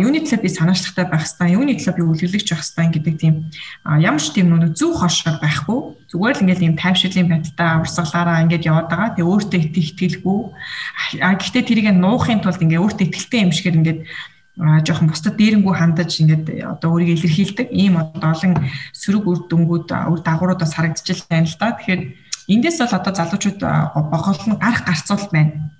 Юуны 0.00 0.24
төлөө 0.24 0.40
би 0.40 0.48
санаачлагтай 0.48 1.04
байх 1.04 1.28
ёстой. 1.28 1.52
Юуны 1.52 1.76
төлөө 1.76 1.96
би 2.00 2.02
үлгэрлэгч 2.08 2.48
байх 2.48 2.64
ёстой 2.64 2.88
гэдэг 2.88 3.14
тийм 3.20 3.34
ямар 3.84 4.20
ч 4.24 4.32
тийм 4.32 4.56
нэг 4.56 4.72
зөв 4.72 4.96
хошгор 4.96 5.36
байхгүй. 5.44 5.78
Зүгээр 6.08 6.36
л 6.40 6.42
ингээл 6.48 6.68
юм 6.72 6.76
тайвширлын 6.80 7.28
байдалтай 7.28 7.70
урсгалаараа 7.84 8.42
ингээд 8.48 8.64
яваад 8.64 8.88
байгаа. 8.88 9.12
Тэгээ 9.12 9.28
өөртөө 9.28 9.60
итгэлгүй. 9.68 10.40
Гэхдээ 11.20 11.64
тэрийг 11.68 11.92
нуухын 11.92 12.40
тулд 12.40 12.64
ингээ 12.64 12.80
өөртөө 12.80 13.04
итгэлтэй 13.04 13.40
юм 13.44 13.52
шигээр 13.52 13.78
ингээд 13.84 14.00
жоохон 14.58 15.08
бусдад 15.08 15.38
дээрэнгүү 15.38 15.74
хандаж 15.78 16.18
ингээд 16.18 16.46
одоо 16.66 16.98
өөрийгөө 16.98 17.14
илэрхийлдэг 17.14 17.68
ийм 17.70 17.94
одоо 17.94 18.34
олон 18.34 18.58
сөрөг 18.90 19.24
үр 19.30 19.40
дүнгууд 19.46 19.86
үр 19.86 20.20
дагаврууд 20.26 20.58
бас 20.58 20.74
харагдчихл 20.74 21.30
байна 21.30 21.46
л 21.46 21.58
да. 21.62 21.78
Тэгэхээр 21.78 22.02
эндээс 22.50 22.78
бол 22.82 22.98
одоо 22.98 23.12
залуучууд 23.14 23.60
бохол 24.10 24.42
нь 24.50 24.58
гарах 24.58 24.82
гарцуул 24.82 25.30
байна. 25.30 25.70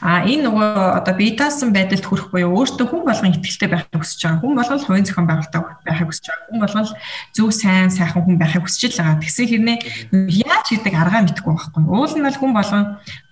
А 0.00 0.24
энэ 0.24 0.48
нөгөө 0.48 1.02
одоо 1.02 1.14
бие 1.18 1.36
даасан 1.36 1.74
байдалд 1.76 2.06
хүрэх 2.06 2.32
буюу 2.32 2.56
өөртөө 2.56 2.86
хүн 2.88 3.04
болгон 3.04 3.36
ихтэй 3.36 3.68
байхыг 3.68 4.00
хүсэж 4.00 4.20
байгаа. 4.24 4.40
Хүн 4.40 4.54
болгол 4.56 4.86
хувийн 4.86 5.04
зохион 5.04 5.28
байгуулалтаа 5.28 5.62
байхыг 5.84 6.08
хүсэж 6.08 6.24
байгаа. 6.24 6.46
Хүн 6.48 6.60
болгол 6.62 6.90
зөв 7.36 7.48
сайн 7.52 7.90
сайхан 7.90 8.22
хүн 8.24 8.38
байхыг 8.38 8.64
хүсэж 8.64 8.96
л 8.96 9.00
байгаа. 9.02 9.20
Тэгсэн 9.20 9.46
хэрнээ 9.50 9.78
яаж 10.46 10.66
гэдэг 10.72 10.94
аргаа 10.94 11.22
мэдгүй 11.26 11.52
байхгүй. 11.52 11.82
Уул 11.84 12.14
нь 12.16 12.24
бол 12.24 12.38
хүн 12.38 12.52
болгон 12.54 12.84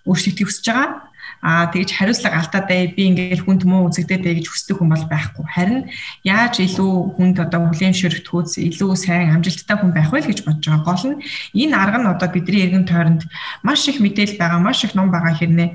өөрсдөө 0.04 0.44
хүсэж 0.44 0.66
байгаа 0.66 1.06
аа 1.42 1.68
тэгж 1.72 1.90
хариуцлага 1.96 2.40
алдаад 2.40 2.66
бай 2.68 2.92
би 2.92 3.02
ингээл 3.12 3.44
хүнд 3.44 3.62
муу 3.68 3.88
үзэгдээд 3.90 4.22
бай 4.24 4.34
гэж 4.40 4.46
хүсдэг 4.48 4.76
хүн 4.80 4.90
бол 4.92 5.04
байхгүй. 5.10 5.44
Харин 5.44 5.80
яаж 6.24 6.60
илүү 6.64 7.16
хүнд 7.16 7.36
одоо 7.44 7.60
хүлээмжшөрөгдөхөөс 7.68 8.52
илүү 8.60 8.90
сайн 8.96 9.34
амжилттай 9.36 9.76
хүн 9.76 9.92
байх 9.92 10.10
вэ 10.12 10.24
гэж 10.24 10.48
бодож 10.48 10.64
байгаа. 10.64 10.86
Гол 10.88 11.04
нь 11.12 11.20
энэ 11.60 11.76
арга 11.76 11.98
нь 12.00 12.10
одоо 12.10 12.28
бидний 12.32 12.64
эргэн 12.64 12.88
тойронд 12.88 13.22
маш 13.62 13.84
их 13.88 14.00
мэдээлэл 14.00 14.40
байгаа, 14.40 14.60
маш 14.60 14.84
их 14.84 14.96
ном 14.96 15.12
байгаа 15.12 15.36
хэрнээ 15.36 15.68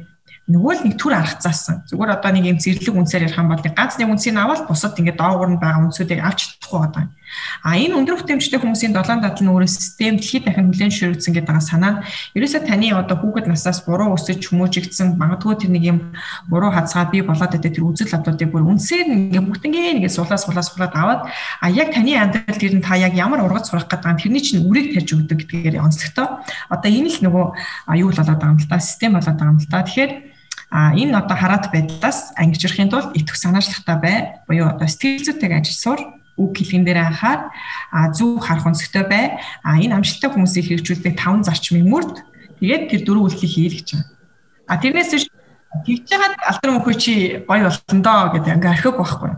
нөгөө 0.49 0.73
л 0.73 0.83
нэг 0.89 0.95
төр 0.97 1.13
аргацаасан. 1.15 1.85
Зүгээр 1.87 2.15
одоо 2.17 2.31
нэг 2.33 2.45
юм 2.49 2.59
зэрлэг 2.59 2.95
үнсээр 2.97 3.29
ярих 3.29 3.39
юм 3.39 3.53
бол 3.53 3.61
нэг 3.61 3.75
ганц 3.77 3.95
нэг 3.95 4.09
үнсийг 4.09 4.35
аваад 4.35 4.67
бусад 4.67 4.97
ингээд 4.97 5.21
доогуур 5.21 5.49
нь 5.53 5.61
байгаа 5.61 5.85
үнсүүдийг 5.87 6.19
авч 6.19 6.57
чадахгүй 6.57 6.79
одоо. 6.81 7.03
А 7.63 7.77
энэ 7.77 7.95
өндөр 7.95 8.21
бүтээмжтэй 8.21 8.59
хүмүүсийн 8.59 8.93
долоон 8.93 9.21
дадал 9.21 9.43
нь 9.43 9.51
өөрөө 9.51 9.69
систем 9.69 10.17
дэлхийд 10.17 10.45
дахин 10.49 10.67
хүлэн 10.73 10.91
ширэгдсэн 10.91 11.33
гэдэг 11.35 11.47
байгаа 11.47 11.63
санаа 11.63 11.91
нь 11.91 12.01
ерөөсөө 12.35 12.61
таны 12.65 12.87
одоо 12.91 13.17
хүүхэд 13.21 13.47
насаас 13.47 13.85
буруу 13.85 14.17
өсөж 14.17 14.49
хүмүүжигдсэн 14.49 15.15
магадгүй 15.15 15.55
тэр 15.61 15.71
нэг 15.71 15.83
юм 15.85 15.97
буруу 16.49 16.71
хазгаа 16.73 17.07
бий 17.13 17.21
болоод 17.21 17.53
байдаг 17.53 17.71
тэр 17.71 17.85
үзэл 17.85 18.11
бодлуудыг 18.11 18.49
бүр 18.51 18.65
үнсээр 18.65 19.07
ингээд 19.07 19.45
бүгднгээ 19.45 19.93
нэгээ 20.01 20.11
суулаа 20.11 20.39
суулаа 20.41 20.65
суулаад 20.65 20.93
аваад 20.97 21.21
а 21.61 21.67
яг 21.69 21.93
таны 21.93 22.17
амьдрал 22.17 22.57
дээр 22.57 22.75
нь 22.79 22.85
та 22.85 22.97
яг 22.97 23.13
ямар 23.13 23.45
ургац 23.45 23.69
сурах 23.69 23.87
гэдэг 23.87 24.09
юм 24.09 24.17
тэрний 24.17 24.43
чинь 24.43 24.65
үрийг 24.65 24.97
тарьж 24.97 25.09
өгдөг 25.13 25.37
гэдгээр 25.45 25.79
онцлогтой. 25.79 26.27
Одоо 26.67 26.89
энэ 26.89 27.09
л 27.13 27.23
нөгөө 27.29 27.45
юу 28.01 28.09
л 28.09 28.19
болоод 28.19 28.39
байгаа 28.41 28.53
юм 28.55 28.59
л 28.59 28.69
та 28.69 28.79
систем 28.81 29.15
болоод 29.15 29.37
байгаа 29.37 29.53
юм 29.53 29.61
л 29.61 29.69
та. 29.69 29.85
Тэгэхээр 29.85 30.11
А 30.71 30.95
энэ 30.95 31.19
одоо 31.19 31.35
хараат 31.35 31.67
байдлаас 31.67 32.31
ангижрахын 32.39 32.87
тулд 32.87 33.11
итвэх 33.11 33.35
санаачлагтай 33.35 33.97
бай. 33.99 34.17
Буюу 34.47 34.71
одоо 34.71 34.87
сэтгэл 34.87 35.27
зүйтэй 35.27 35.51
ажил 35.51 35.75
сур 35.75 35.99
үг 36.41 36.57
хэлгэн 36.57 36.85
дээр 36.85 36.99
анхаар 37.05 37.53
зөв 38.17 38.41
харах 38.41 38.65
өнцгтэй 38.65 39.05
бай. 39.05 39.25
А 39.61 39.77
энэ 39.77 39.93
амжилттай 40.01 40.33
хүмүүсийг 40.33 40.65
хэрэгжүүлдэг 40.65 41.13
таван 41.21 41.45
зарчмын 41.45 41.85
мөрд 41.85 42.25
тэгээд 42.57 42.89
тэр 42.89 43.01
дөрвөн 43.05 43.25
үйлдэлийг 43.29 43.53
хий 43.53 43.69
гэж 43.69 43.87
байна. 43.93 44.09
А 44.65 44.81
тэрнээс 44.81 45.11
биш 45.13 45.25
тэгж 45.85 46.07
яагаад 46.09 46.35
алдар 46.41 46.71
мөхөө 46.73 46.95
чи 46.97 47.13
гоё 47.45 47.69
болсон 47.69 47.99
доо 48.01 48.33
гэдэг 48.33 48.55
ингээ 48.57 48.73
орхиог 48.73 48.95
байхгүй. 48.97 49.31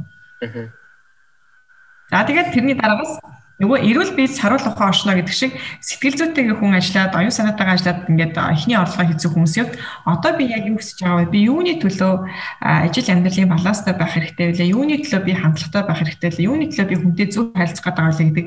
За 2.09 2.23
тэгээд 2.23 2.53
тэрний 2.53 2.75
дараагаас 2.77 3.19
нөгөө 3.63 3.79
эрүүл 3.79 4.11
биед 4.19 4.35
саруул 4.35 4.67
ухаан 4.67 4.91
оршно 4.91 5.15
гэдэг 5.15 5.31
шиг 5.31 5.55
сэтгэл 5.79 6.19
зүйтэйгээ 6.19 6.59
хүн 6.59 6.75
ажиллаад 6.75 7.15
оюун 7.15 7.31
санаатайгаа 7.31 7.75
ажиллаад 7.79 7.99
ингээд 8.11 8.35
эхний 8.35 8.75
орлогоо 8.75 9.07
хийсэн 9.07 9.31
хүмүүс 9.31 9.55
яг 9.55 9.69
одоо 10.03 10.31
би 10.35 10.51
яг 10.51 10.67
юу 10.67 10.75
хийж 10.83 10.99
байгаа 10.99 11.23
вэ? 11.23 11.31
Би 11.31 11.39
юуны 11.47 11.79
төлөө 11.79 12.13
ажил 12.59 13.07
амьдралын 13.07 13.53
баланстай 13.55 13.95
байх 13.95 14.11
хэрэгтэй 14.11 14.51
вэ? 14.51 14.67
Юуны 14.67 14.99
төлөө 14.99 15.21
би 15.23 15.31
хандлагатай 15.31 15.83
байх 15.87 15.99
хэрэгтэй 16.03 16.29
вэ? 16.35 16.43
Юуны 16.43 16.65
төлөө 16.67 16.87
би 16.91 16.95
хүнтэй 16.99 17.27
зөв 17.31 17.55
харилцах 17.55 17.87
гэдэг 17.87 18.03
вэ 18.03 18.27
гэдэг 18.27 18.45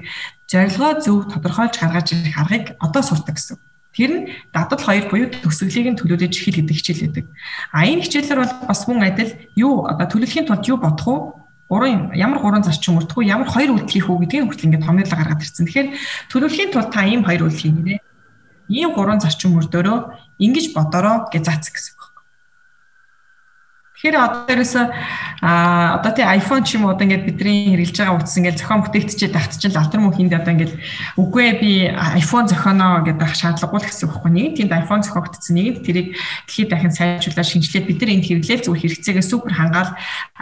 зорилгоо 0.52 0.92
зөв 1.00 1.18
тодорхойлж 1.32 1.74
гаргаж 1.80 2.06
ирэх 2.12 2.36
аргыг 2.36 2.66
одоо 2.76 3.02
сурдаг 3.02 3.40
гэсэн. 3.40 3.56
Тэр 3.96 4.10
нь 4.12 4.24
дадал 4.52 4.78
хоёр 4.78 5.08
буюу 5.08 5.32
төсөглийг 5.32 5.96
нь 5.96 5.98
төлөвлөж 5.98 6.36
эхэл 6.36 6.60
гэдэг 6.60 6.76
хичээл 6.76 7.02
байдаг. 7.08 7.26
А 7.72 7.88
энэ 7.88 8.04
хичээлэр 8.04 8.40
бол 8.44 8.54
бас 8.68 8.84
мөн 8.84 9.08
адил 9.08 9.32
юу 9.56 9.88
одоо 9.88 10.04
төлөвлөхийн 10.04 10.44
тулд 10.44 10.68
юу 10.68 10.76
бодох 10.76 11.08
уу? 11.08 11.45
Гурван 11.68 12.14
ямар 12.14 12.38
гурван 12.38 12.62
зарчим 12.62 12.98
өртгөө 13.02 13.26
ямар 13.26 13.50
хоёр 13.50 13.74
үйлдэл 13.74 13.90
хийх 13.90 14.06
үү 14.06 14.22
гэдгийг 14.22 14.46
хүртэл 14.46 14.66
ингээд 14.70 14.86
томьёолоо 14.86 15.18
гаргаад 15.18 15.42
ирсэн. 15.42 15.66
Тэгэхээр 15.66 15.88
төлөвлөхийн 16.30 16.70
тулд 16.70 16.90
та 16.94 17.02
ийм 17.02 17.26
хоёр 17.26 17.50
үйлдэл 17.50 17.64
хийнэ. 17.66 17.98
Ийм 18.70 18.90
гурван 18.94 19.18
зарчим 19.18 19.58
өрдөөрөө 19.58 19.98
ингэж 20.38 20.70
бодороо 20.70 21.26
гэж 21.32 21.42
зац 21.42 21.66
гэсэн. 21.74 21.95
Тэгэхээр 23.96 24.16
одоо 24.20 24.44
дээрээс 24.44 24.74
а 25.40 25.96
одоо 25.96 26.12
тий 26.12 26.20
iPhone 26.24 26.64
ч 26.68 26.76
юм 26.76 26.84
уу 26.84 26.92
одоо 26.92 27.08
ингээд 27.08 27.24
бидний 27.24 27.72
хэрэгжилж 27.72 27.96
байгаа 27.96 28.16
утас 28.20 28.36
ингээд 28.36 28.60
зохион 28.60 28.84
бүтээгдчихэд 28.84 29.32
тагтчихл 29.32 29.80
алтар 29.80 30.00
мөнхинд 30.04 30.36
одоо 30.36 30.52
ингээд 30.52 30.74
үгүй 31.16 31.42
ээ 31.48 31.56
би 31.64 31.72
iPhone 32.20 32.44
зохионоо 32.44 33.04
гэдэг 33.08 33.32
шаардлагагүй 33.32 33.80
л 33.80 33.88
гэсэн 33.88 34.08
баггүй. 34.12 34.32
Нэг 34.36 34.52
тэнд 34.60 34.72
iPhone 34.84 35.00
зохиогдсон, 35.00 35.56
нэг 35.56 35.80
тэрийг 35.80 36.12
дэлхийд 36.44 36.68
дахин 36.68 36.92
сайжруулаад 36.92 37.48
шинжилээд 37.48 37.88
бид 37.88 38.00
нар 38.04 38.12
энд 38.16 38.24
хэрэглээл 38.28 38.64
зөв 38.68 38.76
хэрэгцээгээ 38.76 39.24
супер 39.24 39.52
хангаал 39.56 39.92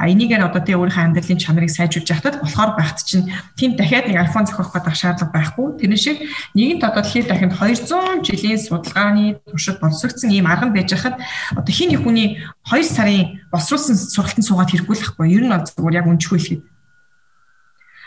энийгээр 0.02 0.46
одоо 0.50 0.62
тий 0.62 0.74
өөрийнхөө 0.74 1.06
амьдралын 1.14 1.38
чанарыг 1.38 1.70
сайжруулж 1.70 2.10
явахад 2.10 2.42
болохоор 2.42 2.70
багт 2.74 3.06
чинь 3.06 3.30
тэнд 3.54 3.78
дахиад 3.78 4.10
нэг 4.10 4.18
iPhone 4.30 4.50
зохиох 4.50 4.74
гэдэг 4.74 4.94
шаардлага 4.98 5.30
байхгүй. 5.30 5.78
Тэр 5.78 5.94
шиг 5.94 6.18
нэгэнт 6.58 6.82
одоо 6.82 7.06
дэлхийд 7.06 7.30
дахин 7.30 7.54
200 7.54 8.26
жилийн 8.26 8.58
судалгааны 8.58 9.38
туршид 9.46 9.78
боловсрогдсон 9.78 10.34
ийм 10.34 10.50
арга 10.50 10.66
нь 10.66 10.74
байж 10.74 10.90
хахад 10.90 11.22
одоо 11.54 11.70
хин 11.70 11.94
нэг 11.94 12.02
хүний 12.02 12.42
2 12.66 12.82
сарын 12.82 13.44
босруулсан 13.54 13.94
сургалтанд 13.94 14.46
суугаад 14.50 14.70
хэрэггүй 14.74 14.96
л 14.98 15.06
ахгүй. 15.06 15.26
Ер 15.30 15.46
нь 15.46 15.54
зүгээр 15.54 15.98
яг 16.02 16.10
өнчгүй 16.10 16.38
л 16.42 16.48
хэд. 16.50 16.62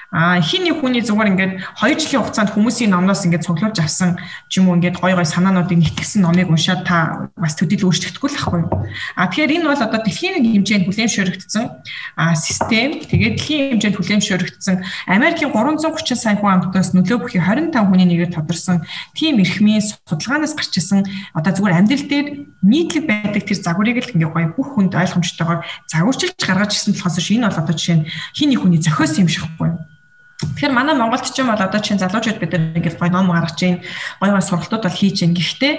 А 0.10 0.39
хин 0.39 0.63
нэг 0.63 0.80
хүний 0.80 1.04
зүгээр 1.04 1.32
ингээд 1.36 1.54
2 1.84 2.00
жилийн 2.00 2.24
хугацаанд 2.24 2.56
хүмүүсийн 2.56 2.96
номноос 2.96 3.28
ингээд 3.28 3.43
цуглуулж 3.43 3.76
авсан 3.84 4.15
ч 4.48 4.63
юм 4.63 4.72
уу 4.72 4.80
ингээд 4.80 5.04
гой 5.04 5.12
гой 5.12 5.28
санаануудыг 5.28 5.84
нэгтгэсэн 5.84 6.24
номыг 6.24 6.48
уншаад 6.48 6.88
та 6.88 7.28
бас 7.36 7.60
төдийл 7.60 7.91
өөрчлөгдөхгүй 7.91 8.30
л 8.32 8.39
ахгүй. 8.39 8.63
А 9.20 9.28
тэгэхээр 9.28 9.56
энэ 9.60 9.67
бол 9.67 9.84
одоо 9.84 10.00
дэлхийн 10.00 10.39
хэмжээнд 10.48 10.88
хүлээмжшөөрөгдсөн 10.88 11.65
систем 12.39 13.04
тэгээд 13.04 13.36
дэлхийн 13.36 13.84
хэмжээнд 13.84 13.98
хүлээмжшөөрөгдсөн 14.00 14.76
Америкийн 15.12 15.52
330 15.52 16.15
сая 16.15 16.39
хүн 16.39 16.56
амтнаас 16.56 16.96
нөлөө 16.96 17.28
бүхий 17.28 17.43
25 17.43 17.76
хүний 17.76 18.08
нэгээр 18.08 18.32
тодорсон 18.32 18.88
тийм 19.12 19.43
эрхмийн 19.43 19.84
судалгаанаас 19.84 20.56
гарч 20.56 20.72
исэн 20.80 21.04
одоо 21.36 21.52
зүгээр 21.52 21.84
амьдрал 21.84 22.08
дээр 22.08 22.28
нийтлэг 22.63 23.04
байдаг 23.12 23.43
тэр 23.43 23.60
загварыг 23.60 24.00
л 24.00 24.13
ингээд 24.15 24.32
гоё 24.32 24.56
бүх 24.56 24.72
хүнд 24.72 24.96
ойлгомжтойгоор 24.96 25.67
загварчилж 25.91 26.39
гаргаж 26.39 26.72
ирсэн 26.80 26.96
болохоос 26.96 27.20
энэ 27.28 27.48
бол 27.52 27.60
одоо 27.60 27.76
жишээ 27.76 27.98
нь 28.00 28.08
хин 28.32 28.50
нэг 28.56 28.60
хүний 28.63 28.80
зохиосон 28.80 29.28
юм 29.28 29.32
шихгүй. 29.32 29.70
Тэгэхээр 30.38 30.69
манай 30.69 30.93
Монголд 30.93 31.26
ч 31.26 31.41
юм 31.41 31.50
бол 31.50 31.58
одоо 31.58 31.82
чинь 31.82 31.97
залуучууд 31.97 32.38
бид 32.38 32.54
нар 32.54 32.78
ингээд 32.78 33.02
гоё 33.02 33.10
ном 33.10 33.34
гаргаж 33.34 33.58
чинь 33.58 33.82
гоё 34.21 34.38
гоё 34.38 34.45
сургалтууд 34.45 34.86
бол 34.86 34.93
хийж 34.93 35.26
гин. 35.26 35.34
Гэхдээ 35.34 35.73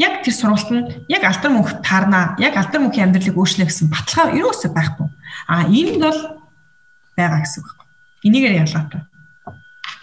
яг 0.00 0.24
тэр 0.24 0.32
сургалт 0.32 0.70
нь 0.72 0.88
яг 1.12 1.28
алтар 1.28 1.52
мөнх 1.52 1.84
таарна. 1.84 2.32
Яг 2.40 2.56
алтар 2.56 2.80
мөнхийн 2.80 3.12
амьдралыг 3.12 3.36
өөрчлөх 3.36 3.68
гэсэн 3.68 3.92
баталгаа 3.92 4.32
юусоо 4.32 4.72
байхгүй. 4.72 5.08
А 5.44 5.68
энэ 5.68 6.00
бол 6.00 6.20
байгаа 7.20 7.40
гэсэн 7.44 7.60
үг 7.60 7.68
байхгүй. 7.68 7.86
Энийгээр 8.24 8.60
ялгаатай. 8.64 9.07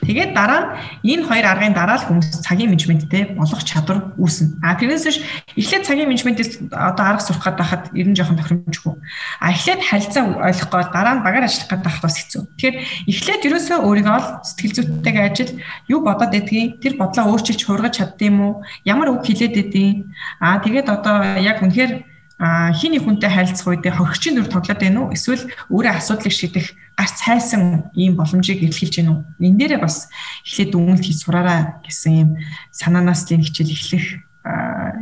Тэгээд 0.05 0.31
дараа 0.37 0.77
нь 1.03 1.17
энэ 1.17 1.25
хоёр 1.25 1.45
аргын 1.49 1.73
дараа 1.73 1.97
л 1.97 2.07
хүмүүс 2.07 2.45
цагийн 2.45 2.69
менежменттэй 2.69 3.33
болох 3.33 3.61
чадвар 3.65 4.13
үүснэ. 4.21 4.61
А 4.61 4.77
тэрнээс 4.77 5.05
биш 5.05 5.19
эхлээд 5.57 5.85
цагийн 5.89 6.09
менежментээс 6.09 6.69
одоо 6.69 7.05
арга 7.05 7.25
сурах 7.25 7.43
гээд 7.43 7.57
байхад 7.57 7.83
ер 7.97 8.07
нь 8.07 8.17
жоохон 8.17 8.37
тохиромжгүй. 8.37 8.93
А 9.41 9.51
эхлээд 9.51 9.81
харилцаа 9.81 10.23
ойлгох 10.45 10.69
гээд 10.69 10.89
дараа 10.93 11.13
нь 11.17 11.25
багаар 11.25 11.45
ажиллах 11.49 11.69
гээд 11.73 11.83
байх 11.83 11.99
бас 12.05 12.15
хэцүү. 12.21 12.41
Тэгэхээр 12.53 12.75
эхлээд 13.09 13.45
ерөөсөө 13.49 13.77
өөрийгөө 13.81 14.19
сэтгэл 14.45 14.75
зүйтэйгээ 14.77 15.25
ажил 15.25 15.51
юу 15.89 15.99
бодоод 16.05 16.31
байдгийг 16.31 16.77
тэр 16.79 16.93
бодлоо 17.01 17.25
өөрчилж 17.33 17.61
хургаж 17.65 17.95
юм 18.21 18.37
уу? 18.41 18.53
Ямар 18.85 19.09
үг 19.09 19.25
хэлээд 19.25 19.53
байдгийг. 19.57 20.05
А 20.39 20.61
тэгээд 20.61 20.87
одоо 20.89 21.41
яг 21.41 21.61
үнэхээр 21.65 22.14
а 22.37 22.73
хиний 22.75 22.99
хүнтэй 22.99 23.31
харилцах 23.31 23.67
үедээ 23.71 23.95
хохирчийн 23.95 24.35
дүр 24.35 24.51
тоглоод 24.51 24.79
байна 24.81 24.99
уу? 25.07 25.15
Эсвэл 25.15 25.47
өөрөө 25.71 25.93
асуудлыг 25.95 26.33
шийдэх 26.35 26.75
гарц 26.99 27.17
хайсан 27.23 27.91
ийм 27.95 28.19
боломжийг 28.19 28.59
илэрхийлж 28.59 28.95
гэнэ 28.99 29.11
үү? 29.11 29.19
Энэ 29.39 29.59
дээрээ 29.59 29.79
бас 29.79 30.11
эхлээд 30.43 30.71
дүнэлт 30.75 31.03
хийж 31.07 31.19
сураараа 31.23 31.79
гэсэн 31.87 32.11
ийм 32.11 32.29
санаанаас 32.75 33.23
л 33.31 33.39
хичээл 33.39 33.71
эхлэх 33.71 34.05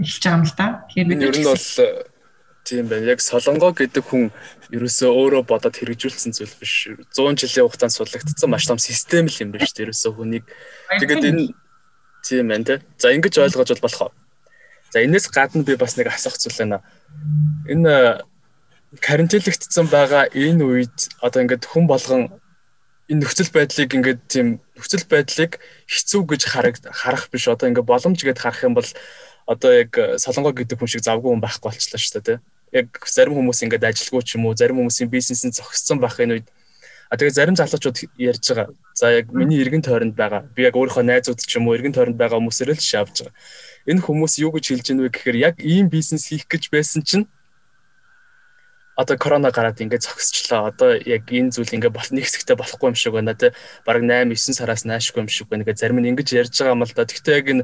эхэлж 0.06 0.24
байгаа 0.24 0.38
юм 0.38 0.46
л 0.46 0.54
да 0.54 0.68
тэгэхээр 0.94 1.10
бид 1.10 1.26
ер 1.26 1.38
нь 1.42 1.48
бол 1.50 1.66
тийм 2.64 2.88
байна. 2.88 3.12
Яг 3.12 3.20
солонгоо 3.20 3.72
гэдэг 3.76 4.04
хүн 4.08 4.32
ерөөсөө 4.72 5.10
өөрөө 5.12 5.44
бодоод 5.44 5.76
хэрэгжүүлсэн 5.76 6.32
зүйл 6.32 6.56
биш. 6.58 6.88
100 7.12 7.44
жилийн 7.44 7.68
хугацаанд 7.68 7.94
судлагдсан 7.98 8.50
маш 8.50 8.66
том 8.66 8.80
систем 8.80 9.28
л 9.28 9.42
юм 9.44 9.52
байна 9.52 9.68
шүү 9.68 9.76
дээ. 9.76 9.86
Ерөөсөө 9.92 10.12
хүнийг. 10.16 10.46
Тэгээд 11.02 11.28
энэ 11.28 11.44
тийм 12.24 12.48
байна 12.48 12.64
те. 12.64 12.76
За 12.98 13.12
ингэж 13.12 13.36
ойлгож 13.44 13.70
бол 13.76 13.84
болох 13.84 14.16
За 14.94 15.02
энэс 15.02 15.26
гадна 15.34 15.66
би 15.66 15.74
бас 15.74 15.98
нэг 15.98 16.14
асуух 16.14 16.38
зүйл 16.38 16.54
байна. 16.54 16.86
Энэ 17.66 18.22
карантинлэгдсэн 19.02 19.90
байгаа 19.90 20.30
энэ 20.38 20.62
үед 20.62 20.98
одоо 21.18 21.42
ингээд 21.42 21.66
хүн 21.66 21.90
болгон 21.90 22.30
энэ 23.10 23.26
нөхцөл 23.26 23.50
байдлыг 23.50 23.90
ингээд 23.90 24.22
тийм 24.30 24.62
нөхцөл 24.78 25.10
байдлыг 25.10 25.58
хэцүү 25.90 26.22
гэж 26.30 26.42
харах 26.46 27.26
биш. 27.34 27.50
Одоо 27.50 27.74
ингээд 27.74 27.90
боломж 27.90 28.22
гэд 28.22 28.38
харах 28.38 28.62
юм 28.62 28.78
бол 28.78 28.86
одоо 29.50 29.72
яг 29.74 29.98
солонгоо 30.22 30.54
гэдэг 30.54 30.78
хүн 30.78 30.86
шиг 30.94 31.02
завгүй 31.02 31.34
хүн 31.34 31.42
байхгүй 31.42 31.74
болчихлоо 31.74 31.98
шүү 31.98 32.22
дээ 32.22 32.38
тийм 32.38 32.42
яг 32.74 32.94
зарим 33.10 33.34
хүмүүс 33.34 33.66
ингээд 33.66 33.90
ажилгүй 33.90 34.22
ч 34.22 34.38
юм 34.38 34.46
уу 34.46 34.54
зарим 34.54 34.78
хүмүүсийн 34.78 35.10
бизнес 35.10 35.42
нь 35.42 35.58
зогссон 35.58 35.98
байх 35.98 36.22
энэ 36.22 36.38
үед. 36.38 36.48
А 37.10 37.18
тэгээ 37.18 37.34
зарим 37.34 37.58
залуучууд 37.58 37.98
ярьж 38.18 38.46
байгаа. 38.46 38.70
За 38.94 39.10
яг 39.10 39.34
миний 39.34 39.58
эргэн 39.58 39.82
тойронд 39.82 40.14
байгаа. 40.14 40.46
Би 40.54 40.70
яг 40.70 40.78
өөрийнхөө 40.78 41.06
найзууд 41.06 41.42
ч 41.42 41.58
юм 41.58 41.66
уу 41.66 41.78
эргэн 41.78 41.94
тойронд 41.94 42.18
байгаа 42.18 42.38
хүмүүсээр 42.38 42.74
л 42.74 42.82
шавж 42.82 43.26
байгаа 43.26 43.34
энэ 43.90 44.04
хүмүүс 44.04 44.40
юу 44.40 44.52
гэж 44.56 44.66
хэлж 44.72 44.88
ийнвэ 44.92 45.10
гэхээр 45.12 45.38
яг 45.38 45.56
ийм 45.60 45.90
бизнес 45.92 46.32
хийх 46.32 46.48
гэж 46.48 46.72
байсан 46.72 47.04
чинь 47.04 47.28
одоо 48.96 49.18
корона 49.18 49.52
гараад 49.52 49.82
ингээд 49.82 50.06
зогсчлаа. 50.06 50.70
Одоо 50.70 50.94
яг 50.94 51.26
энэ 51.26 51.50
зүйл 51.50 51.74
ингээд 51.74 51.94
бол 51.94 52.10
нэг 52.14 52.30
хэсэгтээ 52.30 52.56
болохгүй 52.56 52.94
юм 52.94 52.96
шиг 52.96 53.14
байна 53.18 53.34
те. 53.34 53.54
Бараг 53.86 54.06
8 54.06 54.30
9 54.30 54.54
сараас 54.54 54.86
наашгүй 54.86 55.26
юм 55.26 55.30
шиг 55.30 55.50
байна. 55.50 55.66
Ингээд 55.66 55.82
зарим 55.82 55.98
нь 55.98 56.10
ингэж 56.14 56.30
ярьж 56.38 56.54
байгаа 56.54 56.78
юм 56.78 56.86
л 56.86 56.94
да. 56.94 57.06
Гэхдээ 57.10 57.36
яг 57.42 57.48
энэ 57.50 57.64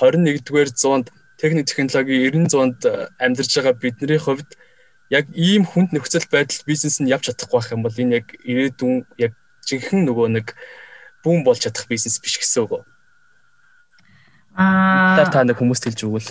21-р 0.00 0.68
зуунд 0.72 1.12
техник 1.36 1.68
технологи 1.68 2.32
90 2.32 2.48
зуунд 2.48 2.80
амьдарч 3.20 3.52
байгаа 3.52 3.74
бидний 3.76 4.16
хувьд 4.16 4.50
яг 5.12 5.28
ийм 5.36 5.68
хүнд 5.68 5.92
нөхцөл 5.92 6.24
байдал 6.32 6.64
бизнес 6.64 7.04
нь 7.04 7.12
явж 7.12 7.28
чадахгүй 7.28 7.60
байх 7.60 7.72
юм 7.76 7.84
бол 7.84 7.92
энэ 7.92 8.24
яг 8.24 8.26
ирээдүйн 8.40 9.04
яг 9.20 9.36
жинхэнэ 9.68 10.08
нөгөө 10.08 10.28
нэг 10.40 10.56
бүүн 11.20 11.44
болж 11.44 11.60
чадах 11.68 11.84
бизнес 11.84 12.16
биш 12.16 12.40
гэсэн 12.40 12.64
үг. 12.64 12.88
Аа 14.56 15.24
та 15.32 15.44
нэг 15.44 15.56
хүмүүст 15.56 15.88
хэлж 15.88 16.00
өгвөл. 16.04 16.30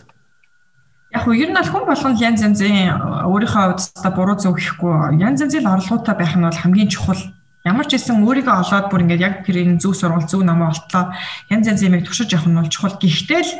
Яг 1.11 1.27
уу 1.27 1.35
ер 1.35 1.51
нь 1.51 1.57
бол 1.57 1.71
хүн 1.71 1.85
болгон 1.89 2.15
янз 2.21 2.41
янзын 2.45 3.27
өөрийнхөө 3.27 3.63
хувьд 3.75 3.81
та 3.99 4.09
буруу 4.15 4.37
зөв 4.39 4.55
гэхгүй 4.55 5.19
янз 5.19 5.43
янзын 5.43 5.67
орлоготой 5.67 6.15
байх 6.15 6.37
нь 6.37 6.45
бол 6.45 6.55
хамгийн 6.55 6.87
чухал 6.87 7.19
Ямар 7.61 7.85
ч 7.85 7.93
байсан 7.93 8.25
өөрийгөө 8.25 8.57
олоод 8.65 8.89
бүр 8.89 9.05
ингээд 9.05 9.21
яг 9.21 9.35
тэр 9.45 9.61
энэ 9.61 9.77
зөв 9.77 9.93
сургууль 9.93 10.25
зөв 10.25 10.41
намаа 10.41 10.73
олтлоо 10.73 11.13
янз 11.53 11.69
янз 11.69 11.85
юмыг 11.85 12.09
туршиж 12.09 12.33
явах 12.33 12.49
нь 12.49 12.57
бол 12.57 12.73
чухал. 12.73 12.97
Гэхдээ 12.97 13.41
л 13.45 13.53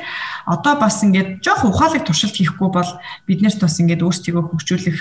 одоо 0.50 0.74
бас 0.82 1.06
ингээд 1.06 1.46
жоох 1.46 1.70
ухаалаг 1.70 2.02
туршилт 2.02 2.34
хийхгүй 2.34 2.70
бол 2.74 2.92
биднэрт 3.30 3.62
бас 3.62 3.78
ингээд 3.78 4.02
өөрсдийгөө 4.02 4.58
хөгжүүлэх 4.58 4.98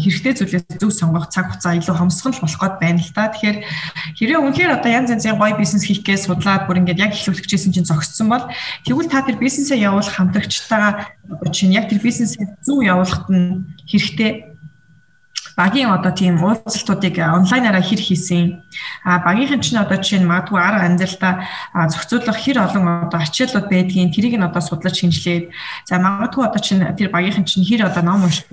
хэрэгтэй 0.00 0.32
зүйлээс 0.32 0.80
зөв 0.80 0.96
сонгох 0.96 1.28
цаг 1.28 1.52
хугацаа 1.52 1.76
илүү 1.76 1.92
хомсгол 1.92 2.40
болох 2.40 2.56
гээд 2.56 2.76
байна 2.80 3.04
л 3.04 3.12
та. 3.12 3.28
Тэгэхээр 3.36 3.58
хэрэг 4.16 4.40
үнэхээр 4.40 4.76
одоо 4.80 4.90
янз 4.96 5.12
янзын 5.12 5.36
гоё 5.36 5.52
бизнес 5.52 5.84
хийхгээ 5.84 6.16
судлаад 6.16 6.64
бүр 6.64 6.80
ингээд 6.80 7.04
яг 7.04 7.12
эхлүүлчихсэн 7.12 7.76
чинь 7.76 7.84
зогссон 7.84 8.32
бол 8.32 8.48
тэгвэл 8.88 9.12
та 9.12 9.28
тэр 9.28 9.36
бизнесээ 9.36 9.76
явуулах 9.76 10.16
хамтрагчтайгаа 10.16 11.04
одоо 11.36 11.52
чинь 11.52 11.76
яг 11.76 11.92
тэр 11.92 12.00
бизнесээ 12.00 12.64
зөв 12.64 12.80
явуулахад 12.80 13.28
нь 13.28 13.68
хэрэгтэй 13.84 14.47
багийн 15.58 15.90
одоо 15.90 16.12
тийм 16.14 16.38
уулзалтуудыг 16.38 17.18
онлайнаараа 17.18 17.82
хэр 17.82 17.98
хийсэн. 17.98 18.62
А 19.02 19.18
багийнхан 19.26 19.60
чинь 19.60 19.82
одоо 19.82 19.98
жишээ 19.98 20.22
нь 20.22 20.30
магадгүй 20.30 20.60
арга 20.62 20.86
амьдралдаа 20.86 21.34
зохицуулах 21.90 22.38
хэр 22.38 22.62
олон 22.62 23.10
одоо 23.10 23.18
ачааллууд 23.18 23.66
байдгийг 23.66 24.14
тэрийг 24.14 24.38
нь 24.38 24.46
одоо 24.46 24.62
судлаж 24.62 24.94
шинжилээд 24.94 25.50
за 25.82 25.98
магадгүй 25.98 26.46
одоо 26.46 26.62
чинь 26.62 26.86
тэр 26.94 27.10
багийнхан 27.10 27.42
чинь 27.42 27.66
хэр 27.66 27.90
одоо 27.90 28.02
ном 28.06 28.22
унших 28.22 28.46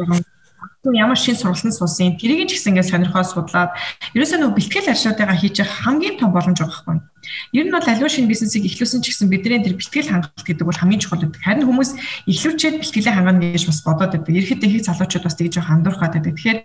ямар 0.93 1.17
шин 1.17 1.33
сургалт 1.33 1.73
суусан 1.73 2.19
тэрийг 2.21 2.45
ч 2.45 2.61
гэсэн 2.61 2.77
ингээд 2.77 2.91
сонирхоод 2.93 3.25
судлаад 3.25 3.73
ерөөсөө 4.13 4.37
нөгөө 4.37 4.57
бэлтгэл 4.59 4.91
ажлуудаа 4.93 5.33
хийж 5.33 5.63
явах 5.65 5.81
хамгийн 5.81 6.19
том 6.21 6.29
боломж 6.29 6.61
байгаа 6.61 6.85
байхгүй. 6.85 6.97
Ер 7.57 7.65
нь 7.65 7.73
бол 7.73 7.81
аливаа 7.81 8.11
шинэ 8.11 8.29
бизнесийг 8.29 8.69
эхлүүлсэн 8.69 9.01
ч 9.01 9.09
гэсэн 9.09 9.29
бидний 9.33 9.61
тэр 9.63 9.73
бэлтгэл 9.79 10.11
хангалт 10.13 10.45
гэдэг 10.45 10.65
бол 10.67 10.77
хамгийн 10.77 11.01
чухал 11.01 11.25
гэдэг. 11.25 11.41
Харин 11.41 11.65
хүмүүс 11.65 11.91
эхлүүлчихэд 12.29 12.79
бэлтгэлээ 12.85 13.15
хангана 13.17 13.41
гэж 13.41 13.63
бас 13.65 13.79
бодоод 13.81 14.11
байдаг. 14.13 14.35
Ерхэд 14.35 14.61
их 14.61 14.85
залуучууд 14.85 15.25
бас 15.25 15.35
тэгж 15.39 15.55
хандуурхаад 15.57 16.13
байдаг. 16.21 16.37
Тэгэхээр 16.37 16.59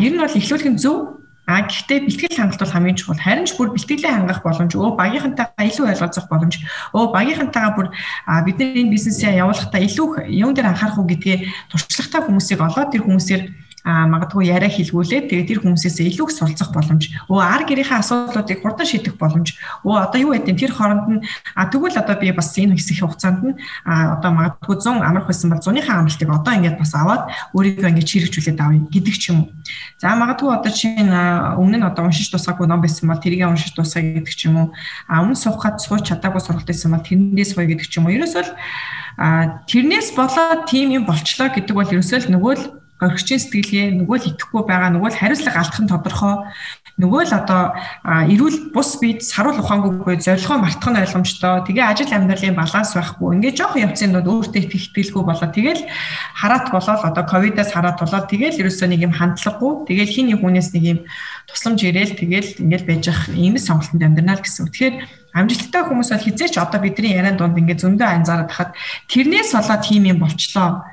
ер 0.00 0.12
нь 0.16 0.22
бол 0.22 0.38
эхлүүлэх 0.40 0.70
нь 0.72 0.80
зөв 0.80 1.25
А 1.46 1.62
гэхдээ 1.62 2.10
бэлтгэл 2.10 2.36
хангалт 2.42 2.58
бол 2.58 2.74
хамгийн 2.74 2.98
чухал. 2.98 3.22
Харин 3.22 3.46
ч 3.46 3.54
бүр 3.54 3.70
бэлтгэлээ 3.70 4.12
хангах 4.18 4.42
боломж, 4.42 4.74
өө 4.74 4.98
багийнхантайгаа 4.98 5.64
илүү 5.70 5.86
ойлголцох 5.94 6.26
боломж, 6.26 6.58
өө 6.90 7.14
багийнхантайгаа 7.14 7.72
бүр 7.78 7.88
бидний 8.42 8.82
энэ 8.82 8.90
бизнесээ 8.90 9.38
явуулахдаа 9.38 9.78
илүү 9.78 10.26
юун 10.26 10.58
дээр 10.58 10.74
анхаарах 10.74 10.98
уу 10.98 11.06
гэдгээ 11.06 11.70
туршлагатай 11.70 12.20
хүмүүсийг 12.26 12.60
олоод 12.66 12.90
тэр 12.90 13.06
хүмүүсээр 13.06 13.42
магадгүй 13.86 14.50
яриа 14.50 14.66
хэлгүүлээд 14.66 15.30
тэгээ 15.30 15.46
тэр 15.46 15.60
хүмүүсээс 15.62 16.02
илүү 16.02 16.26
их 16.26 16.34
суралцах 16.34 16.74
боломж. 16.74 17.06
Өө 17.30 17.38
ар 17.38 17.62
гэрийнхээ 17.62 18.02
асуудлуудыг 18.02 18.58
хурдан 18.58 18.86
шийдэх 18.86 19.14
боломж. 19.14 19.54
Өө 19.86 20.10
одоо 20.10 20.18
юу 20.18 20.34
гэдэг 20.34 20.58
тэр 20.58 20.72
хооронд 20.74 21.06
нь 21.06 21.22
тэгвэл 21.54 21.94
одоо 21.94 22.18
би 22.18 22.34
бас 22.34 22.50
энэ 22.58 22.74
хэсэг 22.74 23.06
хугацаанд 23.06 23.40
нь 23.46 23.54
одоо 23.86 24.30
магадгүй 24.34 24.74
100 24.82 25.06
амрах 25.06 25.30
байсан 25.30 25.54
бол 25.54 25.62
100-ийн 25.62 25.86
амралтыг 25.86 26.30
одоо 26.34 26.52
ингээд 26.58 26.78
бас 26.82 26.92
аваад 26.98 27.22
өөрийгөө 27.54 27.90
ингээд 27.94 28.10
чирэгжүүлээд 28.10 28.58
авъя 28.58 28.82
гэдэг 28.90 29.14
ч 29.14 29.30
юм 29.30 29.46
уу. 29.46 29.48
За 30.02 30.18
магадгүй 30.18 30.50
одоо 30.50 30.72
чинь 30.74 31.06
өмнө 31.06 31.78
нь 31.78 31.86
одоо 31.86 32.10
уншиж 32.10 32.26
тусаагүй 32.34 32.66
ном 32.66 32.82
байсан 32.82 33.06
бол 33.06 33.22
тэрийг 33.22 33.46
уншиж 33.46 33.70
тусаа 33.70 34.02
гэдэг 34.02 34.34
ч 34.34 34.50
юм 34.50 34.66
уу. 34.66 34.68
Өмнө 35.06 35.38
суухад 35.38 35.78
сууч 35.78 36.10
чадаагүй 36.10 36.42
сургалт 36.42 36.66
байсан 36.66 36.90
бол 36.90 37.06
тэрнээс 37.06 37.54
сууя 37.54 37.70
гэдэг 37.70 37.86
ч 37.86 38.02
юм 38.02 38.10
уу. 38.10 38.18
Ерөөсөө 38.18 38.42
л 38.42 38.52
тэрнээс 39.70 40.10
болоод 40.18 40.66
тим 40.66 40.90
юм 40.90 41.06
болчлоо 41.06 41.54
гэдэг 41.54 41.74
бол 41.74 41.86
ерөөсөө 41.86 42.26
л 42.26 42.32
нөгөө 42.34 42.54
л 42.58 42.64
горигчийн 42.96 43.40
сэтгэлгээ 43.40 43.86
нөгөө 44.00 44.16
л 44.16 44.28
итгэхгүй 44.32 44.62
байгаа 44.64 44.90
нөгөө 44.96 45.10
л 45.12 45.20
хариуцлага 45.20 45.60
алдах 45.60 45.80
нь 45.84 45.90
тодорхой. 45.92 46.34
Нөгөө 46.96 47.22
л 47.28 47.36
одоо 47.36 47.62
эрүүл 48.08 48.72
бус 48.72 48.96
бид 48.96 49.20
саруул 49.20 49.60
ухаангүйгүй 49.60 50.16
зорилгоо 50.16 50.56
мартах 50.64 50.96
нь 50.96 51.00
ойлгомжтой. 51.04 51.68
Тэгээ 51.68 51.84
ажил 51.92 52.08
амьдралын 52.08 52.56
баланс 52.56 52.96
байхгүй. 52.96 53.36
Ингээд 53.36 53.58
жоох 53.60 53.76
явцын 53.76 54.16
дунд 54.16 54.24
өөртөө 54.32 54.64
ихтгэлгүй 54.64 55.22
болоо. 55.28 55.48
Тэгэл 55.52 55.84
хараат 56.40 56.72
болоод 56.72 57.04
одоо 57.04 57.24
ковидаас 57.28 57.76
хараат 57.76 58.00
болоод 58.00 58.32
тэгэл 58.32 58.64
ерөөсөө 58.64 58.88
нэг 58.88 59.00
юм 59.04 59.12
хандлагагүй 59.12 59.72
тэгэл 59.92 60.14
хин 60.16 60.26
нэг 60.32 60.40
хүнээс 60.40 60.72
нэг 60.72 60.84
юм 60.88 60.98
тусламж 61.52 61.84
ирээл 61.84 62.16
тэгэл 62.16 62.64
ингээд 62.64 62.84
байж 62.88 63.04
ах 63.12 63.28
ийм 63.28 63.60
сонголтонд 63.60 64.00
амьдрнаа 64.00 64.40
л 64.40 64.44
гэсэн. 64.48 64.72
Тэгэхээр 64.72 64.94
амжилттай 65.36 65.82
хүмүүс 65.84 66.10
бол 66.16 66.24
хизээч 66.24 66.56
одоо 66.56 66.80
бидний 66.80 67.12
яриан 67.12 67.36
донд 67.36 67.60
ингээд 67.60 67.84
зөндөө 67.84 68.08
анзаараад 68.08 68.48
хахад 68.48 68.72
тэрнээс 69.12 69.52
болоод 69.52 69.82
тийм 69.84 70.08
юм 70.08 70.18
болчлоо. 70.24 70.88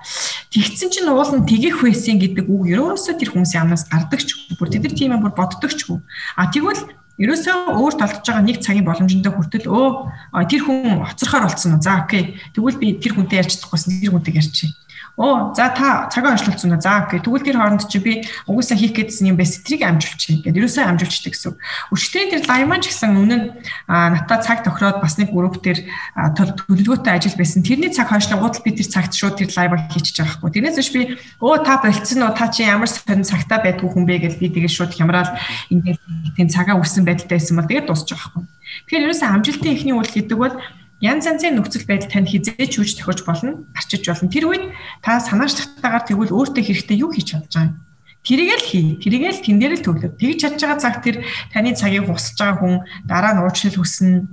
Тэгсэн 0.52 0.92
чинь 0.92 1.08
уул 1.08 1.32
нь 1.32 1.48
тэгэх 1.48 1.80
байсан 1.80 2.20
гэдэг 2.20 2.46
үг 2.52 2.68
ерөөсөө 2.76 3.16
тэр 3.16 3.32
хүмүүсийн 3.32 3.64
амнаас 3.64 3.88
гардаг 3.88 4.20
ч 4.20 4.36
бүр 4.60 4.68
тэд 4.68 4.84
нар 4.84 4.94
тийм 5.00 5.16
юм 5.16 5.24
бүр 5.24 5.32
боддог 5.32 5.72
ч 5.72 5.88
хүү. 5.88 6.04
А 6.36 6.52
тэгвэл 6.52 6.84
ерөөсөө 7.24 7.78
өөр 7.80 7.94
толдож 7.96 8.26
байгаа 8.26 8.44
нэг 8.44 8.58
цагийн 8.60 8.84
боломжтой 8.84 9.32
хүртэл 9.32 9.70
өө 9.70 10.44
тэр 10.50 10.62
хүн 10.66 11.08
хоцрохоор 11.08 11.46
болцсон 11.46 11.78
уу. 11.78 11.86
За 11.86 12.04
окей. 12.04 12.42
Тэгвэл 12.58 12.82
би 12.82 12.98
тэр 12.98 13.14
хүнтэй 13.16 13.40
ярьж 13.40 13.62
чадахгүйсэн 13.62 14.02
тэр 14.02 14.12
хүнтэй 14.18 14.34
ярьчих. 14.34 14.74
Оо 15.16 15.54
за 15.54 15.70
та 15.70 16.10
цагаа 16.10 16.34
ойшлуулсан 16.34 16.74
уу? 16.74 16.82
За 16.82 17.06
окей. 17.06 17.22
Тэгвэл 17.22 17.46
тэр 17.46 17.62
хооронд 17.62 17.86
чи 17.86 18.02
би 18.02 18.26
угсаа 18.50 18.74
хийх 18.74 18.98
гэдсэн 18.98 19.30
юм 19.30 19.38
байс 19.38 19.62
тэрийг 19.62 19.86
амжуулчих 19.86 20.42
гэдэг. 20.42 20.58
Ерөөсөө 20.58 20.90
амжуулчихдаг 20.90 21.34
гэсэн. 21.38 21.54
Өчтөрийн 21.94 22.32
тэр 22.34 22.42
лайман 22.50 22.82
ч 22.82 22.90
гэсэн 22.90 23.14
өмнө 23.14 23.38
нь 23.38 23.46
надад 23.86 24.42
цаг 24.42 24.66
тохироод 24.66 25.06
бас 25.06 25.22
нэг 25.22 25.30
групп 25.30 25.62
дээр 25.62 25.86
төлөвлөгөөтэй 26.18 27.14
ажил 27.14 27.38
байсан. 27.38 27.62
Тэрний 27.62 27.94
цаг 27.94 28.10
хойшлогууд 28.10 28.66
би 28.66 28.74
тэр 28.74 28.90
цагт 28.90 29.14
шууд 29.14 29.38
тэр 29.38 29.54
лайвыг 29.54 29.86
хийчихэж 29.94 30.18
байгаа 30.18 30.34
хгүй. 30.42 30.50
Тэрнээс 30.50 30.78
биш 30.82 30.90
би 30.90 31.02
оо 31.38 31.62
та 31.62 31.78
болцсон 31.78 32.26
уу? 32.26 32.34
Та 32.34 32.50
чи 32.50 32.66
ямар 32.66 32.90
сонир 32.90 33.22
цагтаа 33.22 33.62
байдгүй 33.62 33.94
хүн 33.94 34.10
бэ 34.10 34.18
гэж 34.18 34.42
би 34.42 34.50
тэгээ 34.50 34.74
шууд 34.74 34.98
хямраад 34.98 35.30
ингээд 35.70 36.02
тийм 36.42 36.50
цагаа 36.50 36.82
үрсэн 36.82 37.06
байдалтай 37.06 37.38
байсан 37.38 37.62
бол 37.62 37.70
тэгээд 37.70 37.86
дуусчих 37.86 38.18
хгүй. 38.18 38.50
Тэгэхээр 38.90 39.06
ерөөсөө 39.14 39.30
амжилтын 39.30 39.74
эхний 39.78 39.94
үйл 39.94 40.10
гэдэг 40.10 40.38
бол 40.42 40.58
янз 41.04 41.28
янзын 41.28 41.60
нөхцөл 41.60 41.84
байдал 41.84 42.08
танд 42.08 42.32
хизээч 42.32 42.80
хүч 42.80 42.96
тохиж 42.96 43.28
болно, 43.28 43.68
арчиж 43.76 44.08
болно. 44.08 44.32
Тэр 44.32 44.48
үед 44.48 44.72
та 45.04 45.20
санаачлалтаагаар 45.20 46.08
тэгвэл 46.08 46.32
өөртөө 46.32 46.64
хэрэгтэй 46.64 47.04
юу 47.04 47.12
хийж 47.12 47.36
чадж 47.36 47.52
байгаа 47.52 47.68
юм? 47.68 47.84
Тэрийг 48.24 48.56
л 48.56 48.64
хий. 48.64 48.88
Тэрийг 49.04 49.36
л 49.36 49.44
тэн 49.44 49.60
дээр 49.60 49.76
л 49.76 49.84
төглөө. 49.84 50.16
Тэгж 50.16 50.38
чадж 50.40 50.60
байгаа 50.64 50.80
цаг 50.80 51.04
тэр 51.04 51.28
таны 51.52 51.76
цагийг 51.76 52.08
хусаж 52.08 52.40
байгаа 52.40 52.56
хүн 52.56 52.74
дараа 53.04 53.36
нь 53.36 53.44
уучлал 53.44 53.84
хүснэ. 53.84 54.32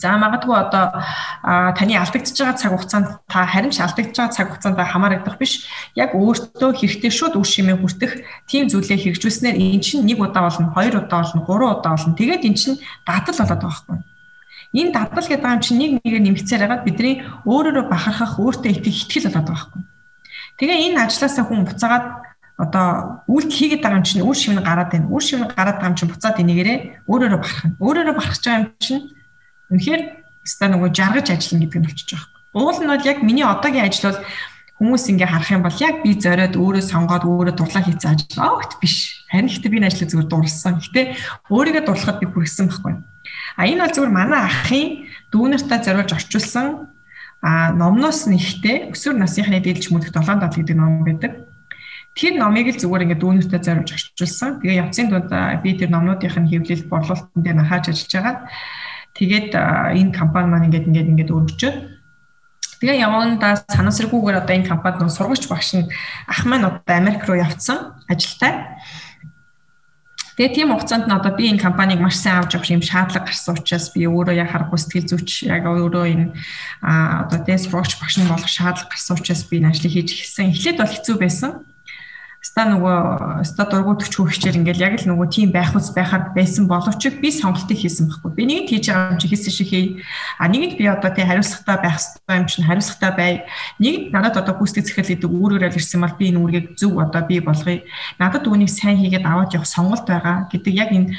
За 0.00 0.16
магадгүй 0.16 0.56
одоо 0.56 1.04
таны 1.76 2.00
алдагдж 2.00 2.32
байгаа 2.32 2.56
цаг 2.56 2.72
хугацаанд 2.72 3.08
та 3.28 3.44
харин 3.44 3.68
ч 3.68 3.84
алдагдж 3.84 4.16
байгаа 4.16 4.32
цаг 4.32 4.46
хугацаанд 4.56 4.80
хамаарагдах 4.80 5.36
биш. 5.36 5.68
Яг 5.92 6.16
өөртөө 6.16 6.80
хэрэгтэй 6.80 7.12
шууд 7.12 7.36
үр 7.36 7.44
шимээ 7.44 7.76
хүртэх 7.76 8.24
тийм 8.48 8.72
зүйлээ 8.72 9.04
хэрэгжүүлснээр 9.04 9.56
эн 9.60 9.84
чинь 9.84 10.08
нэг 10.08 10.16
удаа 10.16 10.48
болно, 10.48 10.72
хоёр 10.72 11.04
удаа 11.04 11.28
болно, 11.28 11.44
гурван 11.44 11.76
удаа 11.76 11.92
болно. 11.92 12.16
Тэгээд 12.16 12.48
эн 12.48 12.56
чинь 12.56 12.80
дадал 13.04 13.36
болоод 13.36 13.60
байгаа 13.60 14.00
юу? 14.00 14.13
Энэ 14.74 14.90
дадал 14.90 15.22
гэдэг 15.22 15.46
юм 15.46 15.62
чинь 15.62 15.78
нэг 15.78 15.90
нэгээр 16.02 16.24
нэмэгцээр 16.26 16.62
хагаад 16.66 16.82
бидний 16.82 17.22
өөрөөрөө 17.46 17.86
бахархах, 17.86 18.42
өөртөө 18.42 18.70
итгэх 18.74 19.06
итгэл 19.06 19.30
болоод 19.30 19.46
байгаа 19.46 19.54
байхгүй. 19.54 19.82
Тэгээ 20.58 20.78
энэ 20.90 20.98
ажлаасаа 21.06 21.44
хүн 21.46 21.62
буцаагаад 21.62 22.06
одоо 22.58 22.86
үйлдэл 23.26 23.58
хийгээд 23.58 23.82
байгаа 23.82 23.98
юм 24.02 24.06
чинь 24.06 24.26
үр 24.26 24.34
шивнэ 24.34 24.62
гараад 24.62 24.90
байна. 24.90 25.10
Үр 25.10 25.22
шивнэ 25.22 25.50
гараад 25.54 25.78
байгаа 25.78 25.90
юм 25.90 25.98
чинь 25.98 26.10
буцаад 26.10 26.38
энийгээрээ 26.42 26.78
өөрөөрөө 27.10 27.40
барах. 27.42 27.60
Өөрөөрөө 27.82 28.14
барах 28.14 28.34
гэж 28.34 28.44
байгаа 28.46 28.62
юм 28.62 28.70
чинь 28.78 29.02
үнэхээр 29.74 30.02
ста 30.46 30.64
нөгөө 30.70 30.90
жаргаж 30.94 31.26
ажиллана 31.34 31.62
гэдэг 31.66 31.78
нь 31.82 31.86
болчихж 31.86 32.10
байгаа. 32.14 32.30
Уул 32.54 32.78
нь 32.78 32.90
бол 32.90 33.08
яг 33.10 33.18
миний 33.26 33.42
одоогийн 33.42 33.86
ажил 33.90 34.06
бол 34.14 34.20
хүмүүс 34.84 35.08
ингээ 35.16 35.32
харах 35.32 35.48
юм 35.48 35.64
бол 35.64 35.80
яг 35.80 36.04
би 36.04 36.12
зориод 36.20 36.60
өөрөө 36.60 36.84
сонгоод 36.84 37.24
өөрөө 37.24 37.56
дурлаа 37.56 37.80
хийсэн 37.88 38.12
ажил. 38.12 38.44
Огт 38.44 38.76
биш. 38.84 39.24
Харин 39.32 39.48
ихтэй 39.48 39.72
би 39.72 39.80
энэ 39.80 39.88
ажлыг 39.88 40.12
зүгээр 40.12 40.28
дурлсан. 40.28 40.76
Гэтэ 40.76 41.16
өөрийгөө 41.48 41.84
дурлахад 41.88 42.20
би 42.20 42.28
хүрсэн 42.28 42.68
байхгүй. 42.68 42.94
А 43.56 43.64
энэ 43.64 43.80
бол 43.80 43.94
зөвхөн 43.96 44.12
манай 44.12 44.44
ахын 44.44 45.08
дүүнартаа 45.32 45.80
зориулж 45.80 46.12
орчуулсан 46.12 46.92
а 47.40 47.72
номноос 47.72 48.28
нь 48.28 48.36
ихтэй 48.36 48.92
өсвөр 48.92 49.16
насныхны 49.16 49.64
дийлж 49.64 49.88
мөдөх 49.88 50.12
7 50.12 50.36
дал 50.36 50.52
гэдэг 50.52 50.76
ном 50.76 51.00
байдаг. 51.00 51.48
Тэр 52.12 52.36
номыг 52.36 52.76
л 52.76 52.80
зүгээр 52.84 53.08
ингээд 53.08 53.22
дүүнэртээ 53.24 53.60
зориулж 53.64 53.88
орчуулсан. 53.88 54.60
Тэгээ 54.60 54.80
явцын 54.84 55.08
дунд 55.08 55.32
би 55.64 55.80
тэр 55.80 55.88
номнуудынх 55.96 56.36
нь 56.44 56.50
хэвлэл 56.52 56.88
борлуулалтын 56.92 57.40
дээр 57.40 57.56
нахааж 57.56 57.88
ажиллаж 57.88 58.12
байгаа. 58.12 58.36
Тэгээд 59.16 59.50
энэ 59.96 60.12
компани 60.12 60.48
маань 60.52 60.66
ингээд 60.68 60.88
ингээд 60.92 61.10
ингээд 61.10 61.32
өргөжөөд 61.32 61.76
тэгээ 62.84 63.00
явандаа 63.00 63.64
санамсаргүйгээр 63.64 64.44
одоо 64.44 64.54
энэ 64.60 64.68
компанид 64.68 65.08
сургагч 65.08 65.48
багш 65.48 65.72
нь 65.72 65.88
ах 66.28 66.44
маань 66.44 66.68
одоо 66.68 66.92
Америк 66.92 67.24
руу 67.24 67.40
явцсан 67.40 67.96
ажилтай. 68.12 68.76
Тэгээ 70.36 70.52
тийм 70.52 70.68
хугацаанд 70.68 71.08
нь 71.08 71.16
одоо 71.16 71.32
би 71.32 71.48
энэ 71.48 71.64
компанийг 71.64 72.04
маш 72.04 72.20
сайн 72.20 72.44
авч 72.44 72.60
явах 72.60 72.68
юм 72.68 72.84
шаардлага 72.84 73.24
гарсан 73.24 73.56
учраас 73.56 73.88
би 73.88 74.04
өөрөө 74.04 74.36
яг 74.36 74.52
харахгүй 74.52 74.76
сэтгэл 74.76 75.08
зүйч 75.16 75.48
яг 75.48 75.64
өөрөө 75.64 76.04
энэ 76.12 76.26
одоо 76.84 77.40
тэ 77.40 77.56
сурагч 77.56 77.96
багш 77.96 78.20
нь 78.20 78.28
болох 78.28 78.52
шаардлага 78.52 78.92
гарсан 78.92 79.16
учраас 79.16 79.48
би 79.48 79.64
энэ 79.64 79.72
ажлыг 79.72 79.96
хийж 79.96 80.12
эхэлсэн. 80.12 80.52
Эхлээд 80.52 80.76
бол 80.76 80.92
хэцүү 80.92 81.16
байсан 81.16 81.50
ста 82.44 82.68
нөгөө 82.68 83.40
ста 83.48 83.64
дургуй 83.64 83.96
төчхөө 84.04 84.28
хичээл 84.28 84.60
ингээл 84.60 84.84
яг 84.84 84.94
л 85.00 85.16
нөгөө 85.16 85.28
тийм 85.32 85.48
байх 85.48 85.72
ус 85.72 85.96
байхаар 85.96 86.36
байсан 86.36 86.68
боловч 86.68 87.08
би 87.16 87.32
сонголтыг 87.32 87.80
хийсэн 87.80 88.12
байхгүй. 88.12 88.36
Би 88.36 88.44
нэг 88.44 88.68
хийж 88.68 88.92
байгаа 88.92 89.16
юм 89.16 89.18
чи 89.18 89.32
хийсэн 89.32 89.52
шиг 89.56 89.68
хий. 89.72 90.04
А 90.36 90.52
нэгэнд 90.52 90.76
би 90.76 90.84
одоо 90.84 91.08
тий 91.08 91.24
хариуцлагатай 91.24 91.80
байх 91.80 91.96
хэрэгтэй 91.96 92.36
юм 92.36 92.44
чинь 92.44 92.68
хариуцлагатай 92.68 93.12
бай. 93.16 93.32
Нэг 93.80 94.12
надад 94.12 94.44
одоо 94.44 94.60
гүйцэтгэх 94.60 94.84
захирал 94.84 95.08
гэдэг 95.16 95.30
үүрээр 95.32 95.72
ирсэн 95.72 96.04
бол 96.04 96.16
би 96.20 96.28
энэ 96.28 96.40
үүргийг 96.44 96.66
зөв 96.76 97.00
одоо 97.00 97.22
би 97.24 97.40
болгоё. 97.40 97.80
Надад 98.20 98.44
үүнийг 98.44 98.68
сайн 98.68 99.00
хийгээд 99.00 99.24
аваад 99.24 99.56
явах 99.56 99.64
сонголт 99.64 100.04
байгаа 100.04 100.44
гэдэг 100.52 100.72
яг 100.76 100.92
энэ 100.92 101.16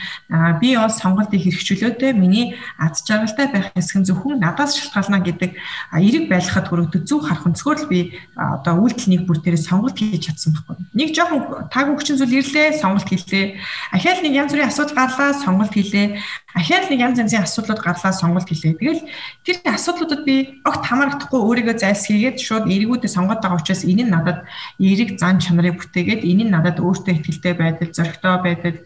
би 0.61 0.77
бол 0.77 0.93
сонголтыг 0.93 1.41
хэрэгжүүлөөдөө 1.41 2.13
миний 2.13 2.53
аз 2.77 3.01
жаргалтай 3.01 3.49
байх 3.49 3.73
хэсэг 3.73 3.97
нь 3.97 4.07
зөвхөн 4.13 4.45
надаас 4.45 4.77
шалтгаална 4.77 5.25
гэдэг 5.25 5.57
эерэг 5.89 6.29
байлгахад 6.29 6.69
хүрэгдэв 6.69 7.01
зөв 7.09 7.25
харах 7.25 7.49
өнцгөр 7.49 7.77
л 7.81 7.89
би 7.89 8.13
одоо 8.37 8.77
үйлдэл 8.85 9.09
нэг 9.09 9.21
бүр 9.25 9.41
дээр 9.41 9.57
сонголт 9.57 9.97
хийж 9.97 10.29
чадсан 10.29 10.53
байхгүй. 10.53 10.85
Нэг 10.93 11.14
жоохон 11.15 11.71
таг 11.71 11.87
өгчин 11.95 12.19
зүйл 12.19 12.43
ирлээ, 12.43 12.75
сонголт 12.75 13.07
хийлээ. 13.07 13.55
Ахаал 13.95 14.19
нэг 14.19 14.33
янз 14.35 14.51
бүрийн 14.51 14.67
асуудал 14.67 14.99
гарлаа, 14.99 15.31
сонголт 15.31 15.71
хийлээ. 15.71 16.19
Ахаал 16.51 16.87
нэг 16.91 16.99
янз 16.99 17.17
янзын 17.23 17.47
асуудлууд 17.47 17.79
гарлаа, 17.79 18.11
сонголт 18.11 18.51
хийлээ. 18.51 18.75
Тэгэл 18.75 19.03
тэр 19.47 19.57
асуудлуудад 19.63 20.21
би 20.27 20.59
огт 20.67 20.83
хамаарахгүй 20.83 21.39
өөрийгөө 21.39 21.75
зайлсхийгээд 21.79 22.37
шууд 22.43 22.67
эргүүдээ 22.67 23.11
сонгоод 23.15 23.39
байгаа 23.39 23.59
учраас 23.63 23.87
энэ 23.87 24.03
нь 24.03 24.11
надад 24.11 24.43
эерэг 24.77 25.15
зан 25.15 25.39
чанарыг 25.39 25.79
бүтээгээд 25.79 26.27
энэ 26.27 26.43
нь 26.47 26.53
надад 26.53 26.83
өөртөө 26.83 27.23
ихтэй 27.23 27.55
байдал, 27.55 27.95
зоригтой 27.95 28.35
байдал 28.43 28.77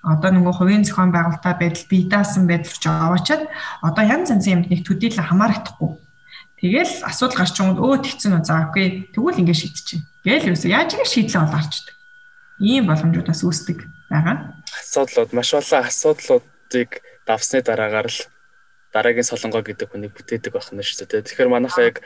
одоо 0.00 0.30
нөгөө 0.32 0.54
хувийн 0.56 0.84
зохион 0.84 1.12
байгуулалтаа 1.12 1.54
байдал 1.60 1.84
бие 1.92 2.08
даасан 2.08 2.48
байдал 2.48 2.72
ч 2.72 2.84
аваачаад 2.88 3.42
одоо 3.84 4.04
янз 4.04 4.32
янзын 4.32 4.64
юмд 4.64 4.68
нэг 4.72 4.80
төдийлө 4.84 5.20
хамаарахгүй. 5.20 5.90
Тэгэл 6.60 6.92
асуудал 7.08 7.40
гарч 7.40 7.56
байгаа 7.56 7.80
өө 7.80 7.96
тэгсэн 8.04 8.36
үү 8.36 8.44
за 8.44 8.68
окей 8.68 9.08
тэгвэл 9.16 9.40
ингэ 9.40 9.56
шийдчихэв. 9.56 10.04
Гээл 10.28 10.52
юусе 10.52 10.68
яаж 10.68 10.92
ингэ 10.92 11.08
шийдлээ 11.08 11.40
бол 11.40 11.56
гарчдаг. 11.56 11.96
Ийм 12.60 12.84
боломжууд 12.84 13.28
бас 13.32 13.40
үүсдэг 13.40 13.78
байгаа. 14.12 14.60
Асуудлууд 14.68 15.32
маш 15.32 15.50
олон 15.56 15.80
асуудлуудыг 15.88 16.90
давсны 17.24 17.64
дараагаар 17.64 18.12
л 18.12 18.20
дараагийн 18.92 19.24
солонгоо 19.24 19.64
гэдэг 19.64 19.88
хүнийг 19.88 20.12
бүтээдэг 20.12 20.52
байх 20.52 20.68
нь 20.68 20.84
шүү 20.84 21.08
дээ. 21.08 21.24
Тэгэхээр 21.24 21.48
манайхаа 21.48 21.88
яг 21.88 22.04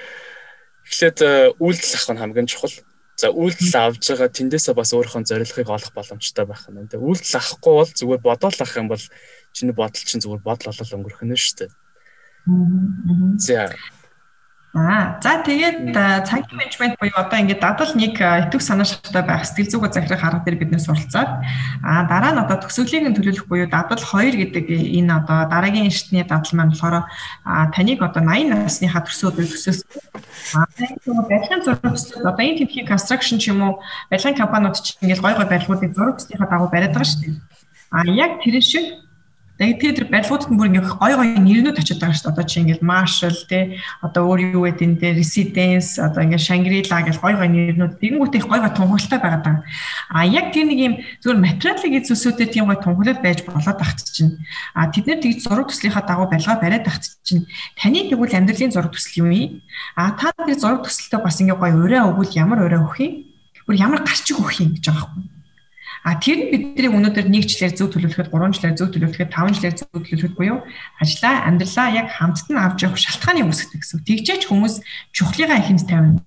эхлээд 0.86 1.18
э, 1.24 1.50
үйлдэл 1.58 1.94
авах 1.98 2.12
нь 2.14 2.22
хамгийн 2.22 2.46
чухал. 2.46 2.76
За 3.18 3.34
үйлдэл 3.34 3.74
авж 3.74 4.02
байгаа 4.06 4.30
тэндээсээ 4.30 4.74
бас 4.78 4.90
өөрийнхөө 4.94 5.24
зорилгыг 5.24 5.68
олох 5.70 5.92
боломжтой 5.96 6.46
байх 6.46 6.62
нь. 6.68 6.86
Тэгээ 6.86 7.02
үйлдэл 7.02 7.38
авахгүй 7.40 7.74
бол 7.74 7.90
зүгээр 7.90 8.22
бодоол 8.22 8.58
авах 8.60 8.76
юм 8.78 8.88
бол 8.92 9.04
чиний 9.50 9.74
бодол 9.74 10.04
чинь 10.04 10.22
зүгээр 10.22 10.42
бодол 10.44 10.70
болол 10.70 10.94
өнгөрөх 10.98 11.22
нь 11.24 11.34
шүү 11.34 11.56
дээ. 11.58 11.70
За 13.40 13.72
Аа 14.74 15.22
за 15.22 15.38
тэгээд 15.46 15.94
цагийн 16.26 16.58
менежмент 16.58 16.98
буюу 16.98 17.14
одоо 17.14 17.38
ингээд 17.38 17.62
дадал 17.62 17.94
нэг 17.94 18.18
итвэх 18.18 18.58
санаа 18.58 18.82
шаттай 18.82 19.22
байх 19.22 19.46
сэтгэл 19.46 19.70
зүгөө 19.70 19.94
захирах 19.94 20.26
арга 20.26 20.42
дээр 20.42 20.66
биднээс 20.66 20.90
суралцаад 20.90 21.46
аа 21.86 22.02
дараа 22.10 22.34
нь 22.34 22.42
одоо 22.42 22.58
төсөөллийг 22.58 23.06
нь 23.06 23.14
төлөвлөх 23.14 23.46
буюу 23.46 23.70
дадал 23.70 24.02
2 24.02 24.34
гэдэг 24.34 24.66
энэ 24.98 25.14
одоо 25.14 25.46
дараагийн 25.46 25.94
шатны 25.94 26.26
дадал 26.26 26.50
маань 26.58 26.74
болохоор 26.74 27.06
таныг 27.70 28.02
одоо 28.02 28.22
80 28.26 28.50
насныхаа 28.50 29.06
төсөөд 29.06 29.46
төсөөс. 29.46 29.78
Аа 30.58 30.66
барилгын 30.66 31.62
зураг 31.62 31.94
төсөөд 31.94 32.26
одоо 32.26 32.42
энэ 32.42 32.66
тэмхгийн 32.66 32.90
construction 32.90 33.38
ч 33.38 33.54
юм 33.54 33.62
уу 33.62 33.78
барилгын 34.10 34.42
компаниуд 34.42 34.74
ч 34.82 34.98
ингээд 34.98 35.22
гой 35.22 35.38
гой 35.38 35.46
барилгуудыг 35.54 35.94
зураг 35.94 36.18
төснийхаа 36.18 36.50
дагуу 36.50 36.66
бариад 36.74 36.98
байгаа 36.98 37.06
шүү 37.06 37.22
дээ. 37.22 37.38
Аа 37.94 38.10
яг 38.10 38.42
тэр 38.42 38.58
шиг 38.58 39.06
Тэгээд 39.54 40.02
тэр 40.02 40.06
барилгуудад 40.10 40.50
бүр 40.50 40.66
ингээ 40.66 40.98
гой 40.98 41.14
гой 41.14 41.28
нэрнүүд 41.38 41.78
очиод 41.78 42.02
байгаа 42.02 42.18
шүү 42.18 42.26
дээ. 42.26 42.34
Одоо 42.34 42.42
чи 42.42 42.58
ингээл 42.58 42.82
Marshall 42.82 43.38
те 43.46 43.78
одоо 44.02 44.22
өөр 44.26 44.40
юу 44.50 44.66
гэдэг 44.66 44.82
энэ 44.82 44.98
дээр 44.98 45.16
Residence 45.22 45.94
одоо 46.02 46.26
ингээ 46.26 46.42
Shangri-La 46.42 47.06
гэж 47.06 47.22
гой 47.22 47.34
гой 47.38 47.48
нэрнүүд 47.54 48.02
тэгэнгүүт 48.02 48.34
их 48.34 48.50
гой 48.50 48.58
гой 48.58 48.72
тунхаглалтай 48.74 49.20
байгаа 49.22 49.42
даа. 49.46 49.56
А 50.10 50.26
яг 50.26 50.50
тэр 50.50 50.66
нэг 50.66 50.78
юм 50.82 50.94
зөвхөн 51.22 51.38
материалын 51.38 52.02
зүйлсүүдэд 52.02 52.50
тийм 52.50 52.66
гой 52.66 52.82
тунхаглал 52.82 53.22
байж 53.22 53.46
болоод 53.46 53.78
тахт 53.78 54.02
чинь. 54.10 54.42
А 54.74 54.90
тэд 54.90 55.06
нэр 55.06 55.22
тэгж 55.22 55.46
зураг 55.46 55.70
төслийнхаа 55.70 56.02
дагуу 56.02 56.26
барилга 56.26 56.58
бариад 56.58 56.90
тахт 56.90 57.22
чинь. 57.22 57.46
Таны 57.78 58.10
тэгвэл 58.10 58.34
амьдралын 58.34 58.74
зураг 58.74 58.90
төсөл 58.90 59.22
юм 59.22 59.30
ий. 59.30 59.62
А 59.94 60.18
та 60.18 60.34
тэр 60.34 60.58
зураг 60.58 60.82
төсөлтөө 60.82 61.22
бас 61.22 61.38
ингээ 61.38 61.54
гой 61.54 61.70
өрөө 61.78 62.10
өгвөл 62.10 62.34
ямар 62.34 62.66
өрөө 62.66 62.90
өгөх 62.90 62.98
юм? 63.06 63.30
Бүр 63.70 63.78
ямар 63.78 64.02
гарчиг 64.02 64.42
өгөх 64.42 64.66
юм 64.66 64.74
гэж 64.74 64.90
байгаа 64.90 65.14
юм. 65.14 65.33
А 66.04 66.20
тэр 66.20 66.36
нь 66.36 66.50
бидний 66.52 66.92
өнөөдөр 66.92 67.32
нэг 67.32 67.48
жилээр 67.48 67.72
зөв 67.80 67.88
төлөвлөхөд, 67.96 68.28
гурван 68.28 68.52
жилээр 68.52 68.76
зөв 68.76 68.92
төлөвлөхөд, 68.92 69.32
таван 69.32 69.56
жилээр 69.56 69.72
зөв 69.72 69.88
төлөвлөхөд 69.88 70.36
буюу 70.36 70.60
ажлаа, 71.00 71.48
амьдралаа 71.48 71.88
яг 71.96 72.12
хамтд 72.12 72.52
нь 72.52 72.60
авч 72.60 72.84
явах 72.84 73.00
шалтгааны 73.00 73.48
үүсгдэг 73.48 73.80
гэсэн. 73.80 74.04
Тэгжээч 74.04 74.42
хүмүүс 74.44 74.84
чухлыгаа 75.16 75.64
ихэнд 75.64 75.88
тавина. 75.88 76.20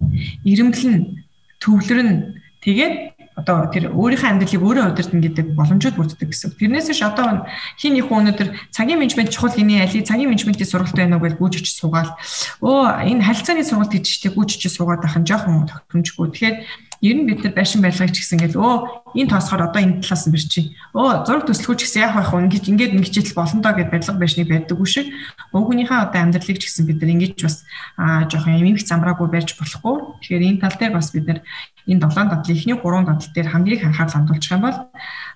Ирэмблэн, 0.50 1.22
төвлөрн 1.62 2.42
тэгээд 2.66 3.18
одоо 3.38 3.70
тэр 3.70 3.94
өөрийнхөө 3.94 4.30
амьдралыг 4.34 4.66
өөрөө 4.66 4.86
удирдна 4.98 5.22
гэдэг 5.22 5.46
боломжууд 5.54 5.94
бүрддэг 5.94 6.34
гэсэн. 6.34 6.58
Тэрнээс 6.58 6.90
ш 6.90 7.06
одоо 7.06 7.46
хин 7.78 7.94
их 8.02 8.10
өнөөдөр 8.10 8.74
цагийн 8.74 8.98
менежмент 8.98 9.30
чухал 9.30 9.54
гинэ 9.54 9.86
али 9.86 10.02
цагийн 10.02 10.34
менежментийн 10.34 10.66
сургалт 10.66 10.98
байна 10.98 11.22
уу 11.22 11.26
гэж 11.30 11.38
гүйж 11.38 11.54
очиж 11.62 11.78
суугаад 11.78 12.18
өө 12.66 13.06
энэ 13.14 13.22
харилцааны 13.22 13.62
сургалт 13.62 13.94
гэж 13.94 14.06
чтэй 14.10 14.34
гүйж 14.34 14.58
очиж 14.58 14.74
суугаад 14.74 15.06
ахын 15.06 15.22
жоохон 15.22 15.70
тохиромжгүй. 15.70 16.34
Тэгэхээр 16.34 16.56
ер 17.02 17.16
нь 17.16 17.28
бид 17.30 17.44
нар 17.44 17.54
байшин 17.54 17.82
барилгыг 17.82 18.12
ч 18.12 18.26
гэсэн 18.26 18.42
ингээл 18.42 18.58
өө 18.58 18.76
энэ 19.18 19.30
тоосохоор 19.30 19.70
одоо 19.70 19.82
энэ 19.82 20.02
талаас 20.02 20.26
нь 20.26 20.34
бэрчи. 20.34 20.62
Өө 20.98 21.26
зураг 21.26 21.46
төслөхөж 21.46 21.80
гэсэн 21.86 22.02
яах 22.02 22.16
байх 22.18 22.32
вэ? 22.34 22.42
Ингээд 22.50 22.66
ингээд 22.68 22.94
хичээл 23.06 23.38
болно 23.38 23.62
доо 23.62 23.74
гэд 23.78 23.92
барилга 23.94 24.18
байшныг 24.18 24.48
байдаг 24.50 24.78
үү 24.78 24.90
шиг. 24.90 25.08
Өвгөнийхөө 25.54 25.98
одоо 26.10 26.20
амьдралыг 26.26 26.58
ч 26.58 26.64
гэсэн 26.66 26.86
бид 26.90 26.98
нар 27.02 27.12
ингэж 27.14 27.40
бас 27.46 27.56
жоохон 28.02 28.58
эмгэх 28.58 28.86
замраагүй 28.86 29.28
барьж 29.30 29.50
болохгүй. 29.58 29.96
Тэгэхээр 30.26 30.48
энэ 30.50 30.62
тал 30.62 30.78
дээр 30.78 30.94
бас 30.98 31.10
бид 31.14 31.26
нар 31.30 31.40
энэ 31.86 32.02
долоон 32.02 32.30
дадлын 32.34 32.58
эхний 32.58 32.78
гурван 32.78 33.06
дадал 33.06 33.30
дээр 33.34 33.48
хамгийн 33.54 33.86
анхаарал 33.86 34.16
хандуулчих 34.18 34.54
юм 34.58 34.64
бол 34.66 34.78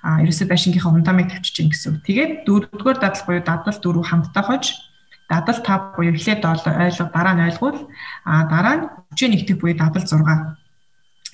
ерөөсөө 0.04 0.48
байшингийнхаа 0.50 0.92
фундамент 0.92 1.30
тавьчих 1.30 1.54
чинь 1.56 1.70
гэсэн 1.70 2.02
үг. 2.02 2.06
Тэгээд 2.10 2.32
дөрөвдүгээр 2.50 3.00
дадал 3.00 3.24
буюу 3.30 3.44
дадал 3.46 3.78
дөрөв 3.78 4.06
хамтдаа 4.10 4.44
хож 4.44 4.66
дадал 5.32 5.60
5 5.64 5.96
буюу 5.96 6.12
эхлээд 6.12 6.44
ойлго 6.44 7.06
дараа 7.16 7.34
нь 7.40 7.46
ойлгуул 7.48 7.80
а 8.28 8.44
дараа 8.52 8.76
нь 8.76 8.84
хүчээ 9.16 9.30
нэгтгэх 9.32 9.58
буюу 9.64 9.80
дадал 9.80 10.04
6 10.04 10.61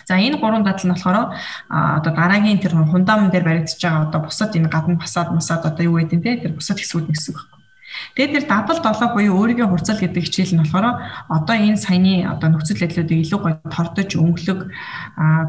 За 0.08 0.16
энэ 0.16 0.39
гурван 0.39 0.64
дадал 0.64 0.88
нь 0.88 0.93
болохоор 0.95 1.36
одоо 1.68 2.12
дараагийн 2.16 2.64
тэр 2.64 2.80
фундамент 2.80 3.36
дээр 3.36 3.43
баригдаж 3.43 3.76
байгаа 3.76 4.08
одоо 4.08 4.22
бусад 4.24 4.55
энэ 4.55 4.72
гадна 4.72 4.95
фасад 5.03 5.36
масад 5.36 5.68
одоо 5.68 5.84
юу 5.84 5.99
гэдэг 5.99 6.24
те 6.24 6.32
тэр 6.47 6.55
бусад 6.55 6.80
хэсгүүд 6.80 7.12
үг 7.12 7.20
байна. 7.36 7.58
Тэгээд 8.16 8.34
тэр 8.39 8.45
дадал 8.47 8.80
7 8.80 9.12
буюу 9.12 9.36
өөрийн 9.36 9.68
хурцал 9.68 9.99
гэдэг 9.99 10.24
хичээл 10.24 10.55
нь 10.55 10.64
болохоор 10.64 10.88
одоо 11.28 11.55
энэ 11.60 11.76
саяны 11.76 12.24
одоо 12.24 12.47
нөхцөл 12.55 12.80
байдлуудыг 12.80 13.20
илүү 13.20 13.39
гой 13.43 13.53
тордож 13.68 14.10
өнгөлөг 14.16 14.60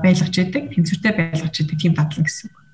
байлгаж 0.03 0.35
яадаг, 0.35 0.65
тэнцвэртэй 0.75 1.13
байлгаж 1.15 1.55
яадаг 1.55 1.77
тийм 1.79 1.95
дадал 1.95 2.19
гэсэн 2.19 2.51
үг. 2.51 2.68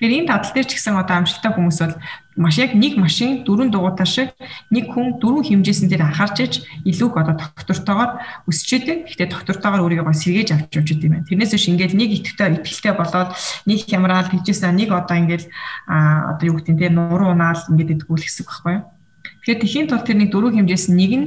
Тэгэхээр 0.00 0.24
энэ 0.24 0.28
дадал 0.32 0.52
дээр 0.56 0.64
ч 0.64 0.80
гэсэн 0.80 0.96
одоо 0.96 1.16
амжилттай 1.20 1.52
хүмүүс 1.52 1.78
бол 1.84 1.94
маш 2.40 2.56
яг 2.56 2.72
нэг 2.72 2.96
машин 2.96 3.44
дөрвөн 3.44 3.68
дугуйтар 3.68 4.08
шиг 4.08 4.32
нэг 4.72 4.88
хүн 4.88 5.20
дөрвөн 5.20 5.44
хэмжээсэн 5.44 5.92
дээр 5.92 6.08
анхаарч 6.08 6.36
иж 6.40 6.54
илүү 6.88 7.08
их 7.12 7.20
одоо 7.20 7.36
доктортойгоор 7.36 8.10
өсч 8.48 8.80
идэг. 8.80 9.12
Гэхдээ 9.12 9.28
доктортойгоор 9.28 9.84
өөрийгөө 9.84 10.16
сэргээж 10.16 10.48
авч 10.56 10.72
явж 10.72 10.88
идэв 10.96 11.20
юм. 11.20 11.28
Тэрнээс 11.28 11.52
биш 11.52 11.68
ингээд 11.68 11.92
нэг 11.92 12.10
итгэвтэй 12.16 12.64
итгэлтэй 12.64 12.94
болоод 12.96 13.36
нэг 13.68 13.78
хямраал 13.84 14.32
хийжсэн 14.32 14.72
нэг 14.72 14.88
одоо 14.88 15.16
ингээд 15.20 15.44
а 15.84 16.32
одоо 16.32 16.48
юу 16.48 16.56
гэдэг 16.56 16.72
нь 16.72 16.80
те 16.80 16.88
нуруу 16.88 17.36
унаал 17.36 17.60
ингээд 17.68 18.00
идэггүй 18.00 18.16
л 18.16 18.24
байхгүй 18.24 18.72
юу. 18.72 18.84
Тэгэхээр 19.44 19.60
тэхийн 19.60 19.88
тул 19.92 20.00
тэрний 20.00 20.32
дөрвөн 20.32 20.64
хэмжээс 20.64 20.88
нэг 20.88 21.12
нь 21.12 21.26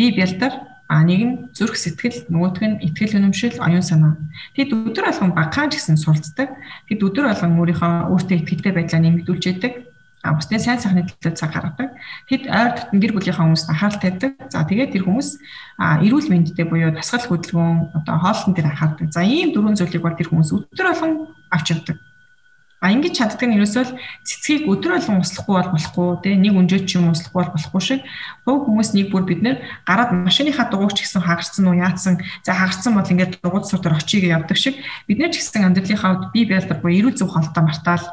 бие 0.00 0.16
бэлдар 0.16 0.73
А 0.86 1.00
нэг 1.00 1.20
нь 1.24 1.34
зүрх 1.56 1.80
сэтгэл, 1.80 2.28
нөгөөх 2.28 2.60
нь 2.60 2.80
итгэл 2.84 3.16
үнэмшил, 3.16 3.56
оюун 3.56 3.80
санаа. 3.80 4.20
Тэд 4.52 4.76
өдөр 4.76 5.08
болгон 5.08 5.32
багаан 5.32 5.72
ч 5.72 5.80
гэсэн 5.80 5.96
суралцдаг. 5.96 6.52
Тэд 6.92 7.00
өдөр 7.00 7.32
болгон 7.32 7.56
өөрийнхөө 7.56 8.12
өөртөө 8.12 8.36
итгэлтэй 8.44 8.72
байдлаа 8.76 9.00
нэмэгдүүлж 9.00 9.44
яадаг. 9.48 9.72
А 10.20 10.36
бусдын 10.36 10.60
сайн 10.60 10.80
сайхны 10.80 11.08
төлөө 11.08 11.36
цаг 11.36 11.56
гаргадаг. 11.56 11.96
Тэд 12.28 12.48
ойр 12.52 12.70
дотн 12.76 13.00
гэр 13.00 13.12
бүлийнхээ 13.16 13.44
хүмүүст 13.44 13.68
анхаарал 13.68 14.00
тавьдаг. 14.00 14.32
За 14.52 14.64
тэгээд 14.64 14.92
тэр 14.92 15.04
хүмүүс 15.08 15.28
эрүүл 16.04 16.28
мэндэд 16.32 16.68
буюу 16.68 16.92
дасгал 16.96 17.28
хөдөлгөөн, 17.28 17.92
одоо 17.92 18.16
хоолтон 18.20 18.52
дээр 18.56 18.72
анхаардаг. 18.72 19.08
За 19.12 19.20
ийм 19.20 19.52
дөрвөн 19.52 19.76
зүйлийг 19.76 20.04
бол 20.04 20.16
тэр 20.16 20.32
хүмүүс 20.32 20.52
өдөр 20.52 20.86
болгон 20.92 21.12
авч 21.52 21.76
явдаг. 21.76 21.96
А 22.84 22.92
ингэж 22.92 23.16
чаддаг 23.16 23.48
нь 23.48 23.56
ерөөсөө 23.56 23.82
л 23.88 23.96
цэцгийг 24.28 24.68
өдөр 24.68 25.00
болгон 25.00 25.24
услахгүй 25.24 25.56
бол 25.56 25.72
болохгүй 25.72 26.08
те 26.20 26.36
нэг 26.36 26.52
өнжөөч 26.52 27.00
юм 27.00 27.16
услахгүй 27.16 27.40
бол 27.40 27.54
болохгүй 27.56 27.80
шиг. 27.80 28.00
Хувь 28.44 28.68
хүмүүс 28.68 28.92
нэг 28.92 29.08
бүр 29.08 29.24
бид 29.24 29.40
нэр 29.40 29.56
гараад 29.88 30.12
машиныхаа 30.12 30.68
дугуйч 30.68 31.00
гэсэн 31.00 31.24
хагарцсан 31.24 31.64
уу 31.64 31.80
яатсан? 31.80 32.20
За 32.44 32.52
хагарцсан 32.52 32.92
бол 32.92 33.08
ингээд 33.08 33.40
дугуйд 33.40 33.64
сутар 33.64 33.96
очийг 33.96 34.28
явдаг 34.28 34.60
шиг. 34.60 34.76
Бид 35.08 35.16
нэр 35.16 35.32
ч 35.32 35.40
гэсэн 35.40 35.64
амьдралынхаа 35.64 36.28
бие 36.36 36.44
байлдар 36.44 36.76
буюу 36.84 37.08
эрүүл 37.08 37.16
зөв 37.16 37.32
холтой 37.32 37.64
мартаал. 37.64 38.04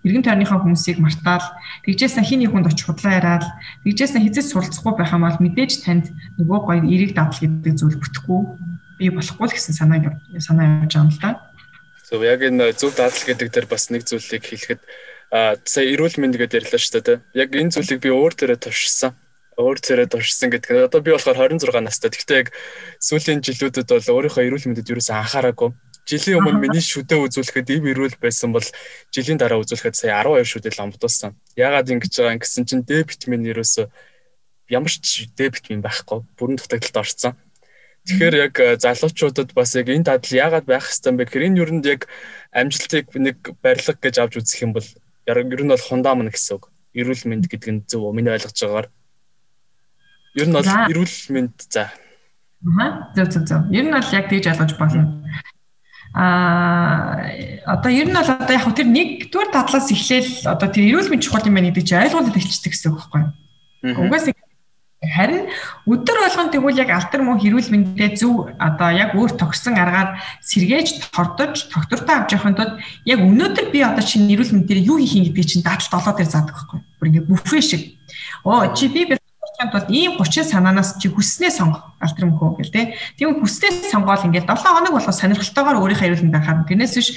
Эргэн 0.00 0.24
тойрныхаа 0.24 0.56
хүмүүсийг 0.64 1.04
мартаал. 1.04 1.44
Тэгжээс 1.84 2.16
хин 2.24 2.48
нэг 2.48 2.56
хүнд 2.56 2.72
очих 2.72 2.88
худлаа 2.88 3.20
яриад 3.20 3.44
тэгжээс 3.84 4.16
хизээс 4.16 4.56
суралцахгүй 4.56 5.04
байх 5.04 5.12
юм 5.12 5.28
бол 5.28 5.36
мэдээж 5.36 5.84
танд 5.84 6.08
нөгөө 6.40 6.60
гоё 6.64 6.80
эрэг 6.80 7.12
дадал 7.12 7.40
гэдэг 7.44 7.76
зүйл 7.76 8.00
бүтэхгүй 8.00 8.40
би 9.00 9.12
болохгүй 9.12 9.46
л 9.48 9.56
гэсэн 9.56 9.76
санаа 9.76 10.16
санаа 10.40 10.80
явж 10.80 10.96
байгаа 10.96 11.04
юм 11.04 11.12
л 11.12 11.20
да. 11.20 11.52
Зөв 12.14 12.22
яг 12.22 12.46
энэ 12.46 12.78
зөв 12.78 12.94
дадлал 12.94 13.26
гэдэг 13.26 13.48
дээр 13.50 13.66
бас 13.66 13.90
нэг 13.90 14.06
зүйлийг 14.06 14.46
хэлэхэд 14.46 14.80
сая 15.66 15.86
эрүүл 15.90 16.22
мэнд 16.22 16.38
гэдээ 16.38 16.62
ярьлаа 16.62 16.78
шүү 16.78 17.02
дээ. 17.02 17.18
Яг 17.34 17.50
энэ 17.50 17.74
зүйлийг 17.74 17.98
би 18.06 18.10
өөр 18.14 18.32
төрөө 18.38 18.58
туршсан. 18.70 19.18
Өөр 19.58 19.78
төрөө 19.82 20.06
туршсан 20.14 20.54
гэдэг 20.54 20.86
одоо 20.86 21.02
би 21.02 21.10
болохоор 21.10 21.50
26 21.50 21.82
настай. 21.82 22.14
Гэхдээ 22.14 22.38
яг 22.38 22.48
сүүлийн 23.02 23.42
жилүүдэд 23.42 23.90
бол 23.90 24.14
өөрийнхөө 24.14 24.46
эрүүл 24.46 24.66
мэндэд 24.70 24.94
юу 24.94 25.02
ч 25.02 25.10
анхаараагүй. 25.10 25.74
Жилийн 26.06 26.38
өмнө 26.38 26.62
миний 26.62 26.84
шүдэ 26.84 27.18
үзүүлэхэд 27.18 27.68
ив 27.74 27.82
эрүүл 27.82 28.16
байсан 28.22 28.54
бол 28.54 28.66
жилийн 29.10 29.40
дараа 29.40 29.58
үзүүлэхэд 29.58 29.98
сая 29.98 30.22
12 30.22 30.46
шүдэл 30.46 30.82
амдуулсан. 30.86 31.34
Яагаад 31.58 31.90
ингэж 31.90 32.12
байгаа 32.14 32.34
юм 32.36 32.42
гэсэн 32.44 32.62
чинь 32.68 32.84
Д 32.86 33.02
витамин 33.08 33.42
ерөөсөө 33.48 33.88
ямар 34.70 34.92
ч 34.92 35.32
Д 35.32 35.48
витамин 35.48 35.80
байхгүй. 35.80 36.22
Бүрэн 36.36 36.60
дутагдлалд 36.60 37.00
орсон. 37.00 37.34
Тэгэхээр 38.04 38.34
яг 38.36 38.54
э, 38.60 38.76
залуучуудад 38.76 39.56
бас 39.56 39.72
яг 39.80 39.88
энэ 39.88 40.04
дадал 40.04 40.28
яагаад 40.28 40.68
байх 40.68 40.84
хэвээр 40.84 41.08
юм 41.08 41.16
бэ 41.16 41.24
гэхээр 41.24 41.46
энэ 41.48 41.60
юунд 41.64 41.84
яг 41.88 42.04
амжилтыг 42.52 43.08
нэг 43.16 43.38
барилга 43.64 43.96
гэж 43.96 44.14
авч 44.20 44.34
үзэх 44.44 44.60
юм 44.68 44.76
бол 44.76 44.84
ер 45.24 45.40
нь 45.40 45.72
бол 45.72 45.80
хундамн 45.80 46.28
гэсэн 46.28 46.60
үг. 46.60 46.68
Эрүүл 46.92 47.24
мэнд 47.24 47.48
гэдэг 47.48 47.70
нь 47.72 47.84
зөв 47.88 48.12
миний 48.12 48.28
ойлгож 48.28 48.60
байгаагаар. 48.60 48.88
Ер 50.36 50.46
нь 50.48 50.52
бол 50.52 50.68
эрүүл 50.68 51.16
мэнд 51.32 51.56
за. 51.64 51.96
Аа 52.76 53.08
зөв 53.16 53.28
зөв 53.32 53.44
зөв. 53.48 53.60
Ер 53.72 53.88
нь 53.88 53.96
бол 53.96 54.12
яг 54.12 54.28
тэгж 54.28 54.46
ойлгож 54.52 54.72
болно. 54.76 55.24
Аа 56.12 57.24
одоо 57.64 57.88
ер 57.88 58.04
нь 58.04 58.12
бол 58.12 58.28
одоо 58.28 58.52
яг 58.52 58.68
тэр 58.76 58.88
нэгдүгээр 58.92 59.48
тадлаас 59.48 59.88
эхлээл 59.88 60.52
одоо 60.52 60.68
тэр 60.68 60.92
эрүүл 60.92 61.08
мэндийн 61.08 61.24
чухал 61.24 61.48
юм 61.48 61.56
байна 61.56 61.72
гэдэг 61.72 61.88
чинь 61.88 62.04
ойлгуулалт 62.04 62.36
эхэлчихдэг 62.36 62.72
гэсэн 62.76 62.88
үг 62.92 63.00
байхгүй 63.00 63.20
юу. 63.24 63.32
Угаас 64.12 64.28
Харин 65.12 65.50
өдөр 65.84 66.16
болгон 66.24 66.48
тэгвэл 66.48 66.80
яг 66.80 66.90
алтар 66.94 67.20
мөн 67.20 67.40
хэрүүл 67.42 67.68
мэндээ 67.68 68.16
зөв 68.16 68.48
одоо 68.56 68.90
яг 68.94 69.12
өөр 69.12 69.36
тогтсон 69.36 69.76
аргаар 69.76 70.20
сэргээж 70.40 71.12
тордож 71.12 71.68
доктортой 71.68 72.14
авч 72.14 72.32
явахын 72.32 72.56
тулд 72.56 72.78
яг 73.04 73.18
өнөөдөр 73.20 73.68
би 73.74 73.84
одоо 73.84 74.04
чинь 74.04 74.30
эрүүл 74.32 74.54
мэндээр 74.54 74.80
юу 74.86 75.02
хийх 75.02 75.18
юм 75.18 75.24
гэдгийг 75.28 75.48
чинь 75.50 75.66
даатал 75.66 76.00
долоо 76.00 76.14
дээр 76.16 76.30
заадаг 76.30 76.54
байхгүй. 76.54 76.80
Бүр 77.00 77.08
ингэ 77.10 77.26
бүфэ 77.28 77.60
шиг. 77.60 77.82
Оо 78.44 78.72
чи 78.72 78.88
би 78.88 79.04
болохын 79.64 79.72
тулд 79.72 79.90
ийм 79.90 80.12
30 80.18 80.44
санаанаас 80.44 80.96
чи 81.00 81.08
хүснээ 81.08 81.50
сонгох 81.50 81.96
алтар 82.00 82.28
мөхөө 82.28 82.60
гэл 82.60 82.72
те. 82.72 82.94
Тийм 83.16 83.40
хүснээ 83.40 83.88
сонгоол 83.88 84.24
ингээд 84.28 84.44
7 84.44 84.60
хоног 84.60 84.92
болгоо 84.92 85.12
сонирхолтойгоор 85.12 85.80
өөрийнхөө 85.80 86.06
эрүүл 86.08 86.24
мэндийг 86.28 86.44
харна. 86.44 86.68
Тэрнээс 86.68 86.94
биш 86.94 87.08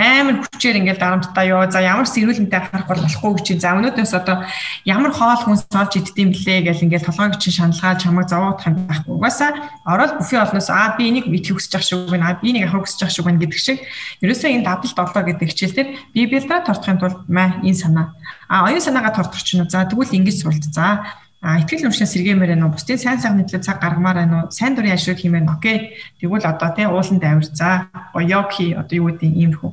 амар 0.00 0.40
хүчээр 0.40 0.80
ингээд 0.80 1.00
дарамттай 1.00 1.52
ёо. 1.52 1.68
За 1.68 1.84
ямар 1.84 2.08
сэрүүлэнтэй 2.08 2.60
харах 2.72 2.88
бол 2.88 3.04
болохгүй 3.04 3.30
гэж 3.36 3.44
чинь. 3.44 3.60
За 3.60 3.76
өнөөдөөс 3.76 4.12
одоо 4.16 4.48
ямар 4.88 5.12
хоол 5.12 5.44
хүнс 5.44 5.68
олж 5.68 5.92
иддэм 6.00 6.32
блэ 6.32 6.64
гэл 6.64 6.84
ингээд 6.88 7.04
толгойг 7.04 7.36
чинь 7.36 7.52
шаналгаад 7.52 8.00
чамайг 8.00 8.28
зовоодох 8.32 8.64
юм 8.64 8.88
байхгүй. 8.88 9.12
Угаасаа 9.12 9.50
ороод 9.84 10.16
бүфе 10.16 10.40
олноос 10.40 10.72
аа 10.72 10.96
би 10.96 11.12
энийг 11.12 11.28
мэдхийг 11.28 11.60
хүсэж 11.60 11.74
ах 11.76 11.84
шиг 11.84 12.08
байна. 12.08 12.38
Би 12.40 12.48
энийг 12.48 12.72
авах 12.72 12.88
хүсэж 12.88 13.04
ах 13.04 13.12
шиг 13.12 13.28
байна 13.28 13.44
гэдэг 13.44 13.60
шиг. 13.60 13.84
Ерөөсөө 14.24 14.48
энэ 14.56 14.64
дабл 14.64 14.88
долоо 14.88 15.22
гэдэг 15.26 15.48
хичээл 15.52 15.76
дээр 15.76 15.88
би 16.16 16.20
билдраа 16.24 16.64
тордохын 16.64 16.96
тулд 16.96 17.28
маа 17.28 17.60
энэ 17.60 17.76
санаа. 17.76 18.16
А 18.48 18.64
оюун 18.64 18.80
санаагаа 18.80 19.12
тордох 19.12 19.42
чинь. 19.44 19.68
За 19.68 19.84
тэгвэл 19.84 20.16
ингэж 20.16 20.36
суралт. 20.40 20.64
За 20.72 21.04
А 21.40 21.56
ихтгэл 21.56 21.88
өмчнөөс 21.88 22.12
сэргэмээр 22.12 22.52
байна 22.52 22.68
уу? 22.68 22.76
Бусдын 22.76 23.00
сайн 23.00 23.16
сайхан 23.16 23.40
мэдлэг 23.40 23.64
цаг 23.64 23.80
гаргамаар 23.80 24.28
байна 24.28 24.36
уу? 24.44 24.52
Сайн 24.52 24.76
дурын 24.76 24.92
ажил 24.92 25.16
хиймээр 25.16 25.48
нь 25.48 25.48
окей. 25.48 25.96
Тэгвэл 26.20 26.44
одоо 26.44 26.68
тий 26.76 26.84
ууланд 26.84 27.24
авир 27.24 27.48
за 27.48 27.88
гоёки 28.12 28.76
одоо 28.76 28.96
юу 29.00 29.08
гэдэг 29.08 29.32
юм 29.40 29.56
хүү. 29.56 29.72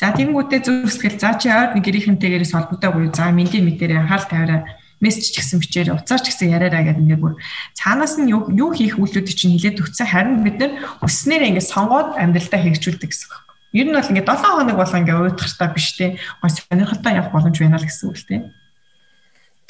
За 0.00 0.16
тэгэнгүүтээ 0.16 0.60
зүрх 0.64 0.88
сэтгэл 0.88 1.20
за 1.20 1.36
чи 1.36 1.52
ойр 1.52 1.76
нэг 1.76 1.84
гэрийнхэнтэйгээрээс 1.84 2.56
холбогдоогүй. 2.56 3.12
За 3.12 3.28
мэндийн 3.28 3.60
мэдээрээ 3.60 4.08
анхаарал 4.08 4.24
тавиараа 4.32 4.60
мессеж 5.04 5.34
ч 5.34 5.36
гэсэн 5.36 5.60
бичээр 5.60 5.92
уцаар 5.92 6.22
ч 6.24 6.32
гэсэн 6.32 6.48
яриараа 6.56 6.80
гэдэг 6.80 7.04
ингээд 7.04 7.20
бүр 7.20 7.36
цаанаас 7.76 8.16
нь 8.16 8.32
юу 8.32 8.48
юу 8.48 8.72
хийх 8.72 8.96
үйлдэлүүд 8.96 9.36
чинь 9.36 9.58
хилээд 9.60 9.84
өгсөн 9.84 10.08
харин 10.08 10.40
бид 10.40 10.56
нар 10.62 10.72
хүснээр 11.04 11.52
ингээд 11.52 11.68
сонгоод 11.76 12.16
амьдралдаа 12.16 12.60
хэрэгжүүлдэг 12.62 13.10
гэсэн 13.12 13.28
үг. 13.28 13.42
Ер 13.76 13.86
нь 13.90 13.96
бол 13.98 14.08
ингээд 14.08 14.30
7 14.30 14.48
хоног 14.48 14.76
болго 14.80 14.96
ингээд 14.96 15.20
уйтгартай 15.28 15.68
биш 15.74 15.88
те. 15.98 16.16
Гой 16.40 16.50
сонирхолтой 16.54 17.12
явах 17.18 17.34
боломж 17.34 17.58
байна 17.58 17.76
л 17.76 17.84
гэсэн 17.84 18.08
үг 18.08 18.16
л 18.16 18.28
те. 18.30 18.36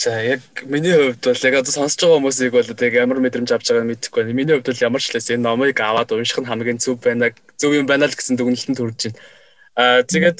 За 0.02 0.18
яг 0.20 0.40
миний 0.66 0.90
хувьд 0.90 1.22
бол 1.22 1.44
яг 1.46 1.54
одоо 1.62 1.70
сонсож 1.70 2.02
байгаа 2.02 2.18
хүмүүсийг 2.18 2.50
бол 2.50 2.66
яг 2.66 2.94
ямар 2.98 3.22
мэдрэмж 3.22 3.54
авч 3.54 3.70
байгааг 3.70 3.86
мэдэхгүй 3.86 4.22
байна. 4.26 4.34
Миний 4.34 4.54
хувьд 4.58 4.66
бол 4.66 4.82
ямар 4.82 4.98
ч 4.98 5.14
лээс 5.14 5.30
энэ 5.30 5.46
номыг 5.46 5.78
аваад 5.78 6.10
унших 6.10 6.42
нь 6.42 6.50
хамгийн 6.50 6.82
зөв 6.82 6.98
байна. 6.98 7.30
Зөв 7.54 7.70
юм 7.70 7.86
байна 7.86 8.10
л 8.10 8.16
гэсэн 8.18 8.34
дүгнэлтэнд 8.34 8.82
хүрж 8.82 8.98
байна. 8.98 9.18
Аа 9.78 10.02
тэгээд 10.02 10.38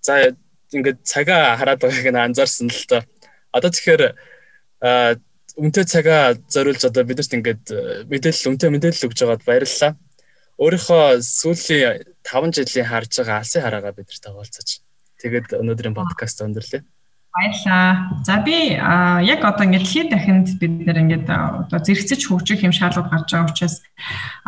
за 0.00 0.32
ингээд 0.72 1.04
цагаа 1.04 1.60
хараад 1.60 1.84
байгааг 1.84 2.08
нь 2.08 2.24
анзаарсан 2.32 2.72
л 2.72 2.84
та. 2.88 3.04
Одоо 3.52 3.68
тэгэхээр 3.76 4.02
аа 4.80 5.20
өмтэй 5.60 5.84
цагаа 5.84 6.40
зориулж 6.48 6.80
одоо 6.88 7.04
бидэрт 7.04 7.36
ингээд 7.36 7.64
мэдээлэл 8.08 8.48
өмтэй 8.56 8.72
мэдээлэл 8.72 9.04
өгж 9.04 9.18
байгаад 9.20 9.44
баярлалаа. 9.44 9.92
Өөрийнхөө 10.56 11.20
сүүлийн 11.20 12.08
5 12.24 12.56
жилийн 12.56 12.88
харж 12.88 13.20
байгаа 13.20 13.36
алсын 13.44 13.62
хараагаа 13.68 13.92
бидэрт 13.92 14.24
хаваалцаж. 14.24 14.80
Тэгээд 15.20 15.60
өнөөдрийн 15.60 15.92
подкаст 15.92 16.40
өндөрлөө. 16.40 16.80
Баярлаа. 17.28 18.08
За 18.24 18.40
би 18.40 18.72
яг 18.72 19.44
одоо 19.44 19.64
ингээд 19.68 19.84
дэлхийн 19.84 20.08
дахинд 20.08 20.48
бид 20.58 20.72
нэр 20.88 20.98
ингээд 21.04 21.28
одоо 21.28 21.78
зэрэгцэж 21.78 22.24
хөгжих 22.24 22.64
юм 22.64 22.72
шаардлага 22.72 23.12
гарч 23.12 23.28
байгаа 23.30 23.52
учраас 23.52 23.84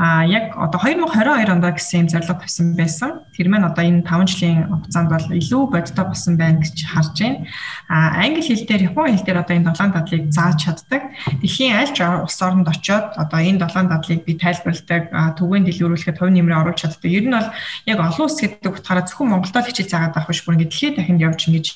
а 0.00 0.24
яг 0.24 0.56
одоо 0.56 0.80
2022 0.80 1.52
онд 1.52 1.64
гэсэн 1.76 2.00
юм 2.00 2.08
зорилго 2.08 2.40
тавьсан 2.40 2.72
байсан. 2.74 3.20
Тэр 3.36 3.52
маань 3.52 3.68
одоо 3.68 3.84
энэ 3.84 4.00
5 4.00 4.32
жилийн 4.32 4.64
хугацаанд 4.72 5.12
бол 5.12 5.28
илүү 5.28 5.62
бодтой 5.68 6.04
болсон 6.08 6.34
байна 6.40 6.64
гэж 6.64 6.76
харж 6.88 7.16
байна. 7.20 7.44
А 7.92 8.16
англи 8.16 8.40
хэл 8.40 8.64
дээр, 8.64 8.88
япон 8.88 9.12
хэл 9.12 9.28
дээр 9.28 9.42
одоо 9.44 9.54
энэ 9.60 9.68
долоон 9.68 9.92
дадлыг 9.92 10.32
зааж 10.32 10.56
чаддаг. 10.64 11.02
Дэлхийн 11.44 11.76
аль 11.76 11.92
ч 11.92 12.00
улс 12.00 12.40
оронд 12.40 12.64
очиод 12.64 13.12
одоо 13.20 13.38
энэ 13.44 13.60
долоон 13.60 13.92
дадлыг 13.92 14.24
би 14.24 14.40
тайлбарладаг, 14.40 15.12
түгээн 15.36 15.68
дэлгэрүүлэхэд 15.68 16.16
хувь 16.16 16.32
нэмрээ 16.32 16.58
оруулж 16.64 16.80
чаддаг. 16.80 17.12
Ер 17.12 17.28
нь 17.28 17.36
бол 17.36 17.52
яг 17.84 17.98
олон 18.00 18.24
улс 18.24 18.40
гэдэг 18.40 18.72
утгаараа 18.72 19.04
зөвхөн 19.04 19.28
Монголдо 19.36 19.60
л 19.60 19.68
хичээл 19.68 19.92
заагаад 19.92 20.16
байх 20.16 20.28
биш 20.32 20.40
бүр 20.48 20.56
ингээд 20.56 20.72
дэлхийн 20.72 20.96
дахинд 20.96 21.20
явж 21.28 21.40
ингэж 21.44 21.66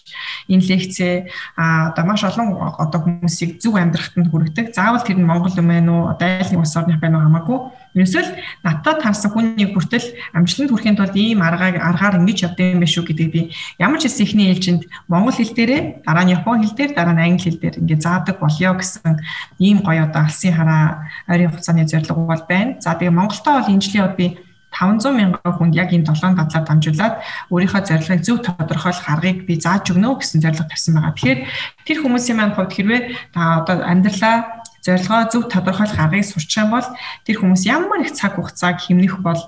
энэ 0.49 0.65
лекц 0.65 0.94
хэрэгцээ 0.95 1.29
а 1.57 1.91
одоо 1.91 2.05
маш 2.07 2.23
олон 2.25 2.55
одоо 2.79 3.01
хүмүүсийг 3.03 3.59
зөв 3.59 3.75
амьдрахад 3.77 4.31
хүргэдэг. 4.31 4.75
Заавал 4.75 5.03
тэр 5.03 5.19
нь 5.19 5.27
Монгол 5.27 5.55
юм 5.57 5.69
байна 5.69 5.93
уу? 5.93 6.09
Одоо 6.15 6.29
айл 6.29 6.51
нэг 6.51 6.61
улс 6.63 6.77
орных 6.77 7.01
байна 7.01 7.19
уу 7.19 7.27
хамаагүй. 7.27 7.59
Ерөөсөл 7.95 8.31
надад 8.63 9.03
харсан 9.03 9.31
хүний 9.31 9.67
бүртэл 9.71 10.07
амжилтанд 10.35 10.71
хүрэхин 10.71 10.99
тулд 10.99 11.15
ийм 11.15 11.43
аргаар 11.43 11.79
аргаар 11.79 12.19
ингэж 12.23 12.39
явдаг 12.47 12.75
юм 12.75 12.83
биш 12.83 12.99
үү 12.99 13.07
гэдэг 13.07 13.29
би 13.31 13.41
ямар 13.79 13.99
ч 14.03 14.11
хэсэг 14.11 14.35
ихний 14.35 14.51
ээлжинд 14.51 14.83
монгол 15.07 15.35
хэл 15.35 15.55
дээрээ 15.55 16.03
дараа 16.03 16.25
нь 16.27 16.35
япон 16.35 16.59
хэл 16.63 16.75
дээр 16.75 16.91
дараа 16.95 17.15
нь 17.15 17.23
англи 17.23 17.47
хэл 17.47 17.63
дээр 17.63 17.79
ингэ 17.79 18.03
заадаг 18.03 18.43
болёо 18.43 18.75
гэсэн 18.75 19.15
ийм 19.63 19.79
гоё 19.87 20.11
одоо 20.11 20.27
алсын 20.27 20.55
хараа 20.59 21.07
ойрын 21.31 21.55
хугацааны 21.55 21.87
зорилго 21.87 22.27
бол 22.27 22.45
байна. 22.51 22.83
За 22.83 22.99
тэгээ 22.99 23.15
Монголтоо 23.15 23.63
бол 23.63 23.71
энэ 23.71 23.83
жилийн 23.87 24.11
би 24.19 24.27
500 24.75 25.15
мянган 25.15 25.53
хүнд 25.55 25.75
яг 25.79 25.95
энэ 25.95 26.05
долоон 26.11 26.35
дадлаар 26.35 26.67
дамжуулаад 26.67 27.15
өөрийнхөө 27.55 27.83
зорилгыг 27.87 28.23
зөв 28.27 28.39
тодорхойлох 28.43 29.09
аргыг 29.09 29.47
би 29.47 29.55
зааж 29.57 29.95
өгнө 29.95 30.19
гэсэн 30.19 30.43
зорилго 30.43 30.67
тавьсан 30.67 30.95
байгаа. 30.99 31.15
Тэгэхээр 31.15 31.41
тэр 31.87 31.99
хүмүүсийн 32.03 32.37
маань 32.39 32.55
хувьд 32.59 32.75
хэрвээ 32.75 33.01
та 33.31 33.63
одоо 33.63 33.77
амьдралаа 33.87 34.65
зорилгоо 34.85 35.21
зөв 35.33 35.43
тодорхойлох 35.49 35.99
аргыг 35.99 36.25
сурчих 36.29 36.61
юм 36.61 36.77
бол 36.77 36.89
тэр 37.25 37.37
хүмүүс 37.41 37.63
ямар 37.65 38.05
их 38.05 38.13
цаг 38.13 38.37
хугацааг 38.37 38.85
хэмнэх 38.85 39.25
бол 39.25 39.41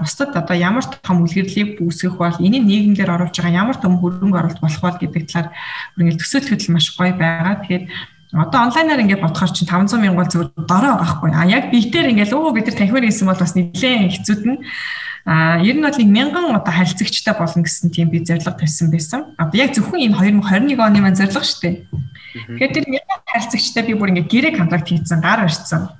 бусдад 0.00 0.32
одоо 0.32 0.56
ямар 0.56 0.84
том 1.04 1.20
үлгэрлийг 1.28 1.76
үүсгэх 1.84 2.16
бол 2.16 2.40
энийг 2.40 2.64
нийгэмдэр 2.64 3.12
оруулж 3.12 3.36
байгаа 3.36 3.60
ямар 3.68 3.76
том 3.76 4.00
хөрөнгө 4.00 4.38
оруулалт 4.40 4.64
болох 4.64 4.80
бол 4.80 4.96
гэдэг 4.96 5.22
талаар 5.28 5.48
ингээд 6.00 6.20
төсөөлөх 6.24 6.50
хөдөл 6.56 6.72
маш 6.72 6.86
гоё 6.96 7.12
байгаа. 7.12 7.54
Тэгэхээр 7.60 7.84
Одоо 8.36 8.68
онлайнаар 8.68 9.00
ингээд 9.00 9.24
бодохоор 9.24 9.52
чинь 9.56 9.68
500 9.68 9.96
мянга 9.96 10.20
бол 10.20 10.32
зүгээр 10.32 10.50
дорой 10.68 10.92
байгаа 10.92 11.08
хгүй. 11.08 11.30
А 11.32 11.48
яг 11.48 11.72
биетээр 11.72 12.12
ингээд 12.12 12.36
өө 12.36 12.52
бид 12.52 12.68
нар 12.68 12.76
танхимаар 12.76 13.08
хийсэн 13.08 13.28
бол 13.32 13.40
бас 13.40 13.56
нэлээд 13.56 14.12
хэцүүд 14.12 14.42
нь 14.44 14.58
А 15.26 15.58
ер 15.58 15.74
нь 15.74 15.82
бол 15.82 15.90
нэг 15.90 16.06
мянган 16.06 16.54
одоо 16.54 16.70
харилцагчтай 16.70 17.34
болно 17.34 17.66
гэсэн 17.66 17.90
тийм 17.90 18.14
би 18.14 18.22
зорилго 18.22 18.54
тавьсан 18.54 18.94
байсан. 18.94 19.34
Одоо 19.34 19.58
яг 19.58 19.74
зөвхөн 19.74 20.14
энэ 20.14 20.38
2021 20.38 20.78
оны 20.78 21.02
маань 21.02 21.18
зорилго 21.18 21.42
шүү 21.42 21.60
дээ. 21.66 21.74
Тэгэхээр 22.46 22.74
тэр 22.78 22.86
мянган 22.86 23.20
харилцагчтай 23.26 23.82
би 23.90 23.98
бүр 23.98 24.14
ингээд 24.14 24.30
гэрээ 24.30 24.54
контракт 24.54 24.86
хийсэн, 24.86 25.18
гар 25.18 25.42
барьсан. 25.42 25.90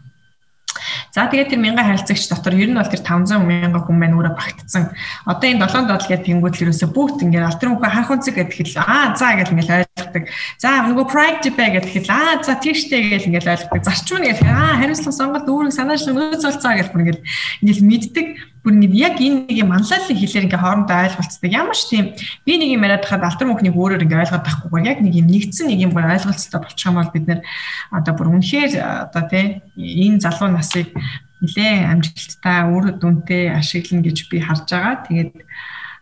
За 1.11 1.26
тэгээд 1.26 1.51
тэр 1.51 1.59
мянган 1.59 1.91
харилцагч 1.91 2.22
дотор 2.30 2.55
ер 2.55 2.70
нь 2.70 2.78
бол 2.78 2.87
тэр 2.87 3.03
500 3.03 3.43
мянган 3.43 3.82
хүн 3.82 3.99
маань 3.99 4.14
өөрөө 4.14 4.34
багтцсан. 4.39 4.95
Одоо 5.26 5.47
энэ 5.51 5.66
7 5.74 5.91
дол 5.91 6.07
гэдэг 6.07 6.30
ерөөсө 6.62 6.87
бүгд 6.95 7.26
ингээд 7.26 7.51
алтар 7.51 7.74
мөхөө 7.74 7.91
харах 7.91 8.14
үнцэг 8.14 8.39
гэдэг 8.39 8.78
л 8.78 8.78
аа 8.78 9.11
за 9.18 9.34
гэж 9.34 9.51
ингээд 9.51 9.86
ойлгодог. 9.97 10.29
За 10.61 10.85
нөгөө 10.85 11.09
pride 11.09 11.51
бай 11.57 11.73
гэдэг 11.73 12.05
л 12.05 12.13
аа 12.13 12.45
за 12.45 12.57
тийштэй 12.61 13.09
гэж 13.17 13.33
ингээд 13.33 13.49
ойлгодог. 13.49 13.81
Зарчмын 13.81 14.29
гэдэг 14.29 14.45
аа 14.45 14.77
хариуцлага 14.77 15.17
сонголт 15.17 15.49
үүрэг 15.49 15.73
санаачлал 15.73 16.17
нөөцөлцөө 16.21 16.73
гэж 16.77 16.89
бүр 16.93 17.01
ингээд 17.01 17.21
ингээд 17.65 17.81
мэддэг 17.81 18.27
бүр 18.61 18.73
ингэ 18.77 18.93
яг 18.93 19.17
энэ 19.17 19.49
нэг 19.49 19.57
юм 19.57 19.73
манлайлалын 19.73 20.21
хэлээр 20.21 20.47
ингээ 20.53 20.61
хоорондоо 20.61 20.99
ойлголцдог. 21.01 21.49
Ямар 21.49 21.77
ч 21.77 21.83
тийм 21.89 22.05
би 22.45 22.53
нэг 22.61 22.71
юм 22.77 22.85
яриад 22.85 23.09
хахад 23.09 23.25
алтар 23.25 23.49
мөхнийг 23.49 23.73
өөрөөр 23.73 24.05
ингээ 24.05 24.21
ойлгоод 24.21 24.45
байхгүйгээр 24.45 24.91
яг 24.93 24.99
нэг 25.01 25.15
юм 25.17 25.29
нэгдсэн 25.33 25.67
нэг 25.73 25.81
юм 25.81 25.93
гоо 25.97 26.05
ойлголцтой 26.05 26.61
болчих 26.61 26.85
юм 26.85 27.01
бол 27.01 27.15
бид 27.17 27.25
нэр 27.25 27.41
одоо 27.89 28.13
бүр 28.13 28.29
үнэхээр 28.37 28.73
одоо 29.09 29.23
тий 29.33 29.65
энэ 29.81 30.21
залуу 30.21 30.53
насыг 30.53 30.93
нэлээ 31.41 31.89
амжилттай 31.89 32.59
үр 32.69 32.85
дүнтэй 33.01 33.55
ашиглана 33.55 34.05
гэж 34.05 34.19
би 34.29 34.45
харж 34.45 34.69
байгаа. 34.69 35.05
Тэгээд 35.09 35.33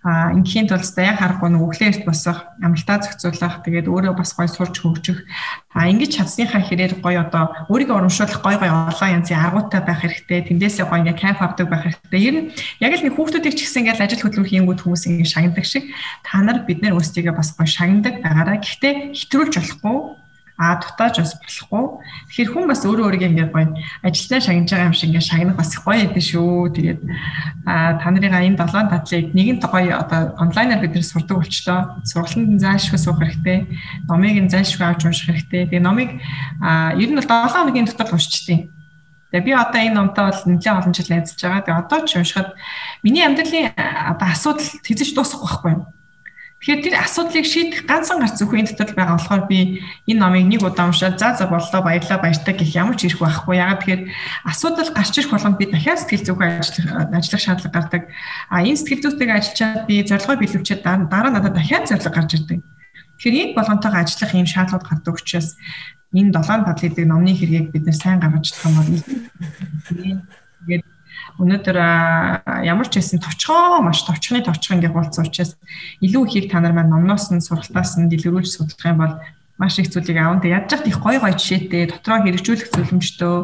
а 0.05 0.37
ингийн 0.37 0.69
тулд 0.69 0.85
яг 1.01 1.17
харахгүй 1.17 1.49
нэг 1.49 1.65
өглөөрт 1.65 2.05
босох, 2.05 2.45
амралтаа 2.61 3.01
зохицуулах, 3.01 3.65
тэгээд 3.65 3.89
өөрөө 3.89 4.13
бас 4.21 4.37
гой 4.37 4.53
сурч 4.53 4.85
хөгжих. 4.85 5.25
А 5.73 5.89
ингэж 5.89 6.21
чадсныхаа 6.21 6.61
хэрээр 6.61 7.01
гой 7.01 7.17
одоо 7.17 7.57
өөрийгөө 7.73 8.05
урамшуулах 8.05 8.45
гой 8.45 8.61
гой 8.61 8.69
олон 8.69 9.11
янзын 9.17 9.41
аргуудтай 9.41 9.81
байх 9.81 10.05
хэрэгтэй. 10.05 10.45
Тэндээсээ 10.45 10.85
гой 10.85 11.01
ингээ 11.01 11.17
кайф 11.17 11.41
авдаг 11.41 11.73
байх 11.73 11.89
хэрэгтэй. 11.89 12.21
Ер 12.21 12.35
нь 12.37 12.49
яг 12.85 12.93
л 12.93 13.05
нэг 13.09 13.17
хүүхдүүдийг 13.17 13.57
ч 13.57 13.65
гэсэн 13.65 13.81
ингээл 13.89 14.05
ажил 14.05 14.23
хөдөлмөр 14.29 14.53
хийнгүүд 14.53 14.81
хүмүүс 14.85 15.09
ингээ 15.09 15.33
шагнадаг 15.33 15.65
шиг 15.65 15.89
та 16.21 16.45
нар 16.45 16.69
бид 16.69 16.85
нэр 16.85 17.01
өөрсдийгөө 17.01 17.33
бас 17.33 17.57
гой 17.57 17.65
шагнадаг 17.65 18.21
байгаараа. 18.21 18.61
Гэхдээ 18.61 19.17
хэтрүүлж 19.17 19.57
болохгүй 19.57 20.24
а 20.57 20.79
дутааж 20.79 21.19
бас 21.19 21.35
болохгүй. 21.35 21.85
Тэгэхээр 22.31 22.51
хүн 22.55 22.67
бас 22.71 22.87
өөрөө 22.87 23.07
өөрийгөө 23.11 23.31
ингээд 23.35 23.51
гоё 23.51 23.75
ажилдаа 24.07 24.39
шагнаж 24.39 24.71
байгаа 24.71 24.87
юм 24.87 24.95
шиг 24.95 25.11
ингээд 25.11 25.27
шагнах 25.27 25.59
бас 25.59 25.75
гоё 25.75 25.99
яд 25.99 26.15
шүү. 26.15 26.71
Тэгээд 26.79 27.01
а 27.67 27.99
та 27.99 28.07
нарын 28.15 28.55
энэ 28.55 28.61
долоон 28.63 28.87
татлыг 28.87 29.35
нэгэн 29.35 29.59
гоё 29.59 29.99
одоо 29.99 30.39
онлайнаар 30.39 30.79
бид 30.79 30.95
нэр 30.95 31.03
сурдаг 31.03 31.43
болчлоо. 31.43 31.99
Сургалтанд 32.07 32.63
заашгүй 32.63 33.01
суух 33.03 33.19
хэрэгтэй. 33.19 33.67
Номыг 34.07 34.39
нь 34.47 34.53
заашгүй 34.55 34.87
авч 34.87 35.03
унших 35.11 35.27
хэрэгтэй. 35.27 35.67
Тэгээд 35.67 35.83
номыг 35.83 36.23
а 36.63 36.95
ер 36.95 37.11
нь 37.11 37.19
бол 37.19 37.27
7 37.27 37.51
хоногийн 37.51 37.91
дотор 37.91 38.15
уншчихдээ. 38.15 38.71
Тэгээ 39.35 39.43
би 39.43 39.53
одоо 39.59 39.81
энэ 39.83 39.99
номтой 39.99 40.31
бол 40.31 40.43
нэлээд 40.55 40.79
олон 40.79 40.95
жил 40.95 41.11
ажиллаж 41.11 41.43
байгаа. 41.43 41.67
Тэгээ 41.67 41.83
одоо 41.83 41.99
ч 42.07 42.11
уншихад 42.15 42.55
миний 43.03 43.27
амьдралын 43.27 43.75
одоо 43.75 44.29
асуудал 44.31 44.71
хэзээ 44.87 45.07
ч 45.11 45.11
дуусахгүй 45.19 45.51
байхгүй 45.51 45.73
юм 45.75 45.83
Тэгэхээр 46.65 46.81
тэр 46.81 46.97
асуудлыг 46.97 47.45
шийдэх 47.45 47.85
ганцхан 47.85 48.25
гарц 48.25 48.41
зөвхөн 48.41 48.65
энэ 48.65 48.73
дотор 48.73 48.97
байгаа 48.97 49.21
болохоор 49.21 49.45
би 49.53 49.85
энэ 50.09 50.17
номыг 50.17 50.49
нэг 50.49 50.65
удаа 50.65 50.89
уншаад 50.89 51.21
за 51.21 51.37
за 51.37 51.45
боллоо 51.45 51.85
баярлаа 51.85 52.17
баяртай 52.25 52.57
гэх 52.57 52.73
ямар 52.73 52.97
ч 52.97 53.05
ирэх 53.05 53.21
байхгүй. 53.21 53.61
Ягаад 53.61 53.85
тэгэхээр 53.85 54.03
асуудал 54.49 54.89
гарч 54.97 55.12
ирэх 55.12 55.29
болгонд 55.29 55.61
би 55.61 55.69
дахиад 55.69 56.01
сэтгэл 56.01 56.25
зүйн 56.25 56.41
ажиллах 56.41 56.89
ажиллах 57.12 57.43
шаардлага 57.45 57.77
гардаг. 57.77 58.03
А 58.49 58.65
энэ 58.65 58.81
сэтгэл 58.81 59.05
зүйтэйгээ 59.05 59.37
ажиллачаад 59.45 59.85
би 59.85 59.95
зорилгоо 60.09 60.37
биелүүлчихэд 60.41 60.81
дараа 61.12 61.33
надад 61.37 61.53
дахиад 61.53 61.85
зорилго 61.85 62.17
гарч 62.17 62.31
ирдэг. 62.33 62.61
Тэгэхээр 62.65 63.37
энэ 63.45 63.57
болгонтойгоо 63.61 64.01
ажиллах 64.01 64.33
юм 64.33 64.49
шаардлага 64.49 64.89
гардаг 64.89 65.15
учраас 65.21 65.61
энэ 66.17 66.33
долоон 66.33 66.65
падл 66.65 66.81
гэдэг 66.81 67.05
номны 67.05 67.37
хэрэгийг 67.37 67.77
бид 67.77 67.85
нэр 67.85 67.99
сайн 68.01 68.25
гаргаж 68.25 68.57
юм 68.65 68.73
бол 68.73 68.89
тэгээд 70.65 70.85
өнөөдөр 71.43 71.76
ямар 72.62 72.87
ч 72.87 73.03
байсан 73.03 73.18
товчхон 73.18 73.82
маш 73.82 74.07
товчхны 74.07 74.45
товчхон 74.47 74.78
гэж 74.78 74.93
болцсон 74.95 75.26
учраас 75.26 75.59
илүү 75.99 76.22
ихийг 76.30 76.47
та 76.51 76.62
нар 76.62 76.74
маань 76.74 76.95
номноос 76.95 77.35
нь 77.35 77.43
сургалтаас 77.43 77.99
нь 77.99 78.07
дэлгэрүүлж 78.07 78.51
судлах 78.55 78.87
юм 78.87 78.99
бол 79.03 79.14
маш 79.59 79.78
их 79.78 79.91
зүйлийг 79.91 80.18
аав. 80.18 80.43
Тэг 80.43 80.51
яаж 80.51 80.87
их 80.87 80.99
гой 80.99 81.18
гой 81.18 81.35
жишээтэй 81.35 81.87
дотроо 81.91 82.22
хэрэгжүүлэх 82.22 82.70
зөвлөмжтөө 82.74 83.37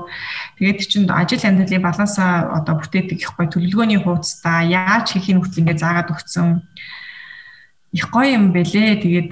тэгээд 0.58 0.78
чинь 0.86 1.10
ажил 1.10 1.42
амьдралын 1.42 1.86
балансаа 1.86 2.62
одоо 2.62 2.74
бүтээдэг 2.82 3.18
их 3.22 3.30
гой 3.38 3.46
төлөвлөгөөний 3.46 4.02
хуудастай 4.02 4.74
яаж 4.74 5.14
хийхин 5.14 5.38
хүртэл 5.38 5.62
ингээд 5.66 5.82
заагаад 5.82 6.10
өгсөн 6.10 6.66
их 7.92 8.06
гоё 8.10 8.38
юм 8.38 8.52
бэлээ. 8.54 9.02
Тэгээд 9.02 9.30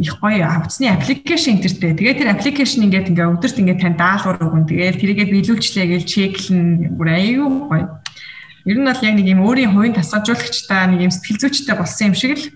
их 0.00 0.16
гоё 0.16 0.48
авцсны 0.48 0.88
аппликейшн 0.88 1.60
интертэй. 1.60 1.92
Тэгээд 1.92 2.18
тэр 2.24 2.30
аппликейшн 2.32 2.88
ингээд 2.88 3.12
ингээ 3.12 3.28
өдөрт 3.36 3.60
ингээ 3.60 3.78
тань 3.80 4.00
даалгавар 4.00 4.40
өгөн. 4.40 4.64
Тэгээд 4.64 4.96
тэрийгэ 4.96 5.24
биелүүлчлээ 5.28 5.86
гэж 5.92 6.02
чеклэн 6.08 6.96
бүр 6.96 7.08
аюу 7.12 7.68
гоё. 7.68 8.00
Ер 8.64 8.78
нь 8.80 8.86
бол 8.88 9.04
яг 9.04 9.14
нэг 9.18 9.28
юм 9.28 9.44
өөрийн 9.44 9.72
хувийн 9.76 9.96
тасгалжуулагчтай 9.98 10.88
нэг 10.88 11.00
юм 11.04 11.12
сэтгэл 11.12 11.40
зүйчтэй 11.44 11.76
болсон 11.76 12.06
юм 12.08 12.16
шиг 12.16 12.38
л 12.40 12.46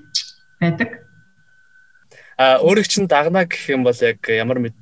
байдаг. 0.57 1.05
А 2.41 2.57
өөрийг 2.65 2.89
чинь 2.89 3.11
дагна 3.11 3.45
гэх 3.45 3.77
юм 3.77 3.85
бол 3.85 3.97
яг 4.01 4.25
ямар 4.25 4.73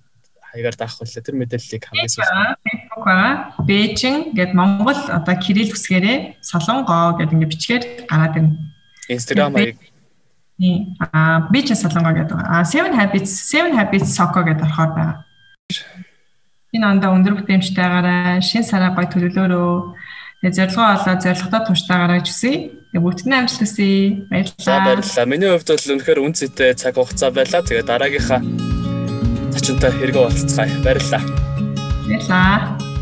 хаягаар 0.54 0.76
даах 0.78 1.02
вэ? 1.02 1.18
Тэр 1.18 1.34
мэдээллийг 1.34 1.82
хамгийн 1.82 2.12
сүүлд 2.14 2.30
Facebook 2.62 3.02
байгаа. 3.02 3.34
Бээжин 3.66 4.16
гэд 4.38 4.54
Монгол 4.54 5.00
одоо 5.10 5.34
кирилл 5.34 5.74
үсгээрээ 5.74 6.38
солонгоо 6.46 7.18
гэд 7.18 7.34
ингээ 7.34 7.50
бичгээр 7.50 7.84
гараад 8.06 8.38
ирнэ. 8.38 8.54
Instagram 9.10 9.54
хаяг 9.58 9.78
Аа 10.58 11.50
би 11.50 11.66
ч 11.66 11.74
солонгоо 11.74 12.14
гэдэг. 12.14 12.38
Аа 12.38 12.62
Seven 12.62 12.94
Habits, 12.94 13.32
Seven 13.50 13.74
Habits 13.74 14.14
Soccer 14.14 14.46
гэдэг 14.46 14.62
орохоор 14.62 14.90
байгаа. 14.94 15.16
Энэ 16.74 16.86
ондоо 16.86 17.10
өндөр 17.14 17.42
бүтээмжтэйгаараа 17.42 18.38
шин 18.38 18.62
сараа 18.62 18.94
гой 18.94 19.06
төлөвлөөрөө 19.10 19.74
тэгээ 20.42 20.54
зорилгоо 20.54 20.86
олоод 20.94 21.22
зорилготой 21.26 21.62
туштайгаараа 21.66 22.18
гэж 22.22 22.28
үсэе. 22.30 22.56
Тэгээ 22.94 23.02
бүгдний 23.02 23.38
амжилт 23.38 23.62
хүсье. 23.66 24.26
Баярлалаа. 24.30 24.86
Баярлалаа. 24.86 25.26
Миний 25.26 25.50
хувьд 25.50 25.70
бол 25.74 25.90
үнэхээр 25.94 26.20
үнцэтэй 26.22 26.70
цаг 26.78 26.94
хугацаа 26.94 27.30
байлаа. 27.34 27.62
Тэгээ 27.66 27.86
дараагийнхаа 27.90 28.40
зочинтой 29.54 29.90
хэрэгөө 29.90 30.22
уулзцгаая. 30.22 30.70
Баярлалаа. 30.86 31.22
Баярлалаа. 32.06 32.93